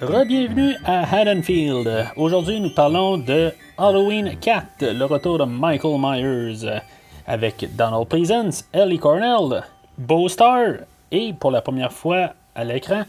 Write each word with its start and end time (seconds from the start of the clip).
Re-bienvenue 0.00 0.76
à 0.84 1.02
Haddonfield. 1.12 2.06
Aujourd'hui, 2.14 2.60
nous 2.60 2.70
parlons 2.70 3.18
de 3.18 3.52
Halloween 3.76 4.38
4, 4.40 4.92
le 4.92 5.04
retour 5.04 5.38
de 5.38 5.44
Michael 5.44 5.98
Myers, 5.98 6.80
avec 7.26 7.68
Donald 7.74 8.06
Pleasance, 8.06 8.64
Ellie 8.72 9.00
Cornell, 9.00 9.64
Beau 9.98 10.28
Star 10.28 10.74
et 11.10 11.32
pour 11.32 11.50
la 11.50 11.62
première 11.62 11.92
fois 11.92 12.30
à 12.54 12.62
l'écran, 12.62 13.02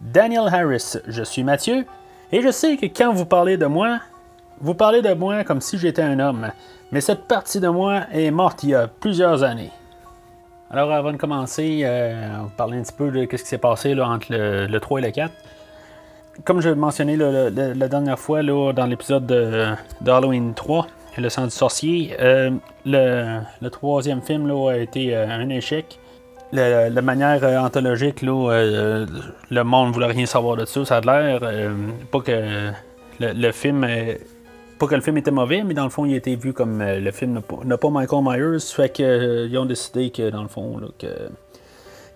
Daniel 0.00 0.48
Harris. 0.50 0.96
Je 1.06 1.22
suis 1.22 1.44
Mathieu 1.44 1.84
et 2.32 2.40
je 2.40 2.50
sais 2.50 2.78
que 2.78 2.86
quand 2.86 3.12
vous 3.12 3.26
parlez 3.26 3.58
de 3.58 3.66
moi, 3.66 4.00
vous 4.58 4.74
parlez 4.74 5.02
de 5.02 5.12
moi 5.12 5.44
comme 5.44 5.60
si 5.60 5.76
j'étais 5.76 6.00
un 6.00 6.18
homme, 6.18 6.50
mais 6.92 7.02
cette 7.02 7.28
partie 7.28 7.60
de 7.60 7.68
moi 7.68 8.04
est 8.10 8.30
morte 8.30 8.62
il 8.62 8.70
y 8.70 8.74
a 8.74 8.88
plusieurs 8.88 9.42
années. 9.42 9.70
Alors 10.70 10.90
avant 10.92 11.12
de 11.12 11.18
commencer, 11.18 11.82
euh, 11.84 12.38
on 12.40 12.44
va 12.44 12.50
parler 12.56 12.78
un 12.78 12.82
petit 12.82 12.94
peu 12.94 13.10
de 13.10 13.20
ce 13.20 13.26
qui 13.26 13.38
s'est 13.38 13.58
passé 13.58 13.94
entre 14.00 14.28
le, 14.30 14.78
3 14.78 15.00
et 15.00 15.02
le 15.02 15.10
4. 15.10 15.34
Comme 16.44 16.60
je 16.60 16.70
mentionné 16.70 17.16
la 17.16 17.88
dernière 17.88 18.18
fois 18.18 18.42
là, 18.42 18.72
dans 18.72 18.86
l'épisode 18.86 19.26
de, 19.26 19.74
Halloween 20.06 20.54
3, 20.54 20.86
Le 21.18 21.28
sang 21.28 21.44
du 21.44 21.50
sorcier, 21.50 22.16
euh, 22.20 22.50
le, 22.86 23.68
troisième 23.68 24.22
film 24.22 24.48
là, 24.48 24.72
a 24.72 24.76
été 24.78 25.14
euh, 25.14 25.28
un 25.28 25.48
échec. 25.50 25.98
de 26.52 27.00
manière 27.00 27.42
anthologique, 27.62 28.22
là, 28.22 29.04
le 29.50 29.62
monde 29.62 29.88
ne 29.88 29.92
voulait 29.92 30.06
rien 30.06 30.26
savoir 30.26 30.56
de 30.56 30.64
ça. 30.64 30.84
Ça 30.84 30.96
a 30.98 31.00
l'air 31.00 31.40
pas 32.10 32.20
que 32.20 32.70
le, 33.20 33.32
le 33.32 33.52
film 33.52 33.84
pas 34.82 34.88
que 34.88 34.96
le 34.96 35.00
film 35.00 35.16
était 35.16 35.30
mauvais, 35.30 35.62
mais 35.62 35.74
dans 35.74 35.84
le 35.84 35.90
fond, 35.90 36.04
il 36.06 36.14
a 36.14 36.16
été 36.16 36.34
vu 36.34 36.52
comme 36.52 36.80
euh, 36.80 36.98
le 36.98 37.12
film 37.12 37.40
n'a 37.64 37.76
pas, 37.78 37.90
Michael 37.90 38.24
Myers. 38.24 38.58
Fait 38.58 38.90
qu'ils 38.90 39.04
euh, 39.04 39.60
ont 39.60 39.64
décidé 39.64 40.10
que, 40.10 40.28
dans 40.28 40.42
le 40.42 40.48
fond, 40.48 40.76
là, 40.76 40.88
que. 40.98 41.06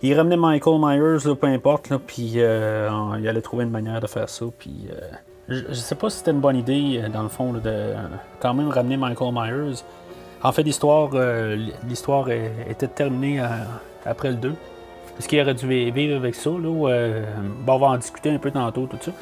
Ils 0.06 0.14
ramenaient 0.14 0.36
Michael 0.36 0.78
Myers, 0.78 1.34
peu 1.34 1.46
importe, 1.46 1.92
puis 2.06 2.34
euh, 2.36 2.88
il 3.18 3.28
allait 3.28 3.40
trouver 3.40 3.64
une 3.64 3.70
manière 3.70 4.00
de 4.00 4.06
faire 4.06 4.28
ça. 4.28 4.44
Puis, 4.58 4.88
je, 5.48 5.72
sais 5.72 5.94
pas 5.94 6.10
si 6.10 6.18
c'était 6.18 6.32
une 6.32 6.40
bonne 6.40 6.56
idée, 6.56 7.02
dans 7.12 7.22
le 7.22 7.28
fond, 7.28 7.52
de 7.52 7.94
quand 8.40 8.54
même 8.54 8.68
ramener 8.68 8.96
Michael 8.96 9.32
Myers. 9.32 9.82
En 10.42 10.52
fait, 10.52 10.62
l'histoire 10.62 11.10
l'histoire 11.88 12.28
était 12.30 12.88
terminée 12.88 13.40
après 14.04 14.30
le 14.30 14.36
2. 14.36 14.54
Est-ce 15.18 15.28
qu'il 15.28 15.40
aurait 15.40 15.54
dû 15.54 15.66
vivre 15.66 16.16
avec 16.16 16.34
ça? 16.34 16.50
Là, 16.50 16.68
on 17.66 17.78
va 17.78 17.86
en 17.86 17.96
discuter 17.96 18.30
un 18.30 18.38
peu 18.38 18.50
tantôt, 18.50 18.86
tout 18.86 18.98
ça 19.00 19.12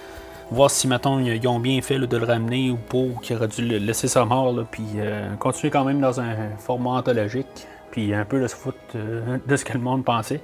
voir 0.51 0.71
si, 0.71 0.89
mettons, 0.89 1.19
ils 1.19 1.47
ont 1.49 1.59
bien 1.59 1.81
fait 1.83 1.99
de 1.99 2.17
le 2.17 2.25
ramener 2.25 2.71
ou 2.71 2.77
pas, 2.77 3.21
qu'il 3.23 3.37
aurait 3.37 3.49
dû 3.49 3.67
le 3.67 3.79
laisser 3.79 4.09
sa 4.09 4.25
mort, 4.25 4.55
puis 4.71 4.85
euh, 4.97 5.35
continuer 5.37 5.71
quand 5.71 5.85
même 5.85 6.01
dans 6.01 6.21
un 6.21 6.51
format 6.59 6.91
anthologique, 6.91 7.67
puis 7.91 8.15
un 8.15 8.25
peu 8.25 8.41
de 8.41 8.47
se 8.47 8.55
foutre 8.55 8.79
euh, 8.95 9.39
de 9.47 9.57
ce 9.57 9.65
que 9.65 9.73
le 9.73 9.81
monde 9.81 10.05
pensait. 10.05 10.41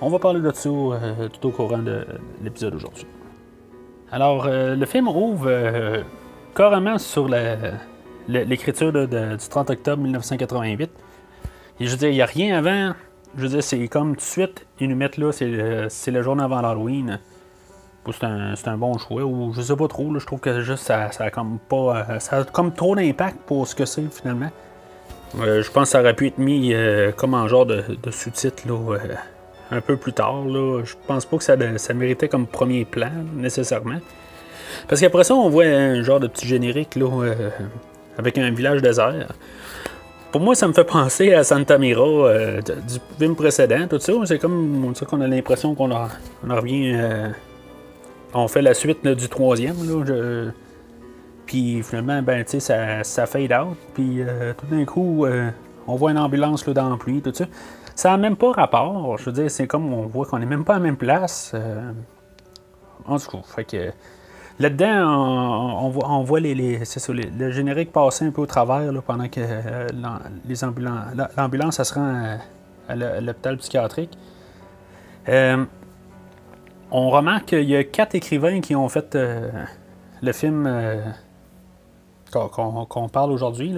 On 0.00 0.10
va 0.10 0.18
parler 0.18 0.40
de 0.40 0.52
ça 0.52 0.68
euh, 0.68 1.28
tout 1.28 1.48
au 1.48 1.50
courant 1.50 1.78
de 1.78 2.06
l'épisode 2.42 2.74
aujourd'hui. 2.74 3.06
Alors, 4.12 4.46
le 4.48 4.86
film 4.86 5.08
ouvre 5.08 6.04
carrément 6.54 6.96
sur 6.96 7.28
l'écriture 8.28 8.92
du 8.92 9.48
30 9.48 9.70
octobre 9.70 10.02
1988. 10.02 10.90
Et 11.80 11.86
je 11.86 11.90
veux 11.90 11.96
dire, 11.96 12.08
il 12.10 12.14
n'y 12.14 12.22
a 12.22 12.26
rien 12.26 12.56
avant. 12.56 12.94
Je 13.36 13.42
veux 13.42 13.48
dire, 13.48 13.64
c'est 13.64 13.88
comme 13.88 14.10
tout 14.10 14.20
de 14.20 14.20
suite, 14.20 14.66
ils 14.78 14.88
nous 14.88 14.94
mettent 14.94 15.18
là, 15.18 15.32
c'est 15.32 16.10
le 16.10 16.22
jour 16.22 16.40
avant 16.40 16.60
l'Halloween 16.60 17.18
c'est 18.12 18.68
un, 18.68 18.76
bon 18.76 18.98
choix. 18.98 19.24
Ou 19.24 19.52
je 19.52 19.62
sais 19.62 19.76
pas 19.76 19.88
trop, 19.88 20.18
je 20.18 20.26
trouve 20.26 20.40
que 20.40 20.60
juste 20.60 20.84
ça, 20.84 21.10
ça 21.12 21.24
a 21.24 21.30
comme 21.30 21.58
pas. 21.58 22.06
Euh, 22.10 22.18
ça 22.18 22.38
a 22.38 22.44
comme 22.44 22.72
trop 22.72 22.94
d'impact 22.94 23.38
pour 23.46 23.66
ce 23.66 23.74
que 23.74 23.84
c'est 23.84 24.12
finalement. 24.12 24.50
Euh, 25.40 25.62
je 25.62 25.70
pense 25.70 25.84
que 25.84 25.92
ça 25.92 26.00
aurait 26.00 26.14
pu 26.14 26.28
être 26.28 26.38
mis 26.38 26.72
euh, 26.72 27.12
comme 27.12 27.34
en 27.34 27.48
genre 27.48 27.66
de, 27.66 27.84
sous-titre 28.10 28.62
un 29.70 29.80
peu 29.80 29.96
plus 29.96 30.12
tard. 30.12 30.44
Là. 30.46 30.82
Je 30.84 30.94
pense 31.06 31.26
pas 31.26 31.36
que 31.38 31.44
ça, 31.44 31.56
ça 31.76 31.94
méritait 31.94 32.28
comme 32.28 32.46
premier 32.46 32.84
plan 32.84 33.10
nécessairement. 33.34 33.98
Parce 34.88 35.00
qu'après 35.00 35.24
ça, 35.24 35.34
on 35.34 35.48
voit 35.48 35.64
un 35.64 36.02
genre 36.02 36.20
de 36.20 36.26
petit 36.26 36.46
générique 36.46 36.96
là, 36.96 37.08
avec 38.18 38.38
un 38.38 38.50
village 38.50 38.82
désert. 38.82 39.28
Pour 40.32 40.40
moi, 40.40 40.54
ça 40.54 40.68
me 40.68 40.72
fait 40.72 40.84
penser 40.84 41.32
à 41.32 41.44
Santa 41.44 41.78
Mira 41.78 42.60
du 42.60 42.98
film 43.18 43.34
précédent, 43.34 43.86
tout 43.88 43.98
ça. 43.98 44.12
C'est 44.26 44.38
comme 44.38 44.92
ça 44.94 45.06
qu'on 45.06 45.20
a 45.20 45.26
l'impression 45.26 45.74
qu'on 45.74 45.90
on 45.92 46.54
revient 46.54 46.94
on 48.34 48.48
fait 48.48 48.62
la 48.62 48.74
suite 48.74 49.06
du 49.06 49.28
troisième. 49.28 49.76
Puis 51.46 51.82
finalement, 51.82 52.22
ben, 52.22 52.44
ça, 52.46 53.04
ça 53.04 53.26
fade 53.26 53.52
out. 53.52 53.76
Puis 53.94 54.20
euh, 54.20 54.52
tout 54.58 54.66
d'un 54.66 54.84
coup, 54.84 55.24
euh, 55.24 55.48
on 55.86 55.94
voit 55.94 56.10
une 56.10 56.18
ambulance 56.18 56.66
là, 56.66 56.74
dans 56.74 56.90
la 56.90 56.96
pluie, 56.96 57.20
tout 57.20 57.32
ça. 57.32 57.46
Ça 57.96 58.10
n'a 58.10 58.16
même 58.16 58.36
pas 58.36 58.52
rapport. 58.52 59.18
Je 59.18 59.24
veux 59.24 59.32
dire, 59.32 59.50
c'est 59.50 59.66
comme 59.66 59.92
on 59.92 60.06
voit 60.06 60.26
qu'on 60.26 60.38
n'est 60.38 60.46
même 60.46 60.64
pas 60.64 60.74
à 60.74 60.78
la 60.78 60.84
même 60.84 60.96
place. 60.96 61.50
Euh, 61.54 61.90
en 63.06 63.18
tout 63.18 63.30
cas, 63.30 63.42
fait 63.42 63.64
que. 63.64 63.92
Là-dedans, 64.58 65.82
on, 65.82 65.90
voit, 65.90 66.08
on 66.08 66.22
voit 66.22 66.40
les, 66.40 66.54
le 66.54 67.50
générique 67.50 67.92
passer 67.92 68.24
un 68.24 68.30
peu 68.30 68.40
au 68.40 68.46
travers 68.46 68.90
pendant 69.02 69.28
que 69.28 69.40
les 70.46 70.54
l'ambulance 71.36 71.82
se 71.82 71.92
rend 71.92 72.38
à, 72.88 72.96
l'hôpital 72.96 73.58
psychiatrique 73.58 74.16
on 76.90 77.10
remarque 77.10 77.46
qu'il 77.46 77.68
y 77.68 77.76
a 77.76 77.84
quatre 77.84 78.14
écrivains 78.14 78.60
qui 78.60 78.74
ont 78.74 78.88
fait 78.88 79.14
euh, 79.14 79.50
le 80.22 80.32
film 80.32 80.66
euh, 80.66 81.02
qu'on 82.30 83.08
parle 83.08 83.32
aujourd'hui. 83.32 83.74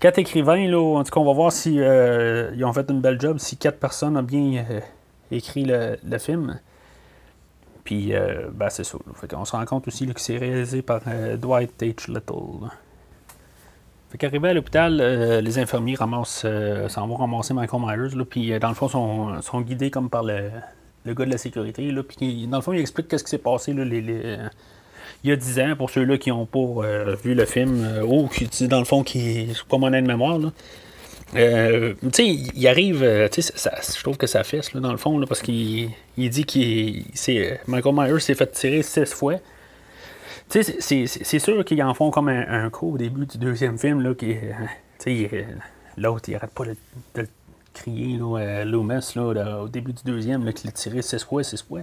Quatre 0.00 0.18
écrivains, 0.18 0.66
là, 0.66 0.80
en 0.98 1.04
tout 1.04 1.10
cas, 1.10 1.20
on 1.20 1.26
va 1.26 1.32
voir 1.34 1.52
si 1.52 1.78
euh, 1.78 2.50
ils 2.56 2.64
ont 2.64 2.72
fait 2.72 2.90
une 2.90 3.00
belle 3.00 3.20
job, 3.20 3.38
si 3.38 3.56
quatre 3.56 3.78
personnes 3.78 4.16
ont 4.16 4.22
bien 4.22 4.64
écrit 5.30 5.64
le, 5.64 6.18
film. 6.18 6.58
Puis, 7.84 8.12
ben, 8.52 8.70
c'est 8.70 8.84
ça. 8.84 8.98
on 9.34 9.44
se 9.44 9.52
rend 9.52 9.64
compte 9.66 9.86
aussi 9.88 10.06
que 10.06 10.20
c'est 10.20 10.38
réalisé 10.38 10.80
par 10.80 11.02
Dwight 11.36 11.82
H. 11.82 12.08
Little. 12.08 12.70
Fait 14.10 14.18
qu'arrivé 14.18 14.48
à 14.48 14.54
l'hôpital, 14.54 14.96
les 14.96 15.58
infirmiers 15.58 15.96
ramassent, 15.96 16.46
s'en 16.88 17.06
vont 17.06 17.16
ramasser 17.16 17.52
Michael 17.52 17.80
Myers, 17.82 18.24
puis 18.24 18.58
dans 18.58 18.68
le 18.70 18.74
fond, 18.74 18.88
sont, 18.88 19.42
sont 19.42 19.60
guidés 19.60 19.90
comme 19.90 20.08
par 20.08 20.22
le, 20.22 20.50
gars 21.06 21.24
de 21.24 21.30
la 21.30 21.38
sécurité. 21.38 21.90
Là, 21.90 22.02
puis 22.02 22.46
dans 22.46 22.58
le 22.58 22.62
fond, 22.62 22.72
il 22.72 22.80
explique 22.80 23.08
qu'est-ce 23.08 23.24
qui 23.24 23.30
s'est 23.30 23.38
passé 23.38 23.72
là, 23.72 23.82
euh, 23.82 24.48
il 25.24 25.30
y 25.30 25.32
a 25.32 25.36
10 25.36 25.60
ans, 25.60 25.76
pour 25.76 25.90
ceux-là 25.90 26.18
qui 26.18 26.30
n'ont 26.30 26.46
pas 26.46 26.58
euh, 26.58 27.16
vu 27.22 27.34
le 27.34 27.44
film, 27.44 27.82
euh, 27.82 28.02
ou 28.02 28.28
qui, 28.28 28.68
dans 28.68 28.78
le 28.78 28.84
fond, 28.84 29.02
qui 29.02 29.48
pas 29.68 29.78
mon 29.78 29.90
de 29.90 30.00
mémoire. 30.00 30.38
Là. 30.38 30.52
tu 31.32 32.10
sais, 32.12 32.26
il 32.26 32.68
arrive, 32.68 33.28
tu 33.30 33.42
sais, 33.42 33.52
je 33.96 34.02
trouve 34.02 34.16
que 34.16 34.26
ça 34.26 34.44
fesse, 34.44 34.72
là, 34.72 34.80
dans 34.80 34.92
le 34.92 34.98
fond, 34.98 35.18
là, 35.18 35.26
parce 35.26 35.42
qu'il 35.42 35.90
il 36.16 36.30
dit 36.30 36.44
qu'il 36.44 37.04
Michael 37.66 37.94
Myers 37.94 38.20
s'est 38.20 38.34
fait 38.34 38.50
tirer 38.50 38.82
16 38.82 39.12
fois. 39.12 39.36
Tu 40.48 40.64
sais, 40.64 41.06
c'est 41.06 41.38
sûr 41.38 41.64
qu'ils 41.64 41.82
en 41.82 41.94
font 41.94 42.10
comme 42.10 42.28
un, 42.28 42.70
coup 42.70 42.94
au 42.94 42.98
début 42.98 43.26
du 43.26 43.38
deuxième 43.38 43.78
film, 43.78 44.00
là, 44.00 44.14
qui, 44.14 44.36
l'autre, 45.96 46.28
il 46.28 46.34
arrête 46.34 46.50
pas 46.50 46.64
de, 46.64 46.76
de, 47.14 47.26
crier 47.82 48.18
là, 48.18 48.64
Loomis 48.64 49.12
là, 49.16 49.62
au 49.62 49.68
début 49.68 49.92
du 49.92 50.02
deuxième 50.04 50.52
qu'il 50.52 50.68
a 50.68 50.72
tiré 50.72 51.02
6 51.02 51.24
fois, 51.24 51.42
6 51.42 51.62
fois. 51.62 51.80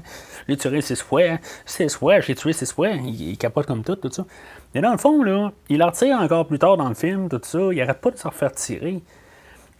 Il 0.47 0.53
a 0.53 0.57
tiré 0.57 0.81
6 0.81 1.01
fois, 1.01 1.23
6 1.65 1.95
fois, 1.95 2.19
j'ai 2.19 2.35
tué 2.35 2.53
6 2.53 2.73
fois. 2.73 2.89
Il, 2.89 3.37
capote 3.37 3.65
comme 3.65 3.83
tout, 3.83 3.95
tout 3.95 4.11
ça. 4.11 4.25
Mais 4.73 4.81
dans 4.81 4.91
le 4.91 4.97
fond, 4.97 5.23
là, 5.23 5.51
il 5.69 5.81
en 5.83 5.87
retire 5.87 6.19
encore 6.19 6.47
plus 6.47 6.59
tard 6.59 6.77
dans 6.77 6.89
le 6.89 6.95
film, 6.95 7.29
tout 7.29 7.41
ça. 7.43 7.59
Il 7.71 7.81
arrête 7.81 7.99
pas 7.99 8.11
de 8.11 8.17
se 8.17 8.27
refaire 8.27 8.51
tirer. 8.51 9.01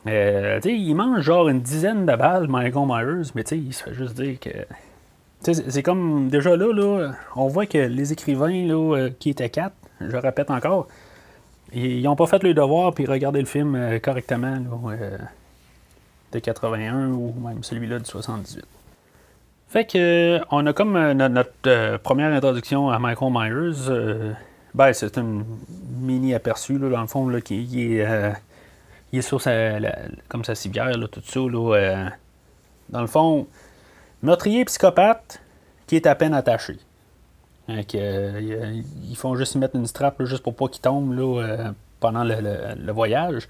Euh, 0.08 0.60
il 0.64 0.96
mange 0.96 1.22
genre 1.22 1.50
une 1.50 1.62
dizaine 1.62 2.06
de 2.06 2.16
balles, 2.16 2.48
Michael 2.48 2.88
Myers, 2.88 3.32
mais 3.36 3.44
il 3.52 3.74
se 3.74 3.84
fait 3.84 3.94
juste 3.94 4.16
dire 4.16 4.40
que. 4.40 4.50
C'est 5.42 5.84
comme 5.84 6.30
déjà 6.30 6.56
là, 6.56 6.74
là, 6.74 7.12
on 7.36 7.48
voit 7.48 7.68
que 7.68 7.78
les 7.78 8.12
écrivains 8.12 8.66
là, 8.66 8.96
euh, 8.96 9.10
qui 9.20 9.30
étaient 9.30 9.50
quatre, 9.50 9.76
je 10.02 10.18
répète 10.18 10.50
encore, 10.50 10.88
ils 11.74 12.02
n'ont 12.04 12.16
pas 12.16 12.28
fait 12.28 12.44
le 12.44 12.54
devoir 12.54 12.94
puis 12.94 13.06
regardé 13.06 13.40
le 13.40 13.46
film 13.46 13.76
euh, 13.76 14.00
correctement. 14.00 14.52
Là, 14.52 14.92
euh, 14.92 15.18
de 16.32 16.40
81 16.40 17.10
ou 17.10 17.34
même 17.40 17.64
celui-là 17.64 18.00
de 18.00 18.06
78. 18.06 18.66
Fait 19.70 19.86
que 19.86 20.40
on 20.50 20.66
a 20.66 20.74
comme 20.74 20.96
euh, 20.96 21.14
notre, 21.14 21.52
euh, 21.68 21.98
première 21.98 22.32
introduction 22.34 22.90
à 22.90 23.00
Michael 23.00 23.32
Myers. 23.32 24.36
ben, 24.74 24.94
c'est 24.94 25.18
un 25.18 25.44
mini 26.00 26.34
aperçu 26.34 26.78
là, 26.78 26.90
dans 26.90 27.02
le 27.02 27.08
fond 27.08 27.28
là, 27.28 27.42
qui, 27.42 28.00
est, 28.00 29.22
sur 29.22 29.42
sa, 29.42 29.80
comme 30.30 30.46
sa 30.46 30.56
civière, 30.56 30.98
là, 30.98 31.08
tout 31.08 31.22
ça. 31.26 31.40
dans 32.90 33.02
le 33.02 33.08
fond, 33.08 33.48
meurtrier 34.22 34.64
psychopathe 34.66 35.42
qui 35.86 35.96
est 35.96 36.06
à 36.06 36.16
peine 36.16 36.34
attaché. 36.34 36.78
ils 37.68 39.16
font 39.16 39.36
juste 39.36 39.56
mettre 39.56 39.76
une 39.76 39.88
strap 39.88 40.24
juste 40.24 40.44
pour 40.44 40.56
pas 40.56 40.68
qu'il 40.68 40.82
tombe 40.82 41.14
là, 41.14 41.74
pendant 42.00 42.24
le, 42.24 42.92
voyage. 42.92 43.50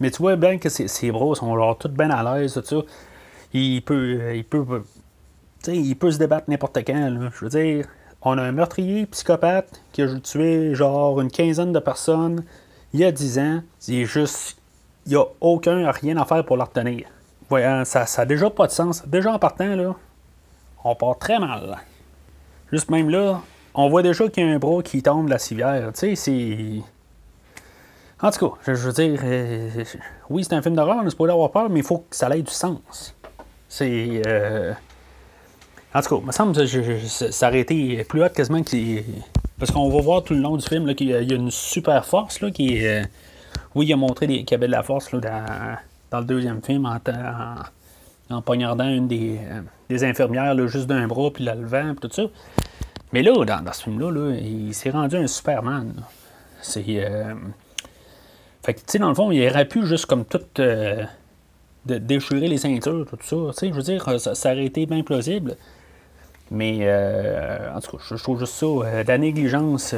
Mais 0.00 0.10
tu 0.10 0.18
vois 0.18 0.36
bien 0.36 0.58
que 0.58 0.68
ses, 0.68 1.12
bras 1.12 1.34
sont 1.34 1.54
genre 1.54 1.76
tout 1.78 1.88
bien 1.88 2.10
à 2.10 2.38
l'aise, 2.38 2.54
tout 2.54 2.64
ça. 2.64 2.86
Il 3.52 3.82
peut, 3.82 4.34
il 4.34 4.44
peut, 4.44 4.82
il 5.68 5.96
peut 5.96 6.10
se 6.10 6.18
débattre 6.18 6.48
n'importe 6.48 6.78
quand. 6.86 7.30
Je 7.32 7.44
veux 7.44 7.50
dire, 7.50 7.86
on 8.22 8.38
a 8.38 8.42
un 8.42 8.52
meurtrier 8.52 9.06
psychopathe 9.06 9.82
qui 9.92 10.02
a 10.02 10.08
tué 10.20 10.74
genre 10.74 11.20
une 11.20 11.30
quinzaine 11.30 11.72
de 11.72 11.78
personnes 11.78 12.44
il 12.92 13.00
y 13.00 13.04
a 13.04 13.12
10 13.12 13.38
ans. 13.38 13.62
C'est 13.78 14.04
juste, 14.04 14.56
il 15.06 15.10
n'y 15.10 15.16
a 15.16 15.24
aucun, 15.40 15.90
rien 15.90 16.16
à 16.16 16.24
faire 16.24 16.44
pour 16.44 16.56
le 16.56 16.62
retenir. 16.62 17.06
Voyons, 17.48 17.84
ça 17.84 18.06
n'a 18.18 18.24
déjà 18.26 18.50
pas 18.50 18.66
de 18.66 18.72
sens. 18.72 19.02
Déjà 19.06 19.32
en 19.32 19.38
partant, 19.38 19.74
là, 19.74 19.94
on 20.84 20.94
part 20.94 21.18
très 21.18 21.38
mal. 21.38 21.76
Juste 22.72 22.90
même 22.90 23.10
là, 23.10 23.42
on 23.74 23.88
voit 23.88 24.02
déjà 24.02 24.28
qu'il 24.28 24.46
y 24.46 24.50
a 24.50 24.54
un 24.54 24.58
bras 24.58 24.82
qui 24.82 25.02
tombe 25.02 25.26
de 25.26 25.30
la 25.30 25.38
civière. 25.38 25.92
Tu 25.92 26.14
sais, 26.14 26.14
c'est. 26.14 26.82
En 28.22 28.30
tout 28.30 28.50
cas, 28.50 28.56
je, 28.66 28.72
veux 28.72 28.92
dire, 28.92 29.20
euh, 29.24 29.84
oui, 30.28 30.44
c'est 30.44 30.54
un 30.54 30.60
film 30.60 30.74
d'horreur, 30.74 30.96
on 31.00 31.04
ne 31.04 31.10
pas 31.10 31.32
avoir 31.32 31.50
peur, 31.50 31.70
mais 31.70 31.80
il 31.80 31.84
faut 31.84 31.98
que 31.98 32.14
ça 32.14 32.28
ait 32.36 32.42
du 32.42 32.52
sens. 32.52 33.14
C'est. 33.68 34.22
Euh, 34.26 34.74
en 35.94 36.02
tout 36.02 36.08
cas, 36.10 36.16
il 36.20 36.26
me 36.26 36.32
semble 36.32 36.54
que 36.54 37.06
ça 37.06 37.48
aurait 37.48 37.60
été 37.60 38.04
plus 38.04 38.22
haut 38.22 38.28
quasiment 38.28 38.62
que. 38.62 39.02
Parce 39.58 39.70
qu'on 39.70 39.88
va 39.88 40.00
voir 40.02 40.22
tout 40.22 40.34
le 40.34 40.40
long 40.40 40.56
du 40.56 40.66
film 40.66 40.94
qu'il 40.94 41.08
y 41.08 41.14
a 41.14 41.20
une 41.20 41.50
super 41.50 42.04
force 42.04 42.40
là, 42.40 42.50
qui 42.50 42.76
est. 42.76 43.02
Euh, 43.02 43.06
oui, 43.74 43.86
il 43.86 43.92
a 43.92 43.96
montré 43.96 44.26
qu'il 44.26 44.50
y 44.50 44.54
avait 44.54 44.66
de 44.66 44.72
la 44.72 44.82
force 44.82 45.12
là, 45.12 45.78
dans, 46.10 46.18
le 46.18 46.24
deuxième 46.24 46.62
film 46.62 46.86
en, 46.86 48.40
poignardant 48.42 48.88
une 48.88 49.08
des, 49.08 50.04
infirmières 50.04 50.54
là, 50.54 50.66
juste 50.66 50.86
d'un 50.86 51.06
bras, 51.06 51.30
puis 51.32 51.44
la 51.44 51.54
levant, 51.54 51.94
puis 51.94 52.08
tout 52.08 52.14
ça. 52.14 52.24
Mais 53.12 53.22
là, 53.22 53.32
dans, 53.44 53.72
ce 53.72 53.84
film-là, 53.84 54.34
il 54.34 54.74
s'est 54.74 54.90
rendu 54.90 55.16
un 55.16 55.26
Superman. 55.26 55.94
C'est. 56.60 57.06
Fait 58.62 58.74
que, 58.74 58.80
tu 58.80 58.86
sais, 58.88 58.98
dans 58.98 59.08
le 59.08 59.14
fond, 59.14 59.30
il 59.30 59.46
aurait 59.48 59.64
pu 59.64 59.86
juste 59.86 60.06
comme 60.06 60.24
tout 60.24 60.40
euh, 60.58 61.04
de 61.86 61.98
déchirer 61.98 62.46
les 62.46 62.58
ceintures, 62.58 63.06
tout 63.08 63.16
ça. 63.22 63.36
Tu 63.52 63.58
sais, 63.58 63.68
je 63.68 63.74
veux 63.74 63.82
dire, 63.82 64.20
ça, 64.20 64.34
ça, 64.34 64.52
aurait 64.52 64.66
été 64.66 64.84
bien 64.86 65.02
plausible. 65.02 65.56
Mais, 66.50 66.78
euh, 66.82 67.74
en 67.74 67.80
tout 67.80 67.96
cas, 67.96 68.02
je, 68.06 68.14
trouve 68.16 68.38
juste 68.38 68.54
ça, 68.54 68.66
euh, 68.66 69.02
de 69.02 69.08
la 69.08 69.18
négligence 69.18 69.94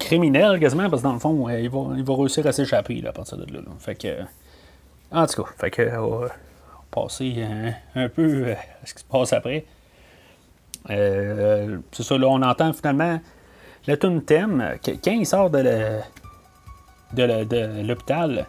criminelle 0.00 0.58
quasiment, 0.58 0.88
parce 0.88 1.02
que 1.02 1.08
dans 1.08 1.12
le 1.12 1.18
fond, 1.18 1.48
il, 1.50 1.68
va, 1.68 1.78
il 1.96 2.04
va 2.04 2.14
réussir 2.16 2.46
à 2.46 2.52
s'échapper 2.52 3.02
à 3.06 3.12
partir 3.12 3.36
de 3.36 3.52
là, 3.52 3.60
Fait 3.78 3.94
que, 3.94 4.22
en 5.10 5.26
tout 5.26 5.42
cas, 5.42 5.50
fait 5.58 5.70
que, 5.70 5.98
on 5.98 6.18
va 6.20 6.28
passer 6.90 7.44
un, 7.94 8.08
peu 8.08 8.52
à 8.52 8.86
ce 8.86 8.94
qui 8.94 9.00
se 9.00 9.04
passe 9.04 9.34
après. 9.34 9.66
c'est 10.88 12.02
ça, 12.02 12.16
là, 12.16 12.28
on 12.28 12.40
entend 12.40 12.72
finalement 12.72 13.20
le 13.86 13.96
tune 13.98 14.22
quand 14.26 15.10
il 15.10 15.26
sort 15.26 15.50
de, 15.50 15.98
l'hôpital, 17.82 18.46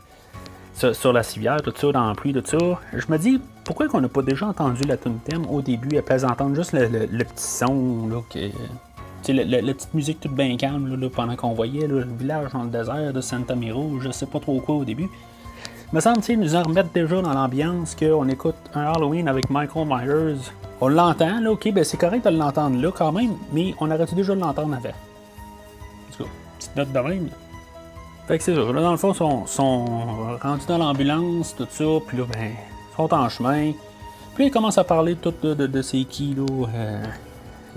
sur, 0.73 1.13
la 1.13 1.23
civière, 1.23 1.61
tout 1.61 1.73
ça, 1.75 1.91
dans 1.91 2.07
la 2.07 2.15
pluie, 2.15 2.33
tout 2.33 2.45
ça, 2.45 2.79
je 2.93 3.05
me 3.09 3.17
dis, 3.17 3.39
pourquoi 3.63 3.87
qu'on 3.87 4.01
n'a 4.01 4.07
pas 4.07 4.21
déjà 4.21 4.47
entendu 4.47 4.83
la 4.83 4.97
tune 4.97 5.15
au 5.49 5.61
début, 5.61 5.97
après 5.97 6.23
entendre 6.23 6.55
juste 6.55 6.73
le, 6.73 7.23
petit 7.23 7.43
son, 7.43 8.07
là, 8.07 8.21
que, 8.29 9.31
la, 9.31 9.73
petite 9.73 9.93
musique 9.93 10.19
toute 10.19 10.33
bien 10.33 10.55
calme 10.57 10.99
là, 10.99 11.09
pendant 11.09 11.35
qu'on 11.35 11.53
voyait 11.53 11.87
le 11.87 12.03
village 12.03 12.51
dans 12.51 12.63
le 12.63 12.69
désert 12.69 13.13
de 13.13 13.21
Santa 13.21 13.55
Miro, 13.55 13.99
je 13.99 14.11
sais 14.11 14.25
pas 14.25 14.39
trop 14.39 14.59
quoi 14.59 14.75
au 14.75 14.85
début. 14.85 15.09
Me 15.93 15.99
semble 15.99 16.21
qu'ils 16.21 16.39
nous 16.39 16.55
en 16.55 16.63
remettre 16.63 16.89
déjà 16.91 17.21
dans 17.21 17.33
l'ambiance 17.33 17.95
qu'on 17.95 18.27
écoute 18.27 18.55
un 18.73 18.81
Halloween 18.81 19.27
avec 19.27 19.51
Michael 19.51 19.85
Myers. 19.87 20.41
On 20.81 20.87
l'entend, 20.87 21.39
là, 21.39 21.51
ok, 21.51 21.71
ben 21.71 21.83
c'est 21.83 21.97
correct 21.97 22.25
de 22.25 22.35
l'entendre 22.35 22.81
là 22.81 22.91
quand 22.91 23.11
même, 23.11 23.33
mais 23.51 23.75
on 23.79 23.91
aurait 23.91 24.05
dû 24.05 24.15
déjà 24.15 24.33
l'entendre 24.33 24.75
avant 24.75 25.12
petite 26.69 26.93
note. 26.93 27.05
Fait 28.27 28.37
que 28.37 28.43
c'est 28.43 28.55
ça. 28.55 28.61
Là, 28.61 28.81
dans 28.81 28.91
le 28.91 28.97
fond, 28.97 29.11
ils 29.11 29.47
sont, 29.47 30.37
rendus 30.41 30.65
dans 30.67 30.77
l'ambulance, 30.77 31.55
tout 31.55 31.67
ça, 31.69 31.83
puis 32.07 32.17
là, 32.17 32.23
ben, 32.31 32.51
ils 32.51 32.95
sont 32.95 33.13
en 33.13 33.27
chemin. 33.29 33.73
Puis 34.35 34.47
ils 34.47 34.51
commencent 34.51 34.77
à 34.77 34.83
parler 34.83 35.15
tout 35.15 35.33
de, 35.43 35.53
de, 35.53 35.67
de 35.67 35.81
c'est 35.81 36.03
qui, 36.05 36.33
là, 36.33 36.45
euh, 36.73 37.03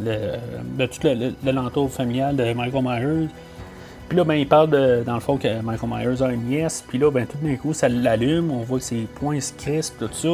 le, 0.00 0.78
de 0.78 0.86
tout 0.86 1.52
l'entour 1.52 1.90
familial 1.90 2.36
de 2.36 2.52
Michael 2.52 2.84
Myers. 2.84 3.28
Puis 4.08 4.16
là, 4.16 4.24
ben, 4.24 4.34
ils 4.34 4.46
parlent 4.46 4.70
de, 4.70 5.02
dans 5.04 5.14
le 5.14 5.20
fond 5.20 5.36
que 5.36 5.60
Michael 5.62 5.90
Myers 5.90 6.22
a 6.22 6.30
une 6.30 6.44
nièce. 6.44 6.84
Puis 6.86 6.98
là, 6.98 7.10
ben, 7.10 7.26
tout 7.26 7.38
d'un 7.42 7.56
coup, 7.56 7.74
ça 7.74 7.88
l'allume. 7.88 8.52
On 8.52 8.62
voit 8.62 8.78
que 8.78 8.84
ses 8.84 9.06
points 9.18 9.40
se 9.40 9.52
crispent, 9.52 9.98
tout 9.98 10.10
ça. 10.12 10.28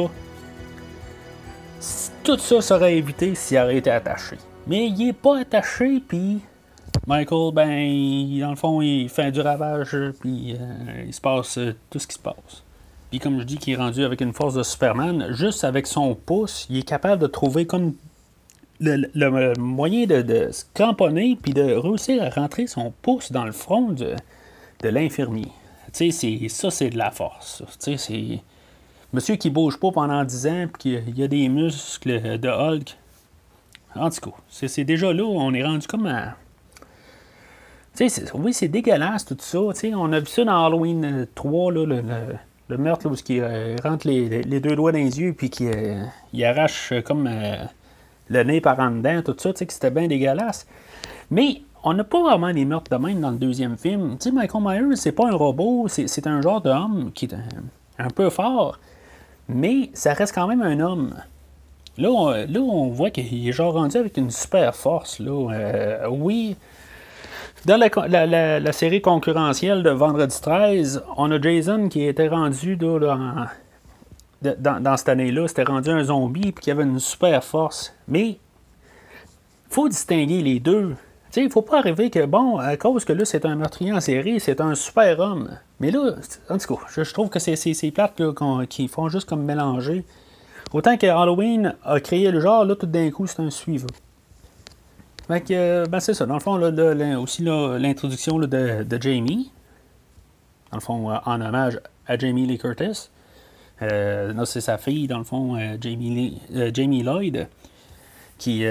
Tout 2.23 2.37
ça 2.37 2.61
serait 2.61 2.97
évité 2.97 3.33
s'il 3.35 3.57
aurait 3.57 3.77
été 3.77 3.89
attaché. 3.89 4.37
Mais 4.67 4.87
il 4.87 5.09
est 5.09 5.13
pas 5.13 5.39
attaché, 5.39 6.01
puis 6.07 6.39
Michael, 7.05 7.53
ben, 7.53 8.39
dans 8.39 8.51
le 8.51 8.55
fond, 8.55 8.81
il 8.81 9.09
fait 9.09 9.31
du 9.31 9.41
ravage, 9.41 9.97
puis 10.21 10.55
euh, 10.57 11.03
il 11.05 11.13
se 11.13 11.19
passe 11.19 11.57
euh, 11.57 11.75
tout 11.89 11.99
ce 11.99 12.07
qui 12.07 12.13
se 12.13 12.19
passe. 12.19 12.63
Puis 13.09 13.19
comme 13.19 13.39
je 13.39 13.43
dis 13.43 13.57
qu'il 13.57 13.73
est 13.73 13.77
rendu 13.77 14.05
avec 14.05 14.21
une 14.21 14.31
force 14.31 14.53
de 14.53 14.63
Superman, 14.63 15.27
juste 15.31 15.65
avec 15.65 15.85
son 15.85 16.15
pouce, 16.15 16.65
il 16.69 16.77
est 16.77 16.87
capable 16.87 17.21
de 17.21 17.27
trouver 17.27 17.67
comme 17.67 17.93
le, 18.79 19.53
moyen 19.59 20.05
de, 20.05 20.49
se 20.51 20.63
cramponner, 20.73 21.37
puis 21.41 21.53
de 21.53 21.73
réussir 21.73 22.23
à 22.23 22.29
rentrer 22.29 22.67
son 22.67 22.93
pouce 23.01 23.33
dans 23.33 23.45
le 23.45 23.51
front 23.51 23.89
de, 23.89 24.15
de 24.81 24.89
l'infirmier. 24.89 25.51
Tu 25.91 26.11
sais, 26.11 26.47
ça, 26.49 26.71
c'est 26.71 26.89
de 26.89 26.97
la 26.97 27.11
force. 27.11 27.63
Tu 27.73 27.97
sais, 27.97 27.97
c'est... 27.97 28.39
Monsieur 29.11 29.35
qui 29.35 29.49
bouge 29.49 29.77
pas 29.77 29.91
pendant 29.91 30.23
10 30.23 30.47
ans, 30.47 30.67
puis 30.73 31.01
qu'il 31.03 31.19
y 31.19 31.23
a 31.23 31.27
des 31.27 31.49
muscles 31.49 32.39
de 32.39 32.49
Hulk. 32.49 32.97
En 33.95 34.09
tout 34.09 34.31
cas, 34.31 34.37
c'est 34.49 34.85
déjà 34.85 35.13
là, 35.13 35.23
on 35.23 35.53
est 35.53 35.63
rendu 35.63 35.85
comme 35.85 36.07
à 36.07 36.35
oui, 37.99 38.53
c'est 38.53 38.67
dégueulasse 38.67 39.25
tout 39.25 39.37
ça. 39.39 39.59
on 39.59 40.13
a 40.13 40.19
vu 40.19 40.25
ça 40.25 40.43
dans 40.43 40.65
Halloween 40.65 41.27
3, 41.35 41.71
euh, 41.71 41.85
là, 41.85 42.01
le, 42.69 42.77
meurtre 42.77 43.07
où 43.07 43.13
il 43.29 43.39
euh, 43.39 43.75
rentre 43.83 44.07
les, 44.07 44.59
deux 44.59 44.75
doigts 44.75 44.91
dans 44.91 44.97
les 44.97 45.19
yeux 45.19 45.33
puis 45.33 45.49
qui 45.49 45.67
euh, 45.67 46.03
arrache 46.43 46.93
comme 47.05 47.29
le 48.29 48.43
nez 48.43 48.61
par 48.61 48.79
en 48.79 48.89
dedans, 48.89 49.21
tout 49.23 49.35
ça, 49.37 49.53
que 49.53 49.73
c'était 49.73 49.91
bien 49.91 50.07
dégueulasse. 50.07 50.65
Mais 51.29 51.61
on 51.83 51.93
n'a 51.93 52.03
pas 52.03 52.21
vraiment 52.23 52.51
des 52.51 52.65
meurtres 52.65 52.89
de 52.89 53.03
même 53.03 53.21
dans 53.21 53.31
le 53.31 53.37
deuxième 53.37 53.77
film. 53.77 54.15
sais, 54.19 54.31
Michael 54.31 54.63
Myers, 54.63 54.95
c'est 54.95 55.11
pas 55.11 55.27
un 55.27 55.35
robot, 55.35 55.87
c'est 55.87 56.27
un 56.27 56.41
genre 56.41 56.61
d'homme 56.61 57.11
qui 57.13 57.25
est 57.25 57.35
un, 57.99 58.09
peu 58.09 58.29
fort, 58.31 58.79
mais 59.47 59.91
ça 59.93 60.13
reste 60.13 60.33
quand 60.33 60.47
même 60.47 60.61
un 60.61 60.79
homme. 60.79 61.13
Là, 61.99 62.09
on, 62.09 62.29
là, 62.31 62.59
on 62.59 62.87
voit 62.87 63.11
qu'il 63.11 63.47
est 63.47 63.51
genre 63.51 63.73
rendu 63.73 63.97
avec 63.97 64.17
une 64.17 64.31
super 64.31 64.75
force. 64.75 65.19
Là. 65.19 66.09
oui, 66.09 66.55
dans 67.65 67.77
la, 67.77 68.71
série 68.73 69.01
concurrentielle 69.01 69.83
de 69.83 69.89
Vendredi 69.89 70.39
13, 70.41 71.03
on 71.15 71.31
a 71.31 71.41
Jason 71.41 71.87
qui 71.87 72.05
était 72.05 72.27
rendu 72.27 72.75
dans, 72.75 73.47
cette 74.97 75.09
année-là, 75.09 75.47
c'était 75.47 75.63
rendu 75.63 75.89
un 75.89 76.03
zombie 76.03 76.51
puis 76.51 76.63
qui 76.63 76.71
avait 76.71 76.83
une 76.83 76.99
super 76.99 77.43
force. 77.43 77.93
Mais 78.07 78.37
faut 79.69 79.87
distinguer 79.87 80.41
les 80.41 80.59
deux. 80.59 80.95
Il 81.35 81.45
ne 81.45 81.49
faut 81.49 81.63
pas 81.63 81.79
arriver 81.79 82.11
que, 82.11 82.25
bon, 82.25 82.57
à 82.57 82.77
cause 82.77 83.05
que 83.05 83.13
là, 83.13 83.25
c'est 83.25 83.45
un 83.45 83.55
meurtrier 83.55 83.91
en 83.91 84.01
série, 84.01 84.39
c'est 84.39 84.61
un 84.61 84.75
super 84.75 85.19
homme. 85.19 85.49
Mais 85.79 85.89
là, 85.89 86.15
en 86.49 86.57
tout 86.57 86.75
cas, 86.75 86.81
je, 86.93 87.11
trouve 87.11 87.29
que 87.29 87.39
c'est 87.39 87.55
ces 87.55 87.91
plates 87.91 88.21
qui 88.69 88.87
font 88.87 89.09
juste 89.09 89.27
comme 89.27 89.43
mélanger. 89.43 90.05
Autant 90.73 90.97
que 90.97 91.07
Halloween 91.07 91.75
a 91.83 91.99
créé 91.99 92.29
le 92.29 92.39
genre, 92.39 92.65
là, 92.65 92.75
tout 92.75 92.85
d'un 92.85 93.09
coup, 93.09 93.25
c'est 93.25 93.39
un 93.39 93.49
suivant. 93.49 93.87
Fait 95.27 95.51
euh, 95.51 95.85
ben 95.85 95.99
c'est 95.99 96.13
ça. 96.13 96.25
Dans 96.25 96.33
le 96.33 96.39
fond, 96.39 96.61
aussi 97.21 97.43
l'introduction 97.43 98.39
de, 98.39 98.97
Jamie. 98.99 99.51
Dans 100.71 100.77
le 100.77 100.81
fond, 100.81 101.11
euh, 101.11 101.17
en 101.25 101.39
hommage 101.39 101.79
à 102.07 102.17
Jamie 102.17 102.45
Lee 102.45 102.57
Curtis. 102.57 103.09
Euh, 103.81 104.45
c'est 104.45 104.61
sa 104.61 104.77
fille, 104.77 105.07
dans 105.07 105.17
le 105.17 105.23
fond, 105.23 105.57
Jamie, 105.79 106.41
Jamie 106.73 107.03
Lloyd, 107.03 107.47
qui. 108.37 108.65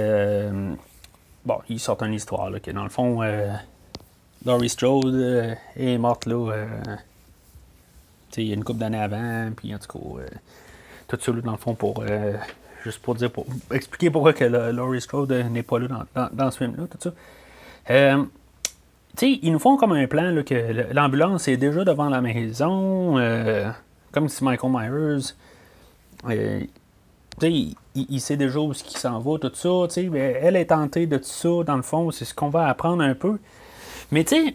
bon, 1.45 1.59
il 1.69 1.81
sort 1.81 2.03
une 2.03 2.15
histoire, 2.15 2.51
que 2.61 2.71
dans 2.71 2.85
le 2.85 2.91
fond, 2.91 3.21
Laurie 4.45 4.69
Strode 4.69 5.57
est 5.77 5.99
morte, 5.99 6.27
là. 6.27 6.67
il 8.37 8.45
y 8.45 8.51
a 8.51 8.55
une 8.55 8.65
couple 8.65 8.81
d'années 8.81 9.01
avant, 9.01 9.51
puis 9.57 9.75
en 9.75 9.79
tout 9.79 9.99
cas, 9.99 10.25
tout 11.09 11.19
ça, 11.21 11.33
dans 11.33 11.53
le 11.53 11.59
fond, 11.59 11.75
pour 11.75 12.05
Juste 12.85 13.01
pour 13.01 13.15
dire, 13.15 13.31
pour 13.31 13.47
expliquer 13.73 14.11
pourquoi 14.11 14.33
que 14.33 14.45
Laurie 14.45 15.01
Strode 15.01 15.33
n'est 15.51 15.63
pas 15.63 15.79
là 15.79 16.07
dans, 16.33 16.51
ce 16.51 16.59
film-là, 16.59 16.85
tout 16.91 16.99
ça. 17.01 17.13
Euh, 17.91 18.25
ils 19.21 19.53
nous 19.53 19.59
font 19.59 19.77
comme 19.77 19.93
un 19.93 20.07
plan 20.07 20.31
là, 20.31 20.43
que 20.43 20.93
l'ambulance 20.93 21.47
est 21.49 21.57
déjà 21.57 21.85
devant 21.85 22.09
la 22.09 22.21
maison, 22.21 23.19
euh, 23.19 23.71
comme 24.11 24.29
si 24.29 24.43
Michael 24.43 24.71
Myers. 24.73 25.35
Euh, 26.29 26.61
il, 27.41 27.75
il, 27.95 28.21
sait 28.21 28.37
déjà 28.37 28.59
où 28.59 28.73
il 28.73 28.97
s'en 28.97 29.19
va, 29.21 29.39
tout 29.39 29.53
ça. 29.55 30.01
mais 30.11 30.39
elle 30.41 30.57
est 30.57 30.67
tentée 30.67 31.07
de 31.07 31.19
tout 31.19 31.25
ça, 31.25 31.65
dans 31.65 31.77
le 31.77 31.83
fond, 31.83 32.11
c'est 32.11 32.25
ce 32.25 32.35
qu'on 32.35 32.49
va 32.49 32.69
apprendre 32.69 33.03
un 33.03 33.15
peu. 33.15 33.39
Mais 34.11 34.25
tu 34.25 34.37
sais, 34.37 34.55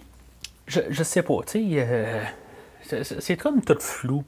je, 0.67 0.81
je 0.89 1.03
sais 1.03 1.21
pas, 1.21 1.39
tu 1.45 1.75
sais, 2.83 3.15
c'est 3.19 3.37
comme 3.37 3.61
tout 3.61 3.77
flou. 3.79 4.23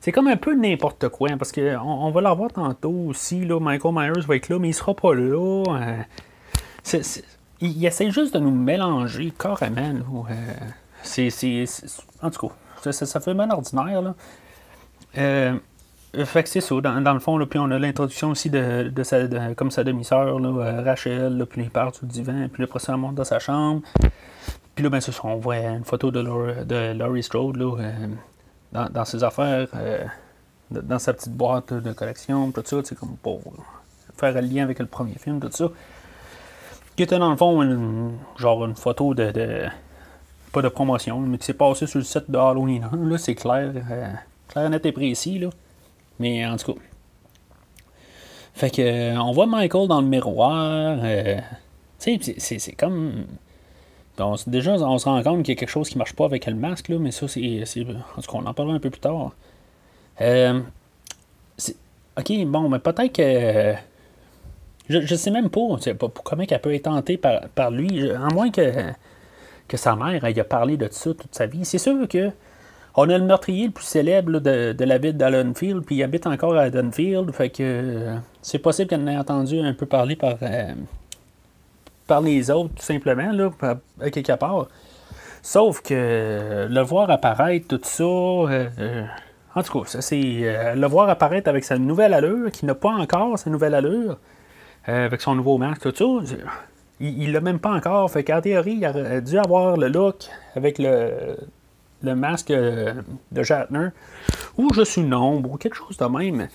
C'est 0.00 0.12
comme 0.12 0.28
un 0.28 0.36
peu 0.36 0.54
n'importe 0.54 1.08
quoi, 1.08 1.30
parce 1.38 1.52
qu'on 1.52 1.76
on 1.76 2.10
va 2.10 2.20
l'avoir 2.20 2.52
tantôt 2.52 3.06
aussi, 3.08 3.44
là, 3.44 3.58
Michael 3.58 3.94
Myers 3.94 4.26
va 4.26 4.36
être 4.36 4.48
là, 4.48 4.58
mais 4.58 4.68
il 4.68 4.74
sera 4.74 4.94
pas 4.94 5.14
là. 5.14 5.62
Euh, 6.94 7.02
il, 7.60 7.84
essaie 7.84 8.10
juste 8.10 8.34
de 8.34 8.38
nous 8.38 8.52
mélanger 8.52 9.32
carrément. 9.36 9.92
Là, 9.92 10.36
c'est, 11.02 11.28
en 12.22 12.30
tout 12.30 12.48
cas, 12.82 12.92
ça, 12.92 13.20
fait 13.20 13.34
mal 13.34 13.50
ordinaire. 13.50 14.02
Là. 14.02 14.14
fait 16.24 16.42
que 16.42 16.48
c'est 16.48 16.60
ça, 16.60 16.80
dans, 16.80 17.12
le 17.14 17.20
fond, 17.20 17.36
là, 17.36 17.46
puis 17.46 17.58
on 17.58 17.70
a 17.70 17.78
l'introduction 17.78 18.30
aussi 18.30 18.50
de, 18.50 19.02
sa, 19.02 19.26
comme 19.56 19.72
sa 19.72 19.82
demi-sœur, 19.82 20.38
Rachel, 20.84 21.36
là, 21.38 21.46
puis 21.46 21.62
il 21.62 21.70
part 21.70 21.92
sur 21.94 22.06
le 22.06 22.12
divan, 22.12 22.48
puis 22.52 22.62
après 22.62 22.78
ça, 22.78 22.92
elle 22.92 23.00
monte 23.00 23.16
dans 23.16 23.24
sa 23.24 23.40
chambre. 23.40 23.82
Puis 24.76 24.84
là, 24.84 24.90
ben, 24.90 25.00
ça, 25.00 25.10
on 25.24 25.36
voit 25.36 25.56
une 25.56 25.84
photo 25.84 26.12
de, 26.12 26.22
de 26.62 26.92
Laurie 26.92 27.24
Strode 27.24 27.56
là, 27.56 27.76
dans, 28.72 29.04
ses 29.04 29.24
affaires, 29.24 29.68
euh, 29.74 30.04
dans 30.70 30.98
sa 30.98 31.14
petite 31.14 31.32
boîte 31.32 31.72
de 31.72 31.92
collection, 31.92 32.50
tout 32.52 32.62
ça, 32.64 32.76
c'est 32.84 32.94
comme 32.98 33.16
pour 33.16 33.40
faire 34.16 34.34
le 34.34 34.40
lien 34.40 34.64
avec 34.64 34.78
le 34.78 34.86
premier 34.86 35.14
film, 35.14 35.40
tout 35.40 35.50
ça. 35.50 35.68
Qui 36.96 37.04
était 37.04 37.18
dans 37.18 37.30
le 37.30 37.36
fond 37.36 38.12
genre 38.36 38.64
une 38.64 38.74
photo 38.74 39.14
de, 39.14 39.66
pas 40.52 40.62
de 40.62 40.68
promotion, 40.68 41.20
mais 41.20 41.38
qui 41.38 41.46
s'est 41.46 41.54
passé 41.54 41.86
sur 41.86 41.98
le 41.98 42.04
set 42.04 42.30
de 42.30 42.36
Halloween. 42.36 42.88
Là, 42.92 43.18
c'est 43.18 43.34
clair, 43.34 43.72
euh, 43.74 44.12
clair, 44.48 44.70
net 44.70 44.84
et 44.84 44.92
précis, 44.92 45.38
là. 45.38 45.50
Mais 46.18 46.44
en 46.44 46.56
tout 46.56 46.74
cas. 46.74 46.80
Fait 48.54 48.70
que 48.70 48.82
euh, 48.82 49.20
on 49.20 49.30
voit 49.32 49.46
Michael 49.46 49.86
dans 49.86 50.00
le 50.00 50.08
miroir. 50.08 50.98
tu 52.00 52.20
sais, 52.38 52.58
c'est 52.58 52.72
comme 52.72 53.24
déjà, 54.46 54.72
on 54.74 54.98
se 54.98 55.04
rend 55.04 55.22
compte 55.22 55.42
qu'il 55.42 55.54
y 55.54 55.56
a 55.56 55.60
quelque 55.60 55.70
chose 55.70 55.88
qui 55.88 55.96
ne 55.96 55.98
marche 55.98 56.14
pas 56.14 56.24
avec 56.24 56.46
le 56.46 56.54
masque, 56.54 56.88
là, 56.88 56.98
mais 56.98 57.10
ça, 57.10 57.28
c'est. 57.28 57.62
En 58.16 58.22
tout 58.22 58.30
cas, 58.30 58.38
on 58.38 58.46
en 58.46 58.54
parlera 58.54 58.76
un 58.76 58.80
peu 58.80 58.90
plus 58.90 59.00
tard. 59.00 59.32
Euh, 60.20 60.60
ok, 62.18 62.44
bon, 62.46 62.68
mais 62.68 62.78
peut-être 62.78 63.12
que. 63.12 63.74
Je, 64.88 64.98
ne 64.98 65.18
sais 65.18 65.30
même 65.30 65.50
pas, 65.50 65.60
pas 65.98 66.08
comment 66.24 66.44
elle 66.48 66.60
peut 66.60 66.74
être 66.74 66.84
tentée 66.84 67.18
par, 67.18 67.70
lui, 67.70 68.10
à 68.10 68.28
moins 68.32 68.50
que, 68.50 68.72
que 69.68 69.76
sa 69.76 69.94
mère 69.94 70.24
ait 70.24 70.44
parlé 70.44 70.78
de 70.78 70.88
ça 70.90 71.12
toute 71.12 71.34
sa 71.34 71.44
vie. 71.44 71.66
C'est 71.66 71.78
sûr 71.78 72.08
que 72.08 72.30
on 73.00 73.08
a 73.10 73.18
le 73.18 73.24
meurtrier 73.24 73.66
le 73.66 73.72
plus 73.72 73.84
célèbre 73.84 74.40
de, 74.40 74.84
la 74.84 74.98
ville 74.98 75.16
d'Allenfield, 75.16 75.84
puis 75.84 75.96
il 75.96 76.02
habite 76.02 76.26
encore 76.26 76.56
à 76.56 76.68
Dunfield, 76.68 77.30
fait 77.32 77.50
que 77.50 78.16
c'est 78.42 78.58
possible 78.58 78.88
qu'elle 78.88 79.02
en 79.02 79.06
ait 79.06 79.16
entendu 79.16 79.60
un 79.60 79.72
peu 79.72 79.86
parler 79.86 80.16
par, 80.16 80.36
euh, 80.42 80.72
par 82.08 82.20
les 82.20 82.50
autres, 82.50 82.74
tout 82.74 82.82
simplement, 82.82 83.30
là, 83.30 83.50
à 84.00 84.10
quelque 84.10 84.36
part. 84.36 84.66
Sauf 85.42 85.80
que 85.82 86.66
le 86.68 86.80
voir 86.82 87.10
apparaître, 87.10 87.68
tout 87.68 87.80
ça. 87.82 88.04
Euh, 88.04 88.68
euh, 88.80 89.04
en 89.54 89.62
tout 89.62 89.80
cas, 89.80 90.00
c'est 90.00 90.40
euh, 90.42 90.74
le 90.74 90.86
voir 90.86 91.08
apparaître 91.08 91.48
avec 91.48 91.64
sa 91.64 91.78
nouvelle 91.78 92.12
allure, 92.12 92.50
qui 92.50 92.66
n'a 92.66 92.74
pas 92.74 92.90
encore 92.90 93.38
sa 93.38 93.48
nouvelle 93.50 93.74
allure, 93.74 94.18
avec 94.84 95.20
son 95.20 95.34
nouveau 95.34 95.58
masque, 95.58 95.92
tout 95.92 96.26
ça. 96.26 96.34
Il 97.00 97.32
l'a 97.32 97.40
même 97.40 97.60
pas 97.60 97.70
encore. 97.70 98.10
Fait 98.10 98.24
qu'en 98.24 98.40
théorie, 98.40 98.78
il 98.80 98.86
aurait 98.86 99.22
dû 99.22 99.38
avoir 99.38 99.76
le 99.76 99.88
look 99.88 100.24
avec 100.56 100.78
le, 100.78 101.36
le 102.02 102.14
masque 102.16 102.50
de 102.50 103.42
Shatner, 103.42 103.88
ou 104.56 104.68
je 104.74 104.82
suis 104.82 105.02
nombre, 105.02 105.52
ou 105.52 105.56
quelque 105.56 105.76
chose 105.76 105.96
de 105.96 106.06
même. 106.06 106.48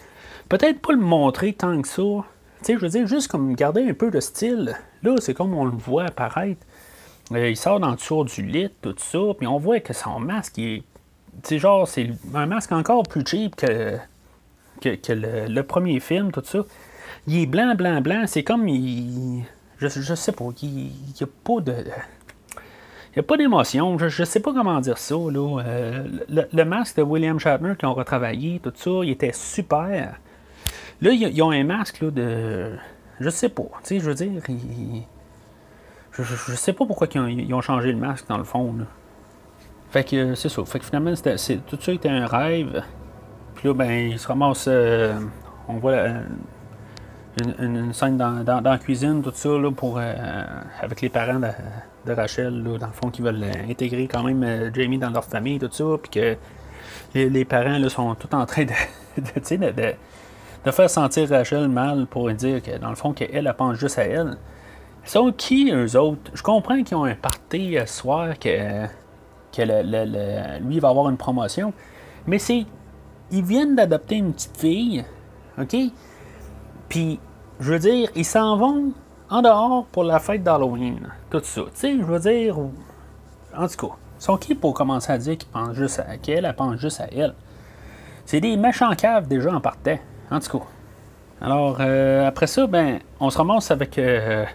Peut-être 0.50 0.82
pas 0.82 0.94
le 0.94 1.00
montrer 1.00 1.54
tant 1.54 1.82
que 1.82 1.88
ça. 1.88 2.02
Tu 2.02 2.66
sais, 2.66 2.74
je 2.74 2.80
veux 2.80 2.90
dire, 2.90 3.08
juste 3.08 3.30
comme 3.30 3.56
garder 3.56 3.88
un 3.90 3.94
peu 3.94 4.12
de 4.12 4.20
style. 4.20 4.76
Là, 5.04 5.16
c'est 5.20 5.34
comme 5.34 5.54
on 5.54 5.66
le 5.66 5.72
voit 5.72 6.06
apparaître. 6.06 6.66
Euh, 7.32 7.50
il 7.50 7.58
sort 7.58 7.80
dans 7.80 7.92
le 7.92 7.96
dessous 7.96 8.24
du 8.24 8.42
lit, 8.42 8.70
tout 8.82 8.96
ça, 8.98 9.20
puis 9.38 9.48
on 9.48 9.58
voit 9.58 9.80
que 9.80 9.94
son 9.94 10.20
masque, 10.20 10.60
est. 10.60 10.84
Tu 11.44 11.58
genre, 11.60 11.88
c'est 11.88 12.12
un 12.34 12.46
masque 12.46 12.72
encore 12.72 13.04
plus 13.04 13.26
cheap 13.26 13.56
que, 13.56 13.98
que, 14.82 15.48
le, 15.48 15.62
premier 15.64 16.00
film, 16.00 16.32
tout 16.32 16.44
ça. 16.44 16.60
Il 17.28 17.42
est 17.42 17.46
blanc, 17.46 17.74
blanc, 17.76 18.02
blanc. 18.02 18.24
C'est 18.28 18.44
comme. 18.44 18.68
Il, 18.68 19.44
je, 19.80 19.88
je 19.88 20.14
sais 20.14 20.32
pas. 20.32 20.46
Il 20.62 20.70
n'y 20.70 20.92
a 21.22 21.28
pas 21.44 21.62
de. 21.62 21.76
Il 23.16 23.18
n'y 23.18 23.20
a 23.20 23.24
pas 23.24 23.38
d'émotion. 23.38 23.98
Je 23.98 24.22
ne 24.22 24.26
sais 24.26 24.40
pas 24.40 24.54
comment 24.54 24.80
dire 24.80 24.98
ça. 24.98 25.16
Là. 25.16 25.62
Euh, 25.66 26.04
le, 26.52 26.64
masque 26.66 26.98
de 26.98 27.04
William 27.04 27.40
Shatner 27.40 27.74
qu'ils 27.78 27.88
ont 27.88 27.94
retravaillé, 27.94 28.60
tout 28.64 28.74
ça, 28.76 28.92
il 29.04 29.12
était 29.12 29.34
super. 29.34 30.20
Là, 31.02 31.12
ils 31.12 31.42
ont 31.42 31.52
un 31.52 31.64
masque 31.64 32.04
de. 32.04 32.72
Je 33.20 33.30
sais 33.30 33.50
pas. 33.50 33.64
Tu 33.64 33.70
sais, 33.84 34.00
je 34.00 34.06
veux 34.06 34.16
dire, 34.16 34.32
je, 36.12 36.56
sais 36.56 36.74
pas 36.74 36.86
pourquoi 36.86 37.08
ils 37.14 37.54
ont, 37.54 37.62
changé 37.62 37.92
le 37.92 37.98
masque 37.98 38.28
dans 38.28 38.38
le 38.38 38.44
fond. 38.44 38.76
Fait 39.92 40.04
que 40.04 40.36
c'est 40.36 40.50
ça. 40.50 40.64
Fait 40.66 40.80
que 40.80 40.86
finalement, 40.86 41.16
c'était, 41.16 41.36
tout 41.68 41.78
ça 41.80 41.92
était 41.92 42.10
un 42.10 42.26
rêve. 42.26 42.84
Puis 43.56 43.68
là, 43.68 43.74
ben, 43.74 44.10
il 44.12 44.20
se 44.20 44.28
ramasse. 44.28 44.66
Euh, 44.68 45.20
on 45.68 45.76
voit 45.76 45.92
euh, 45.92 46.22
une, 47.60 47.94
scène 47.94 48.18
dans, 48.18 48.62
la 48.64 48.78
cuisine, 48.78 49.22
tout 49.22 49.32
ça, 49.34 49.50
là, 49.50 49.72
pour, 49.72 49.98
euh, 49.98 50.44
avec 50.82 51.02
les 51.02 51.10
parents 51.10 51.40
de, 51.40 52.12
Rachel, 52.12 52.64
là, 52.64 52.78
dans 52.78 52.88
le 52.88 52.94
fond, 52.94 53.10
qui 53.10 53.22
veulent 53.22 53.46
intégrer 53.70 54.08
quand 54.08 54.24
même 54.24 54.74
Jamie 54.74 54.98
dans 54.98 55.10
leur 55.10 55.26
famille, 55.26 55.60
tout 55.60 55.70
ça. 55.72 55.86
Puis 56.02 56.12
que 56.12 56.38
les, 57.14 57.46
parents 57.46 57.78
là, 57.78 57.90
sont 57.90 58.14
tout 58.16 58.34
en 58.36 58.46
train 58.46 58.66
de, 58.66 58.74
de 59.18 59.94
de 60.66 60.72
faire 60.72 60.90
sentir 60.90 61.30
Rachel 61.30 61.68
mal 61.68 62.06
pour 62.08 62.32
dire 62.32 62.62
que 62.62 62.78
dans 62.78 62.90
le 62.90 62.96
fond 62.96 63.14
qu'elle 63.14 63.30
elle 63.34 63.54
pense 63.58 63.78
juste 63.78 64.00
à 64.00 64.04
elle. 64.04 64.38
Ils 65.04 65.10
sont 65.10 65.32
qui 65.34 65.72
eux 65.72 65.98
autres? 65.98 66.32
Je 66.34 66.42
comprends 66.42 66.82
qu'ils 66.82 66.96
ont 66.96 67.04
un 67.04 67.16
party 67.16 67.76
ce 67.80 67.86
soir 67.86 68.40
que, 68.40 68.86
que 69.52 69.62
le, 69.62 70.60
lui 70.66 70.80
va 70.80 70.90
avoir 70.90 71.10
une 71.10 71.18
promotion. 71.18 71.74
Mais 72.26 72.40
c'est. 72.40 72.66
Ils 73.32 73.44
viennent 73.44 73.76
d'adopter 73.76 74.16
une 74.16 74.34
petite 74.34 74.58
fille. 74.58 75.06
OK? 75.60 75.76
Puis, 76.88 77.20
je 77.60 77.74
veux 77.74 77.80
dire, 77.80 78.10
ils 78.16 78.26
s'en 78.26 78.58
vont 78.58 78.94
en 79.30 79.42
dehors 79.42 79.86
pour 79.92 80.04
la 80.04 80.20
fête 80.20 80.44
d'Halloween. 80.44 81.10
Tout 81.30 81.42
ça. 81.44 81.62
Tu 81.62 81.70
sais, 81.74 81.98
je 81.98 82.04
veux 82.04 82.20
dire. 82.20 82.58
En 83.58 83.68
tout 83.68 83.88
cas, 83.88 83.96
sont 84.20 84.38
qui 84.38 84.56
pour 84.56 84.74
commencer 84.74 85.12
à 85.12 85.18
dire 85.18 85.38
qu'ils 85.38 85.50
pensent 85.50 85.76
juste 85.76 86.00
à 86.00 86.18
qu'elle, 86.18 86.46
elle 86.46 86.56
pense 86.56 86.78
juste 86.78 87.02
à 87.02 87.08
elle? 87.12 87.34
C'est 88.26 88.40
des 88.40 88.56
méchants 88.56 88.96
caves 88.96 89.28
déjà 89.28 89.54
en 89.54 89.60
partant. 89.60 89.98
En 90.34 90.40
tout 90.40 90.58
cas. 90.58 90.66
Alors, 91.42 91.78
euh, 91.80 92.28
après 92.28 92.48
ça, 92.48 92.66
ben, 92.66 93.00
on 93.20 93.30
se 93.30 93.38
ramasse 93.38 93.70
avec 93.70 94.00
euh, 94.00 94.46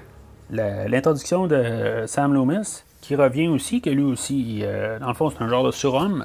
l'introduction 0.51 1.47
de 1.47 2.03
Sam 2.09 2.35
Loomis, 2.35 2.83
qui 3.01 3.15
revient 3.15 3.47
aussi, 3.47 3.81
que 3.81 3.89
lui 3.89 4.03
aussi, 4.03 4.63
euh, 4.63 4.99
dans 4.99 5.07
le 5.07 5.15
fond, 5.15 5.31
c'est 5.31 5.41
un 5.41 5.49
genre 5.49 5.65
de 5.65 5.71
surhomme, 5.71 6.25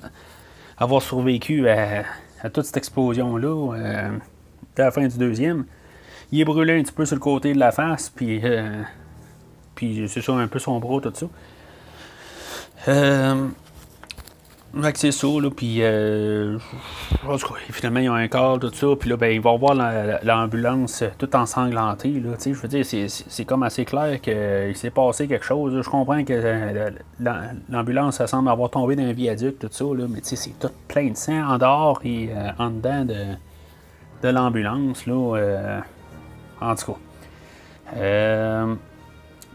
avoir 0.80 1.04
survécu 1.04 1.70
à, 1.70 2.04
toute 2.52 2.66
cette 2.66 2.78
explosion-là, 2.78 3.76
à 3.76 4.82
la 4.82 4.92
fin 4.92 5.06
du 5.06 5.18
deuxième. 5.20 5.66
Il 6.32 6.42
est 6.42 6.46
brûlé 6.46 6.80
un 6.80 6.82
petit 6.82 6.92
peu 6.92 7.06
sur 7.06 7.16
le 7.16 7.22
côté 7.22 7.54
de 7.54 7.60
la 7.60 7.72
face, 7.72 8.10
puis, 8.10 8.42
puis 9.76 10.10
c'est 10.10 10.22
ça, 10.22 10.34
un 10.34 10.48
peu 10.48 10.58
son 10.58 10.80
bras, 10.80 11.00
tout 11.00 11.14
ça. 12.88 13.36
Que 14.74 14.98
c'est 14.98 15.12
ça, 15.12 15.27
là, 15.27 15.51
puis 15.56 15.84
euh, 15.84 16.58
finalement, 17.70 18.00
ils 18.00 18.10
ont 18.10 18.15
un 18.15 18.27
corps, 18.27 18.60
tout 18.60 18.74
ça, 18.74 18.88
puis 19.00 19.08
là, 19.08 19.18
ben, 19.18 19.27
ils 19.27 19.39
vont 19.39 19.56
voir 19.56 19.75
l'ambulance 20.24 21.03
tout 21.20 21.36
ensanglantée, 21.36 22.20
là, 22.20 22.32
tu 22.38 22.42
sais, 22.42 22.53
je 22.56 22.60
veux 22.60 22.68
dire, 22.68 22.84
c'est 23.08 23.46
comme 23.46 23.62
assez 23.62 23.86
clair 23.86 24.20
qu'il 24.20 24.75
s'est 24.75 24.89
passé 24.89 25.27
quelque 25.27 25.46
chose, 25.46 25.80
je 25.80 25.88
comprends 25.88 26.24
que 26.24 26.34
euh, 26.34 26.89
l'ambulance, 27.70 28.15
ça 28.15 28.25
semble 28.25 28.50
avoir 28.50 28.72
tombé 28.72 28.96
dans 28.96 29.03
un 29.03 29.13
viaduc, 29.13 29.60
tout 29.60 29.70
ça, 29.70 29.86
là, 29.86 30.06
mais 30.10 30.22
tu 30.22 30.30
sais, 30.30 30.36
c'est 30.36 30.60
tout 30.60 30.74
plein 30.88 31.12
de 31.12 31.18
sang 31.18 31.53
en 31.53 31.60
dehors 31.60 32.01
et 32.03 32.32
euh, 32.36 32.50
en 32.58 32.72
dedans 32.72 33.06
de, 33.06 33.25
de 34.24 34.30
l'ambulance, 34.30 35.06
là, 35.06 35.84
en 36.62 36.75
tout 36.75 36.94
cas. 36.94 36.98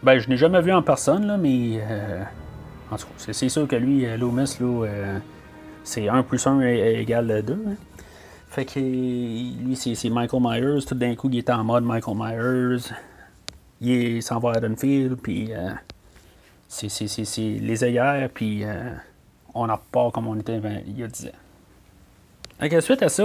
ben, 0.00 0.18
je 0.20 0.28
n'ai 0.28 0.37
jamais 0.37 0.62
vu 0.62 0.72
en 0.72 0.82
personne, 0.82 1.26
là, 1.26 1.37
mais 1.37 1.80
en 2.90 2.97
tout 2.97 3.07
cas, 3.07 3.33
c'est 3.33 3.49
sûr 3.49 3.68
que 3.68 3.76
lui, 3.76 4.07
euh, 4.07 4.16
Loomis, 4.16 4.57
euh, 4.61 5.18
c'est 5.85 6.09
1 6.09 6.23
plus 6.23 6.47
1 6.47 6.61
égale 6.61 7.42
2. 7.42 7.52
Hein. 7.52 7.75
Fait 8.49 8.64
que 8.64 8.80
lui, 8.80 9.76
c'est 9.76 10.09
Michael 10.09 10.40
Myers. 10.42 10.85
Tout 10.87 10.95
d'un 10.95 11.14
coup, 11.14 11.28
il 11.30 11.38
est 11.38 11.50
en 11.50 11.64
mode 11.64 11.85
Michael 11.85 12.16
Myers. 12.16 12.92
Il 13.80 14.23
s'en 14.23 14.38
va 14.38 14.52
à 14.52 14.61
Dunfield, 14.61 15.16
puis 15.23 15.52
euh, 15.52 15.71
c'est 16.66 16.88
les 17.38 17.85
œillères, 17.85 18.28
puis 18.33 18.64
on 19.54 19.66
n'a 19.66 19.80
pas 19.92 20.11
comme 20.11 20.26
on 20.26 20.37
était 20.37 20.61
il 20.87 20.99
y 20.99 21.04
a 21.04 21.07
10 21.07 21.26
ans. 21.26 22.80
Suite 22.80 23.02
à 23.02 23.09
ça, 23.09 23.25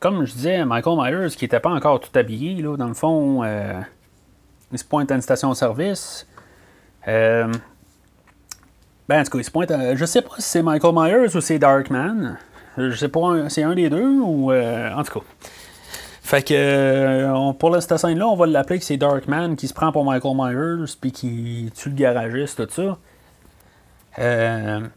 comme 0.00 0.24
je 0.24 0.32
disais, 0.32 0.64
Michael 0.64 0.96
Myers, 0.98 1.36
qui 1.36 1.44
n'était 1.44 1.60
pas 1.60 1.70
encore 1.70 2.00
tout 2.00 2.18
habillé, 2.18 2.60
là, 2.60 2.76
dans 2.76 2.88
le 2.88 2.94
fond, 2.94 3.44
il 3.44 4.78
se 4.78 4.84
pointe 4.84 5.12
à 5.12 5.14
une 5.14 5.22
station-service. 5.22 6.26
Euh, 7.08 7.52
ben, 9.08 9.20
en 9.20 9.24
tout 9.24 9.30
cas, 9.30 9.38
il 9.38 9.44
se 9.44 9.50
pointe 9.50 9.72
Je 9.94 10.04
sais 10.04 10.22
pas 10.22 10.34
si 10.38 10.42
c'est 10.42 10.62
Michael 10.62 10.94
Myers 10.94 11.36
ou 11.36 11.40
c'est 11.40 11.58
Darkman. 11.58 12.38
Je 12.76 12.94
sais 12.94 13.08
pas, 13.08 13.48
c'est 13.48 13.62
un 13.62 13.74
des 13.74 13.88
deux 13.88 14.18
ou. 14.20 14.52
Euh, 14.52 14.92
en 14.92 15.02
tout 15.02 15.20
cas. 15.20 15.26
Fait 16.22 16.42
que 16.42 16.54
euh, 16.54 17.52
pour 17.52 17.80
cette 17.80 17.96
scène-là, 17.96 18.26
on 18.26 18.34
va 18.34 18.46
l'appeler 18.46 18.80
que 18.80 18.84
c'est 18.84 18.96
Darkman 18.96 19.54
qui 19.54 19.68
se 19.68 19.74
prend 19.74 19.92
pour 19.92 20.04
Michael 20.04 20.34
Myers 20.36 20.92
puis 21.00 21.12
qui 21.12 21.70
tue 21.74 21.90
le 21.90 21.94
garagiste, 21.94 22.66
tout 22.66 22.96
ça. 24.16 24.90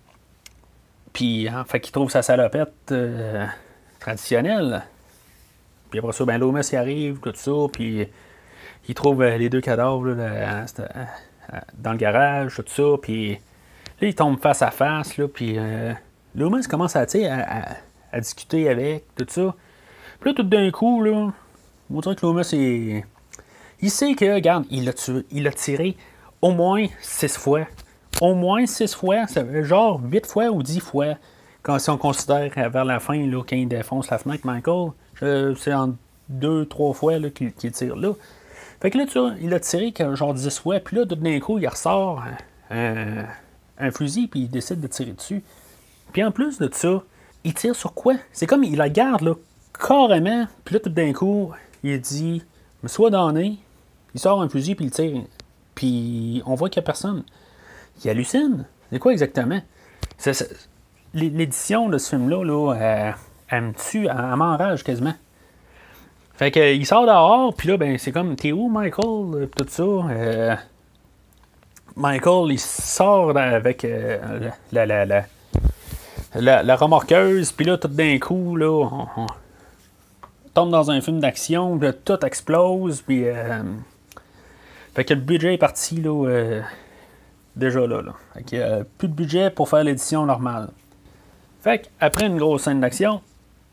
Puis, 1.14 1.50
en 1.50 1.66
fait, 1.66 1.80
qu'il 1.80 1.92
trouve 1.92 2.10
sa 2.10 2.22
salopette 2.22 2.92
euh, 2.92 3.46
traditionnelle. 4.00 4.84
Puis 5.90 6.00
après 6.00 6.14
ça, 6.14 6.26
ben, 6.26 6.38
Loomis 6.38 6.70
y 6.72 6.76
arrive, 6.76 7.20
tout 7.20 7.34
ça, 7.34 7.52
puis 7.72 8.08
il 8.88 8.96
trouve 8.96 9.24
euh, 9.24 9.38
les 9.38 9.50
deux 9.50 9.62
cadavres 9.62 10.10
là, 10.10 10.66
dans 11.78 11.92
le 11.92 11.98
garage, 11.98 12.56
tout 12.56 12.64
ça, 12.68 12.98
puis 13.02 13.34
là, 13.34 14.08
il 14.08 14.16
tombe 14.16 14.40
face 14.40 14.62
à 14.62 14.72
face, 14.72 15.18
là, 15.18 15.28
puis 15.28 15.56
euh, 15.58 15.94
Loomis 16.36 16.68
commence 16.68 16.96
à, 16.96 17.02
à, 17.02 17.76
à, 18.12 18.20
discuter 18.20 18.70
avec, 18.70 19.06
tout 19.16 19.26
ça. 19.28 19.54
Puis 20.20 20.30
là, 20.30 20.36
tout 20.36 20.44
d'un 20.44 20.70
coup, 20.72 21.04
là, 21.04 21.32
on 21.92 22.00
dirait 22.00 22.16
que 22.16 22.26
Loomis, 22.26 22.50
est... 22.54 23.06
il 23.82 23.92
sait 23.92 24.14
que, 24.14 24.34
regarde, 24.34 24.66
il 24.70 24.92
il 25.32 25.48
a 25.48 25.52
tiré 25.52 25.98
au 26.42 26.52
moins 26.52 26.86
six 27.02 27.38
fois. 27.38 27.66
Au 28.22 28.36
moins 28.36 28.66
six 28.66 28.94
fois, 28.94 29.26
genre 29.64 30.02
huit 30.04 30.26
fois 30.26 30.50
ou 30.50 30.64
dix 30.64 30.80
fois, 30.80 31.16
quand, 31.62 31.80
si 31.80 31.90
on 31.90 31.98
considère 31.98 32.52
vers 32.70 32.86
la 32.86 33.00
fin, 33.00 33.18
là, 33.26 33.44
quand 33.48 33.56
il 33.56 33.68
défonce 33.68 34.10
la 34.10 34.18
fenêtre, 34.18 34.46
Michael, 34.46 34.92
c'est 35.58 35.74
en 35.74 35.96
deux, 36.28 36.66
trois 36.66 36.94
fois 36.94 37.16
qu'il 37.30 37.54
tire 37.54 37.96
là. 37.96 38.14
Fait 38.82 38.92
que 38.92 38.98
là, 38.98 39.06
tu 39.06 39.20
vois, 39.20 39.34
il 39.42 39.54
a 39.54 39.60
tiré 39.60 39.94
genre 40.14 40.34
10 40.34 40.60
fois, 40.60 40.80
puis 40.80 40.98
là, 40.98 41.06
d'un 41.06 41.40
coup, 41.40 41.58
il 41.58 41.68
ressort 41.68 42.24
un, 42.70 43.92
fusil, 43.92 44.28
puis 44.28 44.42
il 44.42 44.50
décide 44.50 44.80
de 44.80 44.88
tirer 44.88 45.12
dessus. 45.12 45.44
Puis 46.14 46.24
en 46.24 46.32
plus 46.32 46.60
de 46.60 46.70
ça, 46.72 47.04
il 47.44 47.54
tire 47.54 47.76
sur 47.76 47.94
quoi? 47.94 48.16
C'est 48.32 48.48
comme 48.48 48.64
il 48.64 48.78
la 48.78 48.90
garde, 48.90 49.22
là, 49.22 49.34
carrément, 49.78 50.48
puis 50.64 50.76
là, 50.76 50.80
tout 50.80 50.90
d'un 50.90 51.14
coup, 51.14 51.52
il 51.84 52.00
dit, 52.00 52.44
me 52.84 52.88
sois 52.88 53.10
donné, 53.10 53.58
il 54.14 54.20
sort 54.20 54.42
un 54.42 54.50
fusil, 54.50 54.76
puis 54.76 54.86
il 54.86 54.92
tire. 54.92 55.24
Puis 55.76 56.42
on 56.46 56.56
voit 56.56 56.70
qu'il 56.70 56.82
n'y 56.82 56.86
a 56.86 56.88
personne. 56.88 57.24
Il 58.04 58.10
hallucine. 58.10 58.66
C'est 58.92 59.00
quoi 59.00 59.12
exactement? 59.12 59.62
L'édition 61.14 61.90
de 61.90 61.98
ce 61.98 62.10
film-là, 62.10 62.44
là, 62.44 63.14
elle, 63.50 63.62
me 63.62 63.74
tue, 63.74 64.08
elle 64.08 64.36
m'enrage 64.36 64.84
quasiment. 64.84 65.14
Fait 66.40 66.52
que, 66.52 66.74
il 66.74 66.86
sort 66.86 67.06
dehors, 67.06 67.54
puis 67.54 67.68
là, 67.68 67.76
ben, 67.76 67.98
c'est 67.98 68.14
comme, 68.14 68.38
t'es 68.38 68.54
où, 68.54 68.70
Michael, 68.70 69.50
tout 69.58 69.66
ça? 69.68 69.84
Euh, 69.84 70.56
Michael, 71.98 72.54
il 72.54 72.60
sort 72.60 73.38
avec 73.38 73.84
euh, 73.84 74.50
la, 74.72 74.86
la, 74.86 75.06
la, 75.06 76.64
la, 76.64 76.76
remorqueuse, 76.78 77.52
puis 77.52 77.66
là, 77.66 77.78
tout 77.78 77.90
d'un 77.90 78.18
coup, 78.20 78.56
là, 78.56 78.72
on, 79.18 79.28
tombe 80.54 80.70
dans 80.72 80.90
un 80.90 81.02
film 81.02 81.20
d'action, 81.20 81.78
puis 81.78 81.90
tout 82.06 82.26
explose, 82.26 83.02
puis. 83.02 83.28
Euh, 83.28 83.62
fait 84.96 85.04
que 85.04 85.14
le 85.16 85.20
budget 85.20 85.56
est 85.56 85.58
parti, 85.58 85.98
là, 85.98 86.62
déjà 87.54 87.86
là. 87.86 88.02
là. 88.02 88.14
Fait 88.34 88.44
que, 88.44 88.84
plus 88.98 89.10
de 89.10 89.14
budget 89.14 89.50
pour 89.50 89.68
faire 89.68 89.84
l'édition 89.84 90.26
normale. 90.26 90.70
Fait 91.62 91.80
que, 91.80 91.88
après 92.00 92.28
une 92.28 92.38
grosse 92.38 92.64
scène 92.64 92.80
d'action, 92.80 93.20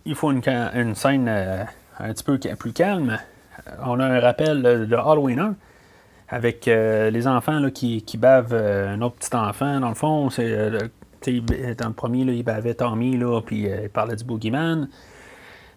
il 0.05 0.17
faut 0.17 0.33
une, 0.33 0.43
une 0.75 0.97
scène 0.97 1.29
un 1.99 2.13
petit 2.13 2.25
peu 2.25 2.39
plus 2.39 2.73
calme, 2.73 3.19
euh, 3.67 3.71
on 3.85 4.01
a 4.01 4.07
un 4.07 4.21
rappel 4.21 4.63
de 4.63 4.95
Halloween 4.95 5.41
1 5.41 5.55
avec 6.29 6.67
euh, 6.67 7.11
les 7.11 7.27
enfants 7.27 7.61
là, 7.61 7.71
qui, 7.71 8.03
bavent 8.17 8.53
euh, 8.53 8.95
un 8.95 9.01
autre 9.01 9.17
petit 9.17 9.35
enfant. 9.35 9.81
Dans 9.81 9.89
le 9.89 9.95
fond, 9.95 10.31
c'est 10.31 10.71
dans 11.77 11.89
le 11.89 11.93
premier, 11.93 12.25
là, 12.25 12.33
il 12.33 12.43
bavait 12.43 12.75
Tommy, 12.75 13.17
là, 13.17 13.41
puis 13.41 13.69
il 13.69 13.89
parlait 13.91 14.17
du 14.17 14.25
boogeyman. 14.25 14.89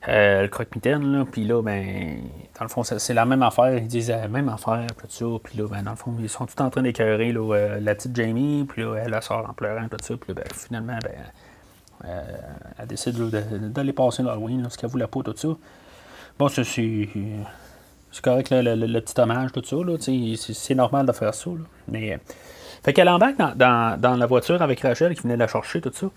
le 0.08 0.48
croque-mitaine, 0.48 1.26
puis 1.32 1.46
là, 1.46 1.62
ben, 1.62 2.22
dans 2.58 2.66
le 2.66 2.70
fond, 2.70 2.84
c'est 2.84 3.14
la 3.14 3.26
même 3.26 3.44
affaire. 3.44 3.78
Ils 3.78 3.88
disent 3.88 4.10
la 4.10 4.28
même 4.28 4.50
affaire, 4.50 4.88
tout 4.98 5.08
ça. 5.08 5.26
Puis 5.44 5.58
là, 5.58 5.68
ben, 5.68 5.84
dans 5.84 5.92
le 5.92 5.98
fond, 5.98 6.16
ils 6.20 6.30
sont 6.30 6.46
tous 6.46 6.62
en 6.62 6.70
train 6.70 6.82
d'écœurer 6.82 7.32
la 7.32 7.96
petite 7.96 8.16
Jamie, 8.16 8.66
puis 8.68 8.84
là, 8.84 8.96
elle, 8.96 9.18
sort 9.22 9.48
en 9.50 9.54
pleurant, 9.54 9.88
tout 9.88 9.98
ça. 10.02 10.16
Puis 10.18 10.34
ben, 10.34 10.46
finalement, 10.54 10.98
ben, 11.04 12.10
elle 12.78 12.88
décide 12.88 13.18
d'aller 13.72 13.94
passer 13.94 14.24
l'Halloween, 14.24 14.68
ce 14.70 14.78
qu'elle 14.78 14.90
voulait 14.90 15.08
pas, 15.08 15.22
tout 15.22 15.36
ça. 15.36 15.50
Bon, 16.40 16.48
c'est, 16.48 16.64
correct, 18.24 18.48
le, 18.52 19.00
petit 19.02 19.20
hommage, 19.20 19.52
tout 19.52 19.62
ça. 19.62 19.76
Là, 19.76 19.98
c'est, 20.00 20.74
normal 20.74 21.06
de 21.06 21.12
faire 21.12 21.34
ça. 21.34 21.50
Là. 21.50 21.66
Mais, 21.90 22.18
fait 22.82 22.94
qu'elle 22.94 23.10
embarque 23.10 23.36
dans, 23.38 24.00
dans, 24.00 24.16
la 24.16 24.26
voiture 24.26 24.62
avec 24.62 24.80
Rachel 24.80 25.14
qui 25.16 25.24
venait 25.24 25.36
la 25.36 25.50
chercher, 25.50 25.82
tout 25.82 25.92
ça. 25.94 26.08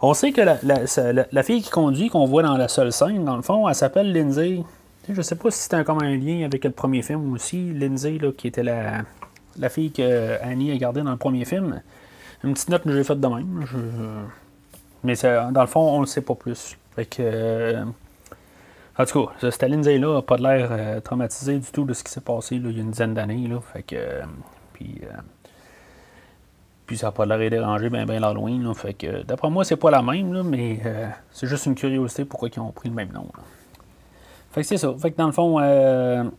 On 0.00 0.14
sait 0.14 0.32
que 0.32 0.40
la, 0.40 1.42
fille 1.42 1.60
qui 1.60 1.68
conduit, 1.68 2.08
qu'on 2.08 2.24
voit 2.24 2.42
dans 2.42 2.56
la 2.56 2.68
seule 2.68 2.90
scène, 2.90 3.26
dans 3.26 3.36
le 3.36 3.42
fond, 3.42 3.68
elle 3.68 3.74
s'appelle 3.74 4.14
Lindsay. 4.14 4.62
Je 5.10 5.20
sais 5.20 5.36
pas 5.36 5.50
si 5.50 5.64
c'était 5.64 5.84
comme 5.84 6.02
un 6.02 6.16
lien 6.16 6.46
avec 6.46 6.64
le 6.64 6.70
premier 6.70 7.02
film 7.02 7.34
aussi. 7.34 7.74
Lindsay, 7.74 8.16
là, 8.16 8.32
qui 8.32 8.46
était 8.48 8.62
la, 8.62 9.02
la 9.58 9.68
fille 9.68 9.92
que 9.92 10.42
Annie 10.42 10.72
a 10.72 10.76
gardée 10.78 11.02
dans 11.02 11.10
le 11.10 11.18
premier 11.18 11.44
film. 11.44 11.82
Une 12.44 12.54
petite 12.54 12.70
note 12.70 12.82
que 12.82 12.92
j'ai 12.92 13.04
faite 13.04 13.20
de 13.20 13.28
même. 13.28 13.66
Mais 15.04 15.16
dans 15.16 15.60
le 15.60 15.66
fond, 15.66 15.80
on 15.80 16.00
le 16.00 16.06
sait 16.06 16.22
pas 16.22 16.34
plus. 16.34 16.78
Fait 16.94 17.04
que. 17.04 17.84
Euh, 18.98 19.02
en 19.02 19.06
tout 19.06 19.26
cas, 19.26 19.50
cette 19.50 19.62
Lindsay-là 19.62 20.14
n'a 20.14 20.22
pas 20.22 20.36
l'air 20.36 20.68
euh, 20.70 21.00
traumatisé 21.00 21.58
du 21.58 21.70
tout 21.70 21.84
de 21.84 21.92
ce 21.92 22.02
qui 22.02 22.12
s'est 22.12 22.20
passé 22.20 22.56
il 22.56 22.70
y 22.70 22.78
a 22.78 22.82
une 22.82 22.90
dizaine 22.90 23.14
d'années. 23.14 23.48
Fait 23.72 23.82
que. 23.82 23.96
Euh, 23.96 24.24
puis, 24.72 25.00
euh, 25.04 26.96
ça 26.96 27.06
n'a 27.06 27.12
pas 27.12 27.26
l'air 27.26 27.50
dérangé 27.50 27.90
bien 27.90 28.06
ben 28.06 28.20
l'Halloween. 28.20 28.72
Fait 28.74 28.94
que 28.94 29.22
d'après 29.24 29.50
moi, 29.50 29.64
c'est 29.64 29.76
pas 29.76 29.90
la 29.90 30.02
même, 30.02 30.32
là, 30.32 30.42
mais 30.44 30.80
c'est 31.32 31.48
juste 31.48 31.66
une 31.66 31.74
curiosité 31.74 32.24
pourquoi 32.24 32.48
ils 32.54 32.60
ont 32.60 32.70
pris 32.70 32.88
le 32.88 32.94
même 32.94 33.10
nom. 33.12 33.26
Fait 34.52 34.60
que 34.60 34.68
c'est 34.68 34.76
ça. 34.76 34.94
Fait 34.96 35.10
que 35.10 35.16
dans 35.16 35.26
le 35.26 35.32
fond, 35.32 35.58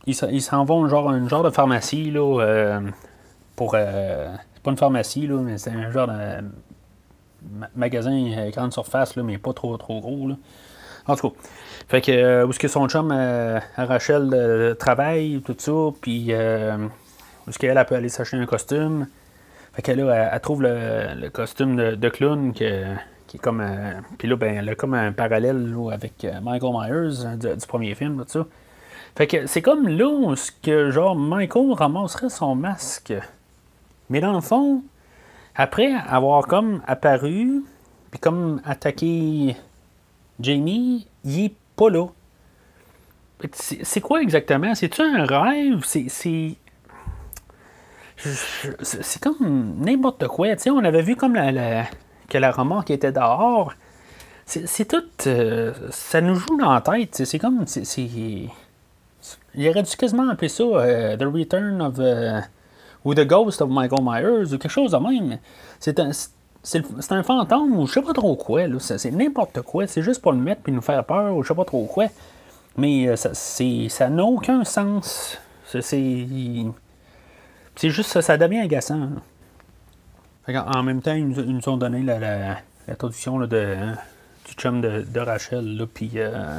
ils 0.06 0.42
s'en 0.42 0.64
vont 0.64 0.88
genre 0.88 1.10
un 1.10 1.28
genre 1.28 1.44
de 1.44 1.50
pharmacie 1.50 2.12
là, 2.12 2.80
pour. 3.58 3.72
c'est 3.72 4.64
pas 4.64 4.72
une 4.72 4.78
pharmacie, 4.78 5.28
là, 5.28 5.36
mais 5.42 5.58
c'est 5.58 5.72
un 5.72 5.92
genre 5.92 6.08
de 6.08 6.46
magasin 7.76 8.50
grande 8.50 8.72
surface, 8.72 9.18
là, 9.18 9.24
mais 9.24 9.38
pas 9.38 9.52
trop 9.52 9.76
trop 9.76 10.00
gros. 10.00 10.30
Là. 10.30 10.36
En 11.08 11.16
tout 11.18 11.32
cas. 11.32 11.38
Fait 11.88 12.02
que, 12.02 12.12
euh, 12.12 12.46
où 12.46 12.50
est-ce 12.50 12.60
que 12.60 12.68
son 12.68 12.90
chum, 12.90 13.12
euh, 13.14 13.60
Rachel, 13.78 14.30
euh, 14.34 14.74
travaille, 14.76 15.42
tout 15.46 15.56
ça, 15.58 15.72
puis 16.02 16.34
où 16.34 17.50
est-ce 17.50 17.58
qu'elle 17.58 17.84
peut 17.86 17.96
aller 17.96 18.10
s'acheter 18.10 18.36
un 18.36 18.46
costume. 18.46 19.08
Fait 19.74 19.82
que 19.82 19.92
là, 19.94 20.32
elle, 20.34 20.40
trouve 20.42 20.64
le, 20.64 21.30
costume 21.30 21.78
de, 21.78 22.10
clown 22.10 22.52
qui 22.52 22.66
est 22.66 23.38
comme. 23.42 23.64
puis 24.18 24.28
là, 24.28 24.36
ben, 24.36 24.58
elle 24.58 24.70
a 24.70 24.76
comme 24.76 24.96
un 24.96 25.14
parallèle 25.14 25.74
avec 25.94 26.28
Michael 26.42 26.74
Myers 26.74 27.26
hein, 27.26 27.38
du, 27.38 27.68
premier 27.68 27.96
film, 27.96 28.18
tout 28.26 28.32
ça. 28.32 28.46
Fait 29.16 29.28
que 29.28 29.48
c'est 29.48 29.62
comme 29.62 29.88
là 29.88 30.08
où 30.08 30.36
ce 30.36 30.52
que, 30.52 30.92
genre, 30.92 31.16
Michael 31.16 31.72
ramasserait 31.74 32.30
son 32.30 32.56
masque. 32.56 33.14
Mais 34.10 34.20
dans 34.20 34.34
le 34.34 34.42
fond, 34.42 34.84
après 35.56 35.94
avoir 36.08 36.48
comme 36.48 36.82
apparu, 36.86 37.64
puis 38.12 38.20
comme 38.20 38.62
attaqué 38.66 39.56
Jamie, 40.40 41.08
il 41.24 41.46
est 41.46 41.56
pas 41.78 41.90
là. 41.90 42.08
C'est 43.54 44.02
quoi 44.02 44.22
exactement? 44.22 44.74
C'est-tu 44.76 45.02
un 45.02 45.26
rêve? 45.26 45.84
C'est. 45.86 46.58
C'est 48.18 49.22
comme 49.22 49.76
n'importe 49.80 50.28
quoi. 50.28 50.48
on 50.72 50.84
avait 50.84 51.04
vu 51.04 51.16
comme 51.16 51.36
la, 51.36 51.86
que 52.28 52.40
la 52.40 52.52
remorque 52.52 52.90
était 52.90 53.12
dehors. 53.12 53.74
C'est 54.46 54.88
tout. 54.88 55.04
Euh, 55.28 55.74
ça 55.92 56.20
nous 56.22 56.36
joue 56.36 56.58
dans 56.58 56.74
la 56.74 56.82
tête. 56.82 57.22
C'est 57.26 57.38
comme. 57.38 57.66
Il 57.96 59.70
aurait 59.70 59.84
dû 59.84 59.96
quasiment 59.96 60.30
appeler 60.30 60.50
ça 60.50 60.64
euh, 60.64 61.16
The 61.16 61.24
Return 61.24 61.82
of. 61.82 61.96
Euh, 62.00 62.42
ou 63.06 63.14
The 63.14 63.26
Ghost 63.26 63.62
of 63.62 63.70
Michael 63.70 64.04
Myers 64.04 64.54
ou 64.54 64.58
quelque 64.58 64.70
chose 64.70 64.92
de 64.92 64.98
même. 64.98 65.38
C'est 65.80 66.00
un 66.00 66.12
c'est 66.68 67.12
un 67.14 67.24
fantôme 67.24 67.80
ou 67.80 67.88
je 67.88 67.94
sais 67.94 68.02
pas 68.02 68.12
trop 68.12 68.36
quoi. 68.36 68.64
C'est 68.80 69.12
n'importe 69.12 69.62
quoi. 69.62 69.88
C'est 69.88 70.02
juste 70.02 70.22
pour 70.22 70.34
le 70.34 70.38
mettre 70.38 70.62
puis 70.64 70.74
nous 70.74 70.82
faire 70.82 71.06
peur 71.06 71.34
ou 71.34 71.42
je 71.42 71.48
sais 71.48 71.56
pas 71.56 71.64
trop 71.64 71.86
quoi. 71.86 72.08
Mais 72.76 73.08
euh, 73.08 73.16
ça 73.16 74.10
n'a 74.10 74.24
aucun 74.26 74.66
sens. 74.66 75.38
C'est 75.66 76.28
juste 77.84 78.12
ça, 78.12 78.22
ça 78.22 78.38
devient 78.38 78.60
agaçant. 78.60 79.12
En 80.50 80.84
même 80.84 81.02
temps, 81.02 81.14
ils 81.14 81.28
nous, 81.28 81.70
ont 81.70 81.78
donné 81.78 82.04
la, 82.04 82.58
traduction 82.98 83.40
de, 83.40 83.76
hein, 83.80 83.98
du 84.46 84.54
chum 84.54 84.82
de, 84.82 85.20
Rachel. 85.20 85.88
Puis 85.94 86.12
euh, 86.16 86.58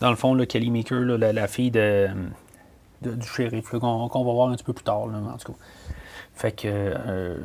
dans 0.00 0.10
le 0.10 0.16
fond, 0.16 0.32
le 0.32 0.46
Kelly 0.46 0.70
Maker, 0.70 1.00
la, 1.00 1.46
fille 1.46 1.70
de, 1.70 2.08
du 3.02 3.26
shérif 3.26 3.68
qu'on 3.68 4.08
va 4.08 4.32
voir 4.32 4.48
un 4.48 4.54
petit 4.54 4.64
peu 4.64 4.72
plus 4.72 4.84
tard. 4.84 5.02
en 5.02 5.36
tout 5.36 5.52
cas. 5.52 5.58
Fait 6.34 6.52
que. 6.52 6.68
Euh, 6.68 7.36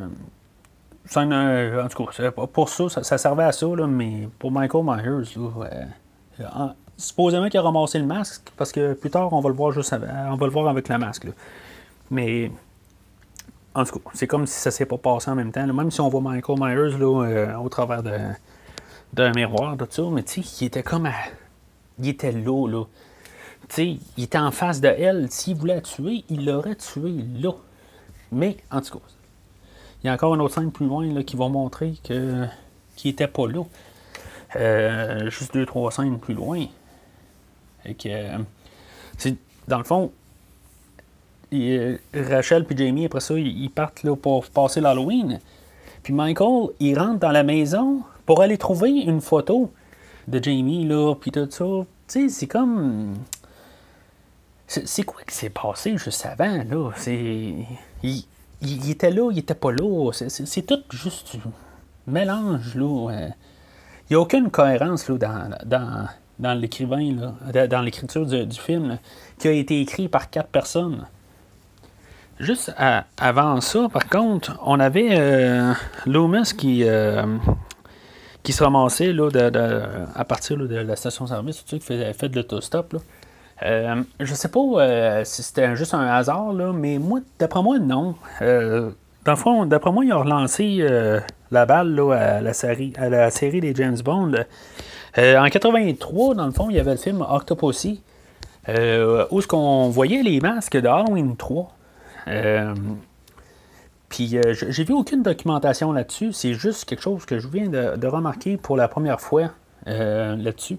en 1.14 1.88
tout 1.88 2.06
cas, 2.06 2.32
pour 2.32 2.70
ça, 2.70 2.90
ça, 3.04 3.18
servait 3.18 3.44
à 3.44 3.52
ça, 3.52 3.68
là, 3.68 3.88
mais 3.88 4.28
pour 4.40 4.52
Michael 4.52 4.84
Myers, 4.84 5.38
là, 6.40 6.76
supposément 6.98 7.50
qu'il 7.50 7.60
a 7.60 7.64
ramassé 7.64 8.00
le 8.00 8.06
masque, 8.06 8.52
parce 8.58 8.72
que 8.72 8.94
plus 8.94 9.10
tard, 9.10 9.32
on 9.34 9.42
va 9.42 9.50
le 9.50 9.56
voir 9.56 9.72
juste 9.72 9.94
on 9.94 10.36
va 10.36 10.46
le 10.46 10.52
voir 10.52 10.68
avec 10.68 10.90
le 10.90 10.98
masque. 10.98 11.28
Mais 12.12 12.52
en 13.74 13.84
tout 13.84 14.00
cas, 14.00 14.10
c'est 14.14 14.28
comme 14.28 14.48
si 14.48 14.58
ça 14.60 14.72
s'est 14.72 14.86
pas 14.86 14.98
passé 14.98 15.30
en 15.30 15.36
même 15.36 15.52
temps. 15.52 15.66
Même 15.66 15.92
si 15.92 16.00
on 16.02 16.10
voit 16.10 16.22
Michael 16.22 16.58
Myers 16.60 16.98
là, 16.98 17.24
euh, 17.26 17.56
au 17.58 17.70
travers 17.70 18.02
d'un 19.14 19.32
miroir, 19.34 19.76
tout 19.78 19.88
ça, 19.90 20.04
mais 20.12 20.24
tu 20.24 20.42
sais, 20.42 20.64
il 20.64 20.68
était 20.68 20.84
comme 20.84 21.10
Il 22.00 22.08
était 22.08 22.32
là, 22.32 22.68
là. 22.68 22.84
Il 23.78 24.00
était 24.18 24.38
en 24.38 24.52
face 24.52 24.80
de 24.80 24.88
elle. 24.88 25.30
S'il 25.32 25.56
voulait 25.56 25.76
la 25.76 25.82
tuer, 25.82 26.24
il 26.30 26.46
l'aurait 26.46 26.76
tué 26.76 27.26
là. 27.40 27.52
Mais, 28.32 28.58
en 28.72 28.82
tout 28.82 29.00
cas, 29.00 29.06
il 30.06 30.10
y 30.10 30.12
a 30.12 30.14
encore 30.14 30.36
une 30.36 30.42
autre 30.42 30.54
scène 30.54 30.72
plus 30.72 30.86
loin 30.86 31.12
là, 31.12 31.24
qui 31.24 31.36
va 31.36 31.48
montrer 31.48 31.96
que 32.08 32.46
qui 32.96 33.08
n'était 33.08 33.28
pas 33.28 33.48
là. 33.48 33.64
Euh, 34.56 35.32
juste 35.32 35.52
deux, 35.56 35.66
trois 35.66 35.92
scènes 35.92 36.20
plus 36.20 36.36
loin. 36.36 36.64
Et 37.86 37.96
que, 37.96 38.38
dans 39.68 39.80
le 39.80 39.84
fond, 39.84 40.12
Rachel 41.52 42.68
et 42.70 42.78
Jamie, 42.78 43.06
après 43.06 43.20
ça, 43.20 43.34
ils, 43.34 43.72
partent 43.72 44.04
là, 44.04 44.16
pour 44.16 44.46
passer 44.46 44.80
l'Halloween. 44.80 45.40
Puis 46.04 46.14
Michael, 46.14 46.68
il 46.80 47.00
rentre 47.00 47.22
dans 47.22 47.32
la 47.32 47.42
maison 47.42 48.04
pour 48.28 48.44
aller 48.44 48.60
trouver 48.60 48.92
une 48.92 49.22
photo 49.22 49.72
de 50.28 50.42
Jamie, 50.42 50.86
là, 50.86 51.16
puis 51.16 51.32
tout 51.32 51.50
ça. 51.50 51.66
Tu 51.66 51.86
sais, 52.08 52.30
c'est 52.30 52.48
comme. 52.48 53.16
C'est 54.68 55.04
quoi 55.04 55.24
qui 55.28 55.34
s'est 55.34 55.50
passé 55.50 55.98
juste 55.98 56.28
avant, 56.28 56.64
là? 56.64 56.92
C'est. 56.96 57.56
Il, 58.04 58.24
était 58.62 59.12
là, 59.12 59.30
il 59.32 59.40
était 59.40 59.56
pas 59.56 59.72
là. 59.72 60.12
C'est 60.12 60.66
tout 60.66 60.82
juste 60.92 61.38
mélange, 62.08 62.76
là. 62.76 63.32
Il 64.10 64.14
n'y 64.14 64.16
a 64.16 64.20
aucune 64.20 64.52
cohérence, 64.52 65.10
dans, 65.10 66.54
l'écrivain, 66.54 67.34
dans 67.70 67.82
l'écriture 67.82 68.26
du, 68.26 68.60
film, 68.60 69.00
qui 69.40 69.48
a 69.48 69.52
été 69.52 69.82
écrit 69.82 70.08
par 70.08 70.30
quatre 70.30 70.50
personnes. 70.50 71.08
Juste 72.40 72.74
avant 73.18 73.62
ça, 73.62 73.88
par 73.92 74.08
contre, 74.10 74.60
on 74.66 74.80
avait 74.80 75.18
euh, 75.18 75.74
Loomis 76.06 76.54
qui, 76.56 76.84
euh, 76.84 77.38
se 78.48 78.64
ramassait 78.64 79.16
à 80.16 80.26
partir 80.26 80.58
de 80.58 80.76
la 80.76 80.96
station-service, 80.96 81.62
qui 81.62 81.80
fait, 81.80 82.14
fait 82.14 82.30
de 82.30 82.36
l'autostop. 82.36 82.98
Euh, 83.64 84.04
je 84.20 84.34
sais 84.34 84.50
pas 84.50 84.60
euh, 84.60 85.24
si 85.24 85.42
c'était 85.42 85.76
juste 85.76 85.94
un 85.94 86.06
hasard, 86.06 86.52
là, 86.52 86.74
mais 86.74 87.00
moi, 87.00 87.20
d'après 87.40 87.64
moi, 87.64 87.80
non. 87.80 88.16
Euh, 88.42 88.92
dans 89.24 89.32
le 89.32 89.38
fond, 89.38 89.66
d'après 89.66 89.92
moi, 89.92 90.04
ils 90.04 90.14
ont 90.14 90.20
relancé 90.20 90.86
la 91.52 91.66
balle 91.66 91.96
là, 91.96 92.14
à, 92.14 92.42
la 92.42 92.54
série, 92.54 92.94
à 92.98 93.10
la 93.10 93.32
série 93.32 93.62
des 93.62 93.74
James 93.74 93.98
Bond. 94.04 94.34
en 95.18 95.50
83, 95.50 96.36
dans 96.36 96.46
le 96.46 96.52
fond, 96.52 96.70
il 96.70 96.76
y 96.76 96.80
avait 96.80 96.92
le 96.92 96.98
film 96.98 97.26
Octopussy, 97.28 98.02
où 98.68 99.42
ce 99.42 99.48
qu'on 99.48 99.90
voyait 99.90 100.22
les 100.22 100.40
masques 100.42 100.78
de 100.78 100.88
Halloween 100.88 101.36
3. 101.38 101.72
Puis 104.10 104.38
j'ai 104.52 104.84
vu 104.84 104.94
aucune 104.94 105.24
documentation 105.24 105.92
là-dessus. 105.92 106.32
C'est 106.32 106.54
juste 106.54 106.86
quelque 106.86 107.02
chose 107.02 107.26
que 107.26 107.40
je 107.40 107.48
viens 107.48 107.68
de, 107.68 108.08
remarquer 108.08 108.58
pour 108.58 108.78
la 108.78 108.88
première 108.88 109.22
fois 109.22 109.50
là-dessus. 109.88 110.78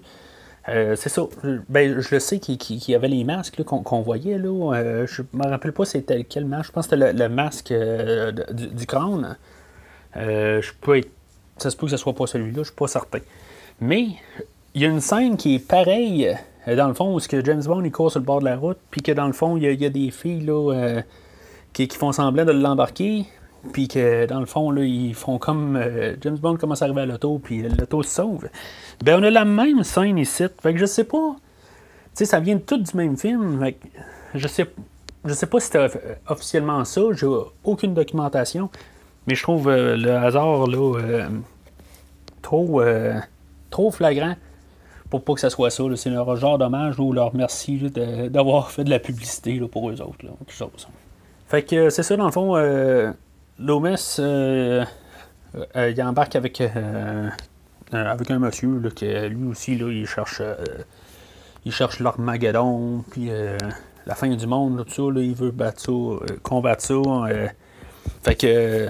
Euh, 0.69 0.95
c'est 0.97 1.09
ça. 1.09 1.23
Ben, 1.69 2.01
je 2.01 2.13
le 2.13 2.19
sais 2.19 2.39
qu'il 2.39 2.89
y 2.89 2.95
avait 2.95 3.07
les 3.07 3.23
masques 3.23 3.63
qu'on 3.63 4.01
voyait. 4.01 4.37
Là. 4.37 4.73
Euh, 4.73 5.07
je 5.07 5.21
me 5.33 5.47
rappelle 5.47 5.71
pas 5.71 5.85
c'était 5.85 6.23
quel 6.23 6.45
masque. 6.45 6.67
Je 6.67 6.71
pense 6.73 6.87
que 6.87 6.95
c'était 6.95 7.13
le, 7.13 7.29
masque 7.29 7.71
euh, 7.71 8.31
du, 8.31 8.85
crâne. 8.85 9.37
je 10.15 10.71
peux 10.81 10.97
être... 10.97 11.09
Ça 11.57 11.71
se 11.71 11.75
peut 11.75 11.87
que 11.87 11.91
ce 11.91 11.97
soit 11.97 12.13
pas 12.13 12.27
celui-là, 12.27 12.59
je 12.59 12.67
suis 12.67 12.75
pas 12.75 12.87
certain. 12.87 13.19
Mais 13.79 14.09
il 14.75 14.81
y 14.81 14.85
a 14.85 14.89
une 14.89 15.01
scène 15.01 15.37
qui 15.37 15.55
est 15.55 15.67
pareille, 15.67 16.37
dans 16.67 16.87
le 16.87 16.93
fond, 16.93 17.15
où 17.15 17.19
que 17.19 17.43
James 17.43 17.63
Bond 17.63 17.83
il 17.83 17.91
court 17.91 18.11
sur 18.11 18.19
le 18.19 18.25
bord 18.25 18.39
de 18.39 18.45
la 18.45 18.57
route, 18.57 18.77
puis 18.91 19.01
que 19.01 19.11
dans 19.11 19.25
le 19.25 19.33
fond, 19.33 19.57
il 19.57 19.63
y, 19.63 19.85
a 19.85 19.89
des 19.89 20.11
filles 20.11 20.41
là, 20.41 21.01
qui, 21.73 21.87
qui, 21.87 21.97
font 21.97 22.11
semblant 22.11 22.45
de 22.45 22.51
l'embarquer, 22.51 23.25
puis 23.71 23.87
que 23.87 24.25
dans 24.25 24.39
le 24.39 24.45
fond, 24.45 24.71
là, 24.71 24.83
ils 24.83 25.13
font 25.13 25.37
comme 25.37 25.75
euh, 25.75 26.15
James 26.21 26.37
Bond 26.37 26.57
commence 26.57 26.81
à 26.81 26.85
arriver 26.85 27.01
à 27.01 27.05
l'auto, 27.05 27.39
puis 27.43 27.61
l'auto 27.61 28.03
se 28.03 28.09
sauve. 28.09 28.49
Ben, 29.03 29.19
on 29.19 29.23
a 29.23 29.29
la 29.29 29.45
même 29.45 29.83
scène 29.83 30.17
ici. 30.17 30.45
Fait 30.61 30.73
que 30.73 30.79
je 30.79 30.85
sais 30.85 31.03
pas. 31.03 31.35
Tu 31.37 32.23
sais, 32.23 32.25
ça 32.25 32.39
vient 32.39 32.57
tout 32.57 32.77
du 32.77 32.95
même 32.95 33.17
film. 33.17 33.59
Fait 33.59 33.77
je 34.33 34.47
sais, 34.47 34.65
je 35.25 35.33
sais 35.33 35.45
pas 35.45 35.59
si 35.59 35.67
c'était 35.67 35.87
officiellement 36.27 36.83
ça. 36.85 37.01
J'ai 37.13 37.27
aucune 37.63 37.93
documentation. 37.93 38.69
Mais 39.27 39.35
je 39.35 39.43
trouve 39.43 39.67
euh, 39.69 39.97
le 39.97 40.11
hasard 40.11 40.67
là, 40.67 40.99
euh, 40.99 41.27
trop, 42.41 42.81
trop 43.69 43.91
flagrant 43.91 44.35
pour 45.09 45.23
pas 45.23 45.33
que 45.33 45.39
ça 45.39 45.49
soit 45.49 45.69
ça. 45.69 45.83
C'est 45.95 46.09
leur 46.09 46.35
genre 46.35 46.57
d'hommage 46.57 46.99
ou 46.99 47.13
leur 47.13 47.35
merci 47.35 47.91
d'avoir 48.29 48.71
fait 48.71 48.83
de 48.83 48.89
la 48.89 48.99
publicité 48.99 49.59
pour 49.59 49.89
eux 49.89 50.01
autres. 50.01 50.25
Là, 50.25 50.31
Fait 51.47 51.63
que 51.63 51.89
c'est 51.89 52.03
ça, 52.03 52.15
dans 52.15 52.25
le 52.25 52.31
fond. 52.31 52.55
Loomis, 53.59 54.17
euh, 54.19 54.85
euh, 55.75 55.89
il 55.89 56.03
embarque 56.03 56.35
avec, 56.35 56.61
euh, 56.61 57.29
avec 57.91 58.29
un 58.29 58.37
monsieur 58.37 58.79
qui 58.95 59.05
lui 59.05 59.47
aussi 59.47 59.73
il 59.73 60.05
cherche 60.05 60.41
il 61.65 61.71
cherche 61.71 61.99
l'Armageddon, 61.99 63.03
puis 63.11 63.29
la 64.05 64.15
fin 64.15 64.29
du 64.29 64.47
monde, 64.47 64.85
tout 64.85 65.11
ça, 65.13 65.19
il 65.19 65.35
veut 65.35 65.51
battre 65.51 65.81
ça, 65.81 65.91
combattre 66.43 66.83
ça. 66.83 66.95
fait 68.21 68.35
que 68.35 68.87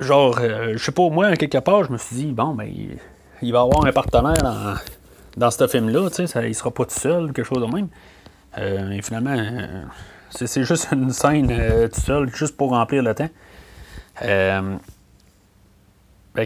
genre, 0.00 0.38
je 0.40 0.78
sais 0.78 0.92
pas, 0.92 1.08
moi, 1.10 1.36
quelque 1.36 1.58
part, 1.58 1.84
je 1.84 1.92
me 1.92 1.98
suis 1.98 2.16
dit, 2.16 2.32
bon, 2.32 2.54
ben, 2.54 2.70
il, 3.42 3.52
va 3.52 3.62
avoir 3.62 3.84
un 3.84 3.92
partenaire 3.92 4.34
dans, 4.34 4.74
dans 5.36 5.50
ce 5.50 5.66
film-là, 5.66 6.08
tu 6.10 6.26
sais, 6.26 6.48
il 6.48 6.54
sera 6.54 6.70
pas 6.70 6.84
tout 6.84 6.94
seul, 6.98 7.32
quelque 7.32 7.44
chose 7.46 7.60
de 7.60 7.74
même. 7.74 7.88
et 8.56 9.02
finalement, 9.02 9.36
c'est 10.34 10.64
juste 10.64 10.88
une 10.92 11.10
scène 11.10 11.48
euh, 11.50 11.88
tout 11.88 12.00
seul, 12.00 12.34
juste 12.34 12.56
pour 12.56 12.70
remplir 12.70 13.02
le 13.02 13.14
temps. 13.14 13.28
Euh, 14.22 14.76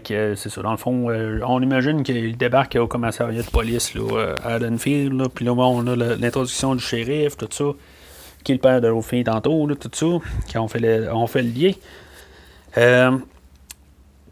que 0.05 0.35
c'est 0.35 0.51
ça. 0.51 0.61
Dans 0.61 0.73
le 0.73 0.77
fond, 0.77 1.09
euh, 1.09 1.41
on 1.47 1.63
imagine 1.63 2.03
qu'il 2.03 2.37
débarque 2.37 2.77
au 2.77 2.87
commissariat 2.87 3.43
de 3.43 3.49
police 3.49 3.95
là, 3.95 4.35
à 4.45 4.55
Haddonfield. 4.55 5.29
Puis 5.35 5.47
là, 5.47 5.53
on 5.53 5.87
a 5.87 5.97
l'introduction 5.97 6.75
du 6.75 6.83
shérif, 6.83 7.37
tout 7.37 7.49
ça. 7.51 7.65
Qui 8.45 8.53
est 8.53 8.55
le 8.57 8.61
père 8.61 8.81
de 8.81 9.01
fille 9.01 9.25
tantôt, 9.25 9.67
tout 9.75 9.91
ça. 9.93 10.07
Qui 10.47 10.59
ont 10.59 10.69
fait 10.69 10.81
le, 10.81 11.13
on 11.13 11.27
fait 11.27 11.43
le 11.43 11.51
lien. 11.51 13.19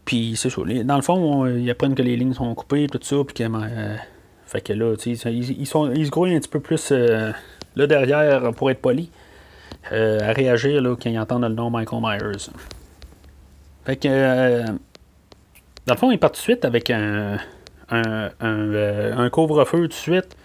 puis 0.05 0.35
c'est 0.37 0.51
ça. 0.51 0.61
Dans 0.83 0.95
le 0.95 1.01
fond, 1.01 1.47
ils 1.47 1.69
apprennent 1.71 1.95
que 1.95 2.03
les 2.03 2.15
lignes 2.15 2.33
sont 2.33 2.53
coupées, 2.53 2.87
tout 2.87 2.99
ça. 3.01 3.15
Puis 3.25 3.33
que, 3.33 3.49
fait 4.45 4.61
que 4.61 4.73
là, 4.73 4.93
ils, 5.05 5.13
ils, 5.27 5.61
ils 5.61 5.65
se 5.65 6.11
grouillent 6.11 6.35
un 6.35 6.39
petit 6.39 6.49
peu 6.49 6.59
plus 6.59 6.91
là 6.91 7.87
derrière 7.87 8.53
pour 8.53 8.69
être 8.69 8.81
polis. 8.81 9.09
Euh, 9.91 10.19
à 10.19 10.33
réagir 10.33 10.81
là, 10.81 10.95
quand 11.01 11.09
ils 11.09 11.19
entendent 11.19 11.43
le 11.43 11.49
nom 11.49 11.69
Michael 11.69 12.01
Myers. 12.01 12.49
Fait 13.85 13.95
que, 13.95 14.07
euh, 14.09 14.65
dans 15.85 15.93
le 15.93 15.97
fond, 15.97 16.11
ils 16.11 16.19
partent 16.19 16.33
tout 16.33 16.39
de 16.39 16.43
suite 16.43 16.65
avec 16.65 16.89
un, 16.89 17.37
un, 17.89 18.29
euh, 18.43 19.29
couvre-feu 19.29 19.83
tout 19.83 19.87
de 19.87 19.93
suite. 19.93 20.35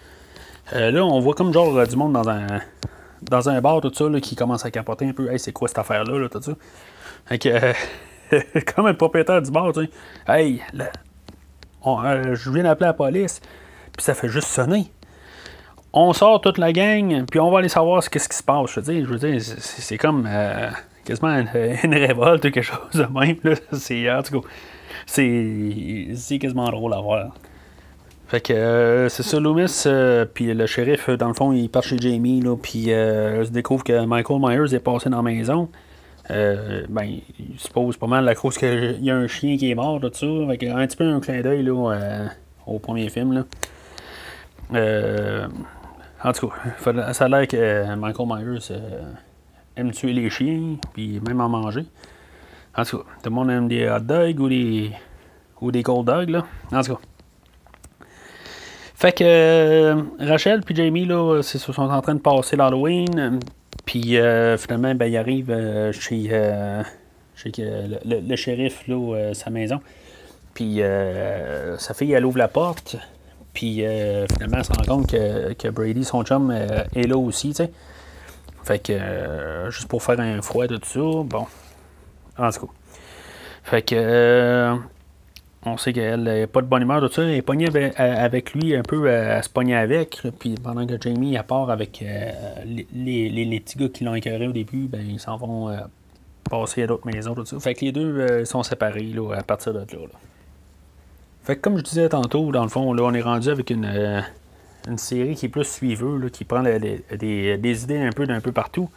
là, 0.71 1.05
on 1.05 1.19
voit 1.19 1.33
comme 1.33 1.53
genre 1.53 1.85
du 1.85 1.95
monde 1.95 2.13
dans 2.13 2.29
un, 2.29 2.47
dans 3.21 3.49
un 3.49 3.59
bar, 3.59 3.81
tout 3.81 3.93
ça, 3.93 4.07
là, 4.07 4.21
qui 4.21 4.35
commence 4.35 4.65
à 4.65 4.71
capoter 4.71 5.07
un 5.07 5.13
peu. 5.13 5.29
Hey, 5.29 5.39
c'est 5.39 5.51
quoi 5.51 5.67
cette 5.67 5.79
affaire-là, 5.79 6.17
là, 6.17 6.29
tout 6.29 6.41
ça? 6.41 6.53
Fait 7.25 7.39
que, 7.39 7.73
comme 8.73 8.87
le 8.87 8.95
propriétaire 8.95 9.41
du 9.41 9.51
bar, 9.51 9.73
tu 9.73 9.81
sais, 9.81 9.89
hey, 10.27 10.61
je 11.85 12.49
viens 12.49 12.63
d'appeler 12.63 12.87
la 12.87 12.93
police, 12.93 13.41
puis 13.91 14.03
ça 14.03 14.13
fait 14.13 14.29
juste 14.29 14.47
sonner 14.47 14.89
on 15.93 16.11
sort 16.11 16.41
toute 16.41 16.57
la 16.57 16.73
gang, 16.73 17.25
puis 17.29 17.39
on 17.39 17.51
va 17.51 17.59
aller 17.59 17.69
savoir 17.69 18.01
ce, 18.03 18.09
qu'est-ce 18.09 18.27
qui 18.27 18.35
se 18.35 18.43
passe. 18.43 18.71
Je 18.71 18.79
veux 18.79 18.93
dire, 18.93 19.15
dire 19.19 19.41
c'est, 19.41 19.97
comme 19.97 20.27
euh, 20.27 20.69
quasiment 21.05 21.37
une, 21.83 21.93
révolte 21.93 22.45
ou 22.45 22.51
quelque 22.51 22.63
chose 22.63 22.79
de 22.93 23.05
même. 23.05 23.37
C'est, 23.71 24.11
en 24.11 24.23
tout 24.23 24.41
cas, 24.41 24.47
c'est, 25.05 26.39
quasiment 26.39 26.69
drôle 26.69 26.93
à 26.93 27.01
voir. 27.01 27.35
Fait 28.27 28.41
que 28.41 28.53
euh, 28.53 29.09
c'est 29.09 29.21
ça, 29.21 29.39
Loomis, 29.39 29.83
euh, 29.85 30.25
puis 30.25 30.53
le 30.53 30.65
shérif, 30.65 31.09
dans 31.09 31.27
le 31.27 31.33
fond, 31.35 31.51
il 31.51 31.69
part 31.69 31.83
chez 31.83 31.97
Jamie, 31.99 32.41
là, 32.41 32.55
puis 32.55 32.85
se 32.85 33.51
découvre 33.51 33.83
que 33.83 34.05
Michael 34.05 34.39
Myers 34.39 34.73
est 34.73 34.79
passé 34.79 35.09
dans 35.09 35.17
la 35.17 35.23
maison. 35.23 35.69
ben, 36.29 37.03
il 37.03 37.59
se 37.59 37.67
pose 37.67 37.97
pas 37.97 38.07
mal 38.07 38.25
la 38.25 38.33
cause 38.33 38.57
qu'il 38.57 39.03
y 39.03 39.11
a 39.11 39.15
un 39.15 39.27
chien 39.27 39.57
qui 39.57 39.69
est 39.69 39.75
mort, 39.75 39.99
tout 39.99 40.09
ça. 40.11 40.25
Un 40.25 40.87
petit 40.87 40.97
peu 40.97 41.07
un 41.07 41.19
clin 41.19 41.41
d'œil 41.41 41.61
là, 41.61 42.29
au 42.65 42.79
premier 42.79 43.09
film. 43.09 43.33
Là. 44.71 45.49
En 46.23 46.31
tout 46.31 46.47
cas, 46.47 47.13
ça 47.13 47.25
a 47.25 47.27
l'air 47.27 47.47
que 47.47 47.57
euh, 47.57 47.95
Michael 47.97 48.27
Myers 48.27 48.71
euh, 48.71 49.01
aime 49.75 49.91
tuer 49.91 50.13
les 50.13 50.29
chiens, 50.29 50.77
puis 50.93 51.19
même 51.19 51.41
en 51.41 51.49
manger. 51.49 51.85
En 52.77 52.85
tout 52.85 52.99
cas, 52.99 53.03
tout 53.21 53.29
le 53.29 53.35
monde 53.35 53.51
aime 53.51 53.67
des 53.67 53.89
hot 53.89 53.99
dogs 53.99 54.39
ou 54.39 54.47
des, 54.47 54.91
ou 55.59 55.71
cold 55.83 56.05
dogs, 56.05 56.29
là. 56.29 56.45
En 56.71 56.81
tout 56.81 56.95
cas. 56.95 57.01
Fait 58.95 59.11
que 59.11 59.23
euh, 59.25 60.01
Rachel 60.17 60.61
puis 60.61 60.73
Jamie, 60.73 61.05
là, 61.05 61.41
sont 61.43 61.77
en 61.77 62.01
train 62.01 62.15
de 62.15 62.21
passer 62.21 62.55
l'Halloween. 62.55 63.39
Puis 63.85 64.15
finalement, 64.57 64.95
ben, 64.95 65.07
ils 65.07 65.17
arrivent 65.17 65.91
chez, 65.91 66.29
chez 67.35 67.51
le, 68.05 68.35
shérif, 68.37 68.87
là, 68.87 69.33
sa 69.33 69.49
maison. 69.49 69.81
Puis 70.53 70.79
sa 71.79 71.93
fille, 71.93 72.13
elle 72.13 72.25
ouvre 72.25 72.37
la 72.37 72.47
porte. 72.47 72.95
Puis 73.53 73.85
euh, 73.85 74.25
finalement, 74.33 74.57
elle 74.57 74.65
se 74.65 74.73
rend 74.73 74.83
compte 74.83 75.11
que, 75.11 75.69
Brady, 75.69 76.03
son 76.03 76.23
chum, 76.23 76.51
euh, 76.51 76.83
est 76.95 77.07
là 77.07 77.17
aussi, 77.17 77.49
tu 77.49 77.55
sais. 77.55 77.71
Fait 78.63 78.79
que, 78.79 78.93
euh, 78.93 79.69
juste 79.69 79.87
pour 79.87 80.01
faire 80.01 80.19
un 80.19 80.41
froid 80.41 80.67
de 80.67 80.77
tout 80.77 80.89
ça, 80.89 80.99
bon. 80.99 81.45
En 82.37 82.49
tout 82.49 82.67
cas. 82.67 82.73
Fait 83.63 83.81
que, 83.81 84.75
on 85.65 85.77
sait 85.77 85.93
qu'elle 85.93 86.23
n'est 86.23 86.47
pas 86.47 86.61
de 86.61 86.67
bonne 86.67 86.81
humeur, 86.81 86.99
tout 87.01 87.13
ça. 87.13 87.23
Elle 87.23 87.35
est 87.35 87.41
pognée 87.41 87.67
avec, 87.97 88.53
lui 88.53 88.75
un 88.75 88.81
peu 88.81 89.09
à, 89.09 89.41
se 89.41 89.49
pogner 89.49 89.75
avec. 89.75 90.21
Puis 90.39 90.55
pendant 90.61 90.85
que 90.87 90.99
Jamie, 90.99 91.37
à 91.37 91.43
part 91.43 91.69
avec 91.69 92.03
les, 92.65 93.29
les, 93.29 93.59
petits 93.59 93.77
gars 93.77 93.89
qui 93.89 94.03
l'ont 94.03 94.15
écœuré 94.15 94.47
au 94.47 94.51
début, 94.51 94.87
ben, 94.87 95.05
ils 95.07 95.19
s'en 95.19 95.37
vont 95.37 95.73
passer 96.49 96.83
à 96.83 96.87
d'autres 96.87 97.07
maisons, 97.07 97.35
tout 97.35 97.45
ça. 97.45 97.59
Fait 97.59 97.75
que 97.75 97.85
les 97.85 97.91
deux 97.91 98.43
sont 98.45 98.63
séparés 98.63 99.03
là, 99.03 99.35
à 99.37 99.43
partir 99.43 99.73
de 99.73 99.79
là, 99.79 99.85
là. 99.91 100.19
Fait 101.43 101.57
que 101.57 101.61
comme 101.61 101.77
je 101.77 101.83
disais 101.83 102.09
tantôt, 102.09 102.51
dans 102.51 102.63
le 102.63 102.69
fond, 102.69 102.93
là, 102.93 103.03
on 103.03 103.13
est 103.13 103.21
rendu 103.21 103.49
avec 103.49 103.69
une, 103.69 103.85
euh, 103.85 104.21
série 104.97 105.35
qui 105.35 105.47
est 105.47 105.49
plus 105.49 105.65
suiveux, 105.65 106.17
là, 106.17 106.29
qui 106.29 106.45
prend 106.45 106.63
des, 106.63 107.83
idées 107.83 107.99
un 107.99 108.11
peu 108.11 108.25
d'un 108.25 108.39
peu 108.39 108.51
partout. 108.51 108.89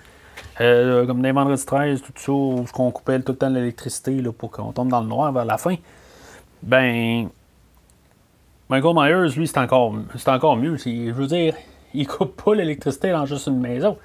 Euh, 0.60 1.06
comme 1.06 1.18
dans 1.18 1.24
les 1.24 1.32
vendredis 1.32 1.64
13, 1.64 2.02
tout 2.02 2.12
ça, 2.14 2.32
où 2.32 2.64
on 2.78 2.90
coupait 2.90 3.20
tout 3.20 3.32
le 3.32 3.38
temps 3.38 3.48
l'électricité 3.48 4.22
pour 4.38 4.50
qu'on 4.50 4.72
tombe 4.72 4.88
dans 4.88 5.00
le 5.00 5.06
noir 5.06 5.32
vers 5.32 5.44
la 5.44 5.58
fin. 5.58 5.76
Ben. 6.62 7.28
Michael 8.68 8.94
Myers, 8.94 9.36
lui, 9.36 9.46
c'est 9.46 9.58
encore, 9.58 9.94
encore 10.26 10.56
mieux. 10.56 10.76
Je 10.76 11.12
veux 11.12 11.26
dire, 11.26 11.54
il 11.94 12.06
coupe 12.06 12.42
pas 12.42 12.54
l'électricité 12.54 13.10
dans 13.10 13.24
juste 13.24 13.46
une 13.46 13.60
maison. 13.60 13.96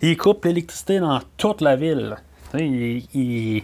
Il 0.00 0.16
coupe 0.16 0.44
l'électricité 0.44 0.98
dans 1.00 1.20
toute 1.36 1.60
la 1.60 1.76
ville. 1.76 2.16
Il- 2.54 3.62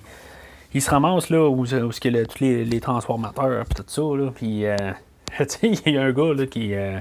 il 0.74 0.82
se 0.82 0.90
ramasse 0.90 1.30
là 1.30 1.48
où, 1.48 1.62
où 1.62 1.64
le- 1.64 2.26
tous 2.26 2.40
les, 2.40 2.80
transformateurs 2.80 3.64
et 3.70 3.74
tout 3.74 3.84
ça. 3.86 4.02
Là, 4.02 4.30
puis, 4.34 4.66
euh, 4.66 4.76
tu 5.38 5.44
sais, 5.48 5.72
il 5.86 5.92
y 5.94 5.98
a 5.98 6.02
un 6.02 6.12
gars 6.12 6.34
là, 6.34 6.46
qui 6.46 6.74
euh, 6.74 6.98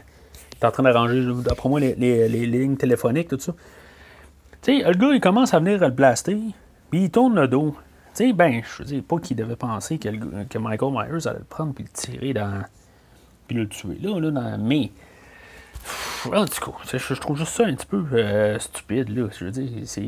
est 0.62 0.66
en 0.66 0.72
train 0.72 0.84
d'arranger, 0.84 1.24
d'après 1.44 1.70
moi, 1.70 1.80
les, 1.80 1.96
les- 1.96 2.46
lignes 2.46 2.78
téléphoniques, 2.78 3.28
tout 3.30 3.40
ça. 3.40 3.54
Tu 4.62 4.80
sais, 4.80 4.84
le 4.88 4.94
gars, 4.98 5.14
il 5.14 5.20
commence 5.22 5.54
à 5.54 5.60
venir 5.60 5.80
le 5.80 5.90
blaster, 5.90 6.38
puis 6.90 7.04
il 7.04 7.12
tourne 7.12 7.36
le 7.40 7.48
dos. 7.48 7.76
Tu 8.16 8.28
sais, 8.28 8.34
ben, 8.34 8.62
je 8.64 8.80
veux 8.84 8.86
dire, 8.86 9.04
pas 9.04 9.20
qu'il 9.20 9.38
devait 9.38 9.56
penser 9.56 10.00
que, 10.00 10.10
que 10.46 10.58
Michael 10.58 10.92
Myers 10.92 11.28
allait 11.28 11.40
le 11.40 11.46
prendre 11.46 11.74
puis 11.74 11.84
le 11.84 11.90
tirer 11.92 12.34
dans. 12.34 12.64
puis 13.48 13.56
le 13.58 13.68
tuer 13.68 13.98
là, 14.02 14.20
là, 14.20 14.32
dans. 14.32 14.58
Mais. 14.58 14.90
pff, 15.74 16.30
En 16.34 16.46
tout 16.46 16.72
cas, 16.72 16.98
je 16.98 17.14
trouve 17.14 17.38
juste 17.38 17.52
ça 17.54 17.66
un 17.66 17.76
petit 17.76 17.86
peu 17.86 18.04
euh, 18.14 18.58
stupide, 18.58 19.10
là. 19.16 19.28
Je 19.38 19.46
veux 19.46 19.52
dire, 19.52 19.70
c'est. 19.86 20.04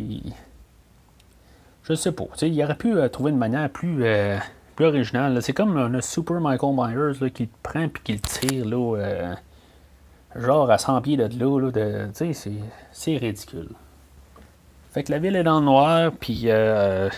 Je 1.89 1.95
sais 1.95 2.11
pas. 2.11 2.25
Il 2.41 2.63
aurait 2.63 2.75
pu 2.75 2.93
euh, 2.95 3.09
trouver 3.09 3.31
une 3.31 3.37
manière 3.37 3.69
plus, 3.69 4.03
euh, 4.03 4.37
plus 4.75 4.85
originale. 4.85 5.41
C'est 5.41 5.53
comme 5.53 5.75
un, 5.77 5.93
un 5.93 6.01
Super 6.01 6.39
Michael 6.39 6.75
Myers 6.75 7.19
là, 7.19 7.29
qui 7.29 7.43
le 7.43 7.49
prend 7.63 7.87
puis 7.89 8.03
qui 8.03 8.13
le 8.13 8.19
tire, 8.19 8.65
là. 8.65 8.97
euh, 8.97 9.33
genre 10.35 10.69
à 10.69 10.77
100 10.77 11.01
pieds 11.01 11.17
de 11.17 11.23
sais, 12.13 12.33
c'est- 12.33 13.17
ridicule. 13.17 13.69
Fait 14.91 15.03
que 15.03 15.11
la 15.11 15.19
ville 15.19 15.35
est 15.35 15.43
dans 15.43 15.59
le 15.59 15.65
noir, 15.65 16.11
puis 16.19 16.43
euh, 16.45 17.09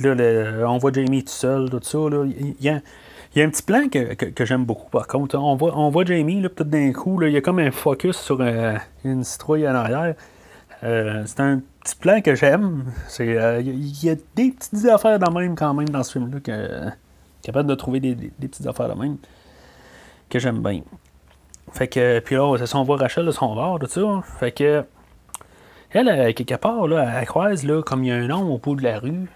là, 0.00 0.14
le- 0.14 0.64
on 0.66 0.78
voit 0.78 0.92
Jamie 0.92 1.22
tout 1.24 1.32
seul, 1.32 1.70
tout 1.70 1.80
ça. 1.82 1.98
Il, 2.26 2.54
y 2.60 2.68
a, 2.68 2.80
un 3.44 3.50
petit 3.50 3.62
plan 3.62 3.88
que, 3.88 4.14
que- 4.14 4.26
j'aime 4.44 4.64
beaucoup, 4.64 4.90
par 4.90 5.06
contre. 5.06 5.36
On 5.38 5.54
voit, 5.56 5.76
on 5.76 5.90
voit 5.90 6.04
Jamie, 6.04 6.40
peut-être 6.42 6.68
d'un 6.70 6.92
coup, 6.92 7.20
il 7.22 7.32
y 7.32 7.36
a 7.36 7.40
comme 7.40 7.60
un 7.60 7.70
focus 7.70 8.16
sur 8.16 8.38
euh, 8.40 8.74
une 9.04 9.22
citrouille 9.24 9.68
en 9.68 9.74
arrière. 9.74 10.14
Euh, 10.82 11.22
c'est 11.26 11.40
un 11.40 11.60
petit 11.82 11.96
plan 11.96 12.20
que 12.20 12.34
j'aime. 12.34 12.84
C'est, 13.08 13.36
euh, 13.36 13.60
Il 13.60 14.04
y, 14.04 14.08
a- 14.08 14.12
il 14.12 14.18
des 14.34 14.50
petites 14.52 14.86
affaires 14.86 15.18
de 15.18 15.30
même, 15.30 15.54
quand 15.54 15.74
même, 15.74 15.88
dans 15.88 16.02
ce 16.02 16.12
film-là, 16.12 16.40
capable 17.42 17.68
de 17.68 17.74
trouver 17.74 18.00
des, 18.00 18.14
petites 18.14 18.66
affaires 18.66 18.88
de 18.94 18.98
même, 19.00 19.16
que 20.28 20.38
j'aime 20.38 20.62
bien. 20.62 20.80
Fait 21.72 21.88
que, 21.88 22.18
puis 22.20 22.34
là, 22.34 22.56
c'est 22.58 22.66
ça, 22.66 22.78
on 22.78 22.84
voit 22.84 22.96
Rachel 22.96 23.26
de 23.26 23.30
son 23.30 23.54
bord, 23.54 23.78
tout 23.78 23.86
ça. 23.86 24.22
Fait 24.38 24.52
que, 24.52 24.84
elle, 25.90 26.08
euh, 26.08 26.32
quelque 26.32 26.54
part, 26.54 26.86
là, 26.86 27.20
elle 27.20 27.26
croise, 27.26 27.64
là, 27.64 27.82
comme 27.82 28.04
il 28.04 28.08
y 28.08 28.12
a 28.12 28.16
un 28.16 28.30
homme 28.30 28.50
au 28.50 28.58
bout 28.58 28.74
de 28.74 28.82
la 28.82 28.98
rue. 28.98 29.28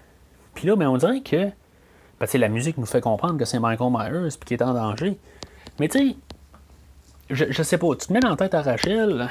Puis 0.53 0.67
là, 0.67 0.75
ben, 0.75 0.87
on 0.87 0.97
dirait 0.97 1.21
que. 1.21 1.49
Ben, 2.19 2.27
la 2.33 2.47
musique 2.47 2.77
nous 2.77 2.85
fait 2.85 3.01
comprendre 3.01 3.37
que 3.37 3.45
c'est 3.45 3.59
Michael 3.59 3.91
Myers 3.91 4.29
qu'il 4.45 4.57
est 4.57 4.63
en 4.63 4.73
danger. 4.73 5.17
Mais 5.79 5.89
tu 5.89 5.99
sais, 5.99 6.15
je, 7.29 7.45
je 7.49 7.63
sais 7.63 7.77
pas, 7.77 7.87
tu 7.99 8.07
te 8.07 8.13
mets 8.13 8.21
dans 8.21 8.29
la 8.29 8.35
tête 8.37 8.53
à 8.53 8.61
Rachel, 8.61 9.27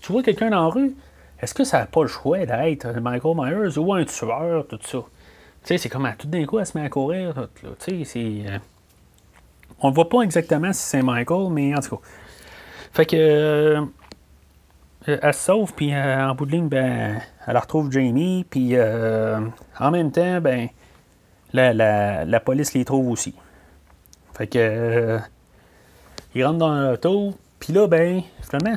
tu 0.00 0.12
vois 0.12 0.22
quelqu'un 0.22 0.48
dans 0.50 0.62
la 0.64 0.68
rue, 0.70 0.94
est-ce 1.40 1.54
que 1.54 1.64
ça 1.64 1.80
n'a 1.80 1.86
pas 1.86 2.02
le 2.02 2.08
choix 2.08 2.44
d'être 2.46 2.88
Michael 3.00 3.36
Myers 3.36 3.78
ou 3.78 3.92
un 3.92 4.04
tueur, 4.04 4.66
tout 4.66 4.78
ça? 4.82 4.98
Tu 4.98 5.04
sais, 5.64 5.78
c'est 5.78 5.88
comme 5.88 6.06
à 6.06 6.12
tout 6.12 6.28
d'un 6.28 6.44
coup, 6.46 6.58
elle 6.58 6.66
se 6.66 6.78
met 6.78 6.84
à 6.84 6.88
courir, 6.88 7.34
tout, 7.34 7.66
euh, 7.90 8.58
on 9.80 9.90
ne 9.90 9.94
voit 9.94 10.08
pas 10.08 10.22
exactement 10.22 10.72
si 10.72 10.82
c'est 10.82 11.02
Michael, 11.02 11.50
mais 11.50 11.74
en 11.76 11.80
tout 11.80 11.96
cas. 11.96 12.02
Fait 12.92 13.06
que. 13.06 13.16
euh, 13.16 13.84
elle 15.06 15.34
se 15.34 15.40
sauve, 15.40 15.72
puis 15.74 15.94
euh, 15.94 16.28
en 16.28 16.34
bout 16.34 16.46
de 16.46 16.52
ligne, 16.52 16.68
ben, 16.68 17.20
elle 17.46 17.56
retrouve 17.56 17.92
Jamie, 17.92 18.44
puis 18.48 18.70
euh, 18.72 19.40
en 19.78 19.90
même 19.90 20.10
temps, 20.10 20.40
ben, 20.40 20.68
la, 21.52 22.40
police 22.40 22.74
les 22.74 22.84
trouve 22.84 23.10
aussi. 23.10 23.34
Fait 24.36 24.46
que. 24.46 24.58
euh, 24.58 25.18
ils 26.34 26.44
rentrent 26.44 26.58
dans 26.58 26.74
l'auto, 26.74 27.34
puis 27.60 27.72
là, 27.72 27.86
ben, 27.86 28.22
finalement, 28.42 28.76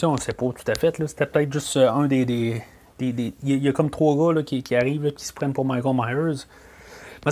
sais, 0.00 0.06
on 0.06 0.14
ne 0.14 0.18
sait 0.20 0.32
pas 0.32 0.46
tout 0.46 0.70
à 0.70 0.74
fait, 0.74 0.96
c'était 1.06 1.26
peut-être 1.26 1.52
juste 1.52 1.76
euh, 1.76 1.90
un 1.90 2.06
des. 2.06 2.24
des, 2.24 2.62
des- 2.98 3.34
il 3.42 3.62
y 3.62 3.68
a- 3.68 3.72
comme 3.72 3.90
trois 3.90 4.16
gars 4.16 4.34
là, 4.34 4.42
qui, 4.42 4.62
qui 4.62 4.74
arrivent, 4.76 5.04
là, 5.04 5.10
qui 5.10 5.24
se 5.24 5.32
prennent 5.32 5.52
pour 5.52 5.64
Michael 5.64 5.94
Myers. 5.96 6.44
Que 7.24 7.30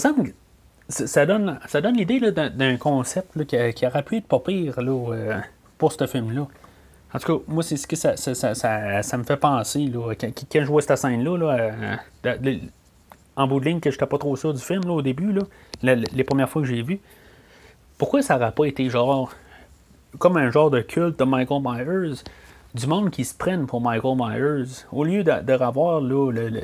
ça 1.07 1.27
donne, 1.27 1.59
ça 1.67 1.81
donne 1.81 1.97
l'idée 1.97 2.21
d'un, 2.33 2.77
concept 2.77 3.37
là, 3.37 3.45
qui, 3.45 3.57
qui 3.75 3.87
aurait 3.87 4.03
pu 4.03 4.17
être 4.17 4.27
pas 4.27 4.41
pire 4.41 4.81
là, 4.81 5.13
euh, 5.15 5.39
pour 5.79 5.93
ce 5.93 6.07
film-là. 6.07 6.47
En 7.15 7.19
tout 7.19 7.39
cas, 7.39 7.45
moi, 7.47 7.63
c'est 7.63 7.77
ce 7.77 7.87
que 7.87 7.95
ça, 7.97 8.17
ça, 8.17 8.35
ça, 8.35 8.55
ça- 9.03 9.17
me 9.19 9.23
fait 9.25 9.37
penser. 9.37 9.87
Là, 9.87 10.15
quand, 10.19 10.29
quand 10.51 10.61
je 10.63 10.67
vois 10.69 10.81
cette 10.83 10.97
scène-là, 10.97 11.37
là, 11.39 11.73
euh, 12.25 12.57
en 13.37 13.47
bout 13.47 13.61
de 13.61 13.67
ligne, 13.67 13.81
que 13.81 13.91
je 13.91 13.97
n'étais 13.97 14.07
pas 14.07 14.19
trop 14.19 14.35
sûr 14.37 14.53
du 14.55 14.61
film 14.63 14.83
là, 14.85 14.93
au 14.93 15.03
début, 15.03 15.33
là, 15.33 15.95
les 15.95 16.25
premières 16.25 16.49
fois 16.49 16.63
que 16.63 16.69
j'ai 16.69 16.83
vu, 16.83 17.01
pourquoi 17.99 18.23
ça 18.23 18.39
n'aurait 18.39 18.53
pas 18.53 18.65
été 18.65 18.89
genre 18.89 19.31
comme 20.19 20.37
un 20.37 20.51
genre 20.51 20.71
de 20.71 20.81
culte 20.81 21.19
de 21.19 21.25
Michael 21.25 21.63
Myers, 21.63 22.15
du 22.75 22.87
monde 22.87 23.11
qui 23.11 23.25
se 23.25 23.35
prennent 23.35 23.67
pour 23.67 23.81
Michael 23.81 24.17
Myers, 24.17 24.85
au 24.93 25.05
lieu 25.05 25.23
de, 25.25 25.53
revoir 25.53 26.01
là, 26.01 26.31
le, 26.31 26.63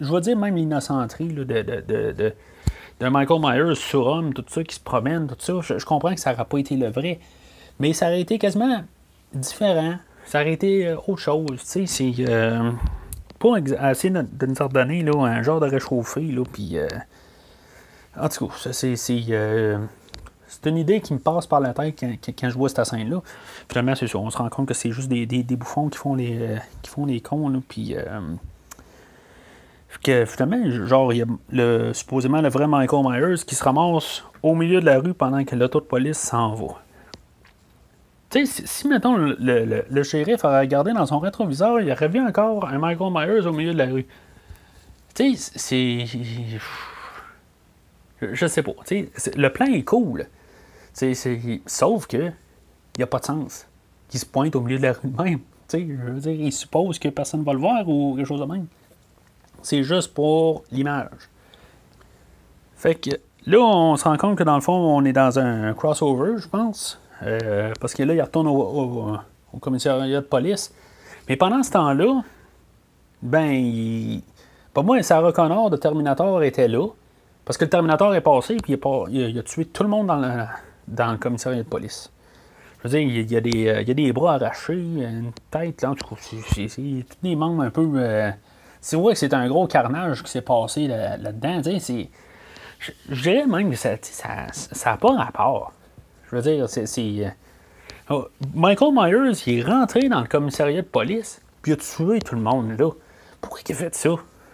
je 0.00 0.12
vais 0.12 0.20
dire 0.20 0.36
même 0.36 0.56
l'innocenterie 0.56 1.28
de, 1.28 1.44
de, 1.44 2.32
de, 3.00 3.08
Michael 3.08 3.40
Myers 3.40 3.74
sur 3.74 4.06
homme, 4.06 4.32
tout 4.32 4.44
ça, 4.48 4.62
qui 4.62 4.74
se 4.74 4.80
promène, 4.80 5.26
tout 5.26 5.36
ça. 5.38 5.76
Je, 5.78 5.84
comprends 5.84 6.14
que 6.14 6.20
ça 6.20 6.32
n'aurait 6.32 6.44
pas 6.44 6.58
été 6.58 6.76
le 6.76 6.88
vrai, 6.88 7.18
mais 7.78 7.92
ça 7.92 8.06
aurait 8.06 8.20
été 8.20 8.38
quasiment 8.38 8.82
différent. 9.32 9.96
Ça 10.24 10.40
aurait 10.40 10.52
été 10.52 10.86
euh, 10.86 10.96
autre 11.06 11.20
chose. 11.20 11.60
Tu 11.60 11.86
sais, 11.86 11.86
c'est 11.86 12.14
euh, 12.20 12.70
pas 13.38 13.56
assez 13.78 14.10
de, 14.10 14.46
nous 14.46 14.62
ordonner 14.62 15.02
là, 15.02 15.12
un 15.24 15.42
genre 15.42 15.60
de 15.60 15.66
réchauffé, 15.66 16.22
là, 16.22 16.44
puis. 16.50 16.78
euh, 16.78 16.88
en 18.18 18.28
tout 18.28 18.48
cas, 18.48 18.72
c'est. 18.72 18.94
C'est, 20.48 20.66
une 20.66 20.78
idée 20.78 21.00
qui 21.00 21.12
me 21.14 21.18
passe 21.18 21.46
par 21.46 21.60
la 21.60 21.72
tête 21.74 21.98
quand, 22.00 22.48
je 22.48 22.54
vois 22.54 22.68
cette 22.68 22.84
scène-là. 22.84 23.22
Finalement, 23.68 23.94
c'est 23.94 24.06
ça. 24.06 24.18
On 24.18 24.30
se 24.30 24.38
rend 24.38 24.48
compte 24.48 24.68
que 24.68 24.74
c'est 24.74 24.92
juste 24.92 25.08
des, 25.08 25.26
des- 25.26 25.42
des 25.42 25.56
bouffons 25.56 25.88
qui 25.88 25.98
font 25.98 26.14
les, 26.14 26.38
euh, 26.40 26.56
qui 26.82 26.90
font 26.90 27.06
les 27.06 27.20
cons. 27.20 27.48
Là, 27.48 27.58
puis, 27.68 27.96
euh, 27.96 28.02
que 30.02 30.24
finalement, 30.24 30.86
genre, 30.86 31.12
il 31.12 31.18
y 31.18 31.22
a 31.22 31.26
le, 31.50 31.92
supposément 31.92 32.40
le 32.40 32.48
vrai 32.48 32.66
Michael 32.66 33.04
Myers 33.04 33.44
qui 33.46 33.54
se 33.54 33.64
ramasse 33.64 34.24
au 34.42 34.54
milieu 34.54 34.80
de 34.80 34.86
la 34.86 34.98
rue 34.98 35.14
pendant 35.14 35.44
que 35.44 35.56
l'auto 35.56 35.80
de 35.80 35.86
police 35.86 36.18
s'en 36.18 36.54
va. 36.54 36.80
Tu 38.30 38.44
sais, 38.44 38.62
si, 38.62 38.66
si, 38.66 38.88
mettons, 38.88 39.16
le, 39.16 39.84
le, 39.88 40.02
shérif 40.02 40.44
avait 40.44 40.60
regardé 40.60 40.92
dans 40.92 41.06
son 41.06 41.18
rétroviseur, 41.18 41.80
il 41.80 41.90
aurait 41.90 42.08
vu 42.08 42.20
encore 42.20 42.66
un 42.68 42.78
Michael 42.78 43.12
Myers 43.12 43.46
au 43.46 43.52
milieu 43.52 43.72
de 43.72 43.78
la 43.78 43.86
rue. 43.86 44.06
Tu 45.14 45.36
sais, 45.36 45.52
c'est. 45.56 46.04
Je, 48.20 48.46
sais 48.46 48.62
pas. 48.62 48.72
Tu 48.86 49.08
sais, 49.14 49.30
le 49.36 49.50
plan 49.50 49.66
est 49.66 49.84
cool. 49.84 50.26
Sauf 51.66 52.06
que 52.06 52.16
il 52.16 52.98
n'y 52.98 53.04
a 53.04 53.06
pas 53.06 53.18
de 53.18 53.24
sens 53.26 53.66
qu'il 54.08 54.18
se 54.18 54.24
pointe 54.26 54.54
au 54.56 54.60
milieu 54.60 54.78
de 54.78 54.82
la 54.84 54.92
rue 54.92 55.08
de 55.08 55.22
même. 55.22 55.40
Je 55.70 55.78
veux 55.78 56.20
dire, 56.20 56.32
il 56.32 56.52
suppose 56.52 56.98
que 56.98 57.08
personne 57.08 57.42
va 57.42 57.52
le 57.52 57.58
voir 57.58 57.86
ou 57.88 58.14
quelque 58.16 58.26
chose 58.26 58.40
de 58.40 58.46
même. 58.46 58.66
C'est 59.62 59.82
juste 59.82 60.14
pour 60.14 60.62
l'image. 60.70 61.08
Fait 62.76 62.94
que 62.94 63.10
là, 63.46 63.58
on 63.58 63.96
se 63.96 64.04
rend 64.04 64.16
compte 64.16 64.38
que 64.38 64.44
dans 64.44 64.54
le 64.54 64.60
fond, 64.60 64.72
on 64.72 65.04
est 65.04 65.12
dans 65.12 65.38
un 65.38 65.74
crossover, 65.74 66.34
je 66.38 66.48
pense. 66.48 67.00
Euh, 67.22 67.72
parce 67.80 67.94
que 67.94 68.02
là, 68.04 68.14
il 68.14 68.22
retourne 68.22 68.46
au, 68.46 69.18
au- 69.52 69.58
commissariat 69.58 70.20
de 70.20 70.26
police. 70.26 70.72
Mais 71.28 71.36
pendant 71.36 71.62
ce 71.62 71.70
temps-là, 71.72 72.22
ben, 73.22 73.50
il... 73.50 74.22
pour 74.72 74.84
moi, 74.84 75.02
Sarah 75.02 75.32
Connor 75.32 75.70
de 75.70 75.76
Terminator 75.76 76.42
était 76.42 76.68
là. 76.68 76.86
Parce 77.44 77.56
que 77.56 77.64
le 77.64 77.70
Terminator 77.70 78.14
est 78.14 78.20
passé, 78.20 78.56
puis 78.58 78.74
il 78.74 78.78
pas- 78.78 79.04
a- 79.06 79.10
il 79.10 79.38
a 79.38 79.42
tué 79.42 79.64
tout 79.64 79.82
le 79.82 79.88
monde 79.88 80.06
dans 80.08 80.16
le, 80.16 80.44
dans 80.88 81.12
le 81.12 81.18
commissariat 81.18 81.62
de 81.62 81.68
police. 81.68 82.10
Je 82.78 82.88
veux 82.88 82.98
dire, 82.98 83.08
il 83.08 83.32
y 83.32 83.36
a 83.36 83.40
des, 83.40 83.68
euh, 83.68 83.80
il 83.82 83.88
y 83.88 83.90
a 83.90 83.94
des 83.94 84.12
bras 84.12 84.34
arrachés, 84.34 84.74
une 84.74 85.32
tête, 85.50 85.82
là, 85.82 85.90
en 85.90 85.94
tout 85.94 86.14
cas, 86.14 86.20
c'est- 86.20 86.68
tous 86.68 87.16
des 87.22 87.34
membres 87.36 87.62
un 87.62 87.70
peu. 87.70 87.88
euh, 87.96 88.30
c'est 88.80 88.96
vrai 88.96 89.14
que 89.14 89.18
c'est 89.18 89.34
un 89.34 89.48
gros 89.48 89.66
carnage 89.66 90.22
qui 90.22 90.30
s'est 90.30 90.42
passé 90.42 90.86
là- 90.86 91.16
là-dedans. 91.16 91.62
sais, 91.62 91.78
c'est. 91.80 92.08
Je 93.08 93.22
dirais 93.22 93.46
même 93.46 93.70
que 93.70 93.76
ça 93.76 93.92
n'a 93.92 93.96
ça, 94.02 94.46
ça 94.52 94.96
pas 94.96 95.16
rapport. 95.16 95.72
Je 96.30 96.36
veux 96.36 96.42
dire, 96.42 96.68
c'est. 96.68 96.86
euh, 97.00 97.28
oh, 98.10 98.28
Michael 98.54 98.92
Myers, 98.92 99.32
il 99.46 99.58
est 99.58 99.62
rentré 99.62 100.08
dans 100.08 100.20
le 100.20 100.26
commissariat 100.28 100.82
de 100.82 100.86
police, 100.86 101.40
puis 101.62 101.72
il 101.72 101.74
a 101.74 101.76
tué 101.78 102.20
tout 102.20 102.34
le 102.36 102.42
monde 102.42 102.78
là. 102.78 102.90
Pourquoi 103.40 103.60
il 103.66 103.72
a 103.72 103.74
fait 103.74 103.94
ça? 103.94 104.10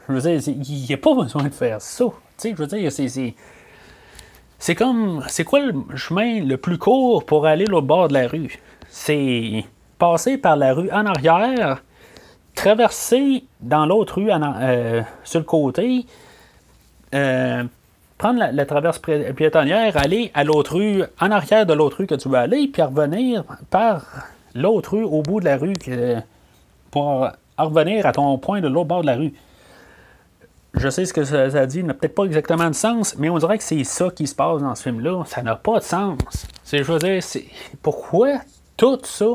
Je 0.08 0.12
veux 0.14 0.20
dire, 0.20 0.40
il 0.48 0.84
n'y 0.86 0.94
a 0.94 0.96
pas 0.96 1.14
besoin 1.14 1.44
de 1.44 1.48
faire 1.50 1.80
ça. 1.82 2.04
Tu 2.06 2.12
sais, 2.38 2.50
je 2.50 2.56
veux 2.56 2.66
dire, 2.66 2.90
c'est. 2.92 3.34
C'est- 4.62 4.74
comme. 4.74 5.22
C'est 5.28 5.44
quoi 5.44 5.60
le 5.60 5.74
chemin 5.96 6.40
le 6.44 6.56
plus 6.56 6.78
court 6.78 7.24
pour 7.24 7.46
aller 7.46 7.70
au 7.70 7.82
bord 7.82 8.08
de 8.08 8.14
la 8.14 8.28
rue? 8.28 8.58
C'est 8.88 9.64
passer 9.98 10.38
par 10.38 10.56
la 10.56 10.74
rue 10.74 10.90
en 10.90 11.06
arrière, 11.06 11.82
traverser 12.54 13.44
dans 13.60 13.86
l'autre 13.86 14.20
rue, 14.20 14.30
sur 15.24 15.40
le 15.40 15.44
côté, 15.44 16.06
prendre 18.18 18.38
la, 18.52 18.66
traverse 18.66 19.00
piétonnière, 19.36 19.96
aller 19.96 20.30
à 20.34 20.44
l'autre 20.44 20.76
rue, 20.76 21.02
en 21.20 21.30
arrière 21.30 21.66
de 21.66 21.72
l'autre 21.72 21.98
rue 21.98 22.06
que 22.06 22.14
tu 22.14 22.28
veux 22.28 22.38
aller, 22.38 22.68
puis 22.68 22.82
revenir 22.82 23.44
par 23.70 24.04
l'autre 24.54 24.96
rue 24.96 25.04
au 25.04 25.22
bout 25.22 25.40
de 25.40 25.44
la 25.46 25.56
rue 25.56 25.74
pour 26.90 27.28
revenir 27.58 28.06
à 28.06 28.12
ton 28.12 28.38
point 28.38 28.60
de 28.60 28.68
l'autre 28.68 28.88
bord 28.88 29.00
de 29.02 29.06
la 29.06 29.16
rue. 29.16 29.32
Je 30.74 30.88
sais 30.88 31.04
ce 31.04 31.12
que 31.12 31.24
ça, 31.24 31.66
dit, 31.66 31.84
n'a 31.84 31.92
peut-être 31.92 32.14
pas 32.14 32.24
exactement 32.24 32.68
de 32.68 32.74
sens, 32.74 33.16
mais 33.18 33.28
on 33.28 33.38
dirait 33.38 33.58
que 33.58 33.64
c'est 33.64 33.84
ça 33.84 34.10
qui 34.10 34.26
se 34.26 34.34
passe 34.34 34.62
dans 34.62 34.74
ce 34.74 34.82
film-là. 34.84 35.24
Ça 35.26 35.42
n'a 35.42 35.54
pas 35.54 35.78
de 35.78 35.84
sens. 35.84 36.18
C'est, 36.64 36.78
je 36.78 36.90
veux 36.90 36.98
dire, 36.98 37.22
c'est 37.22 37.44
pourquoi 37.82 38.40
tout 38.76 38.98
ça 39.04 39.26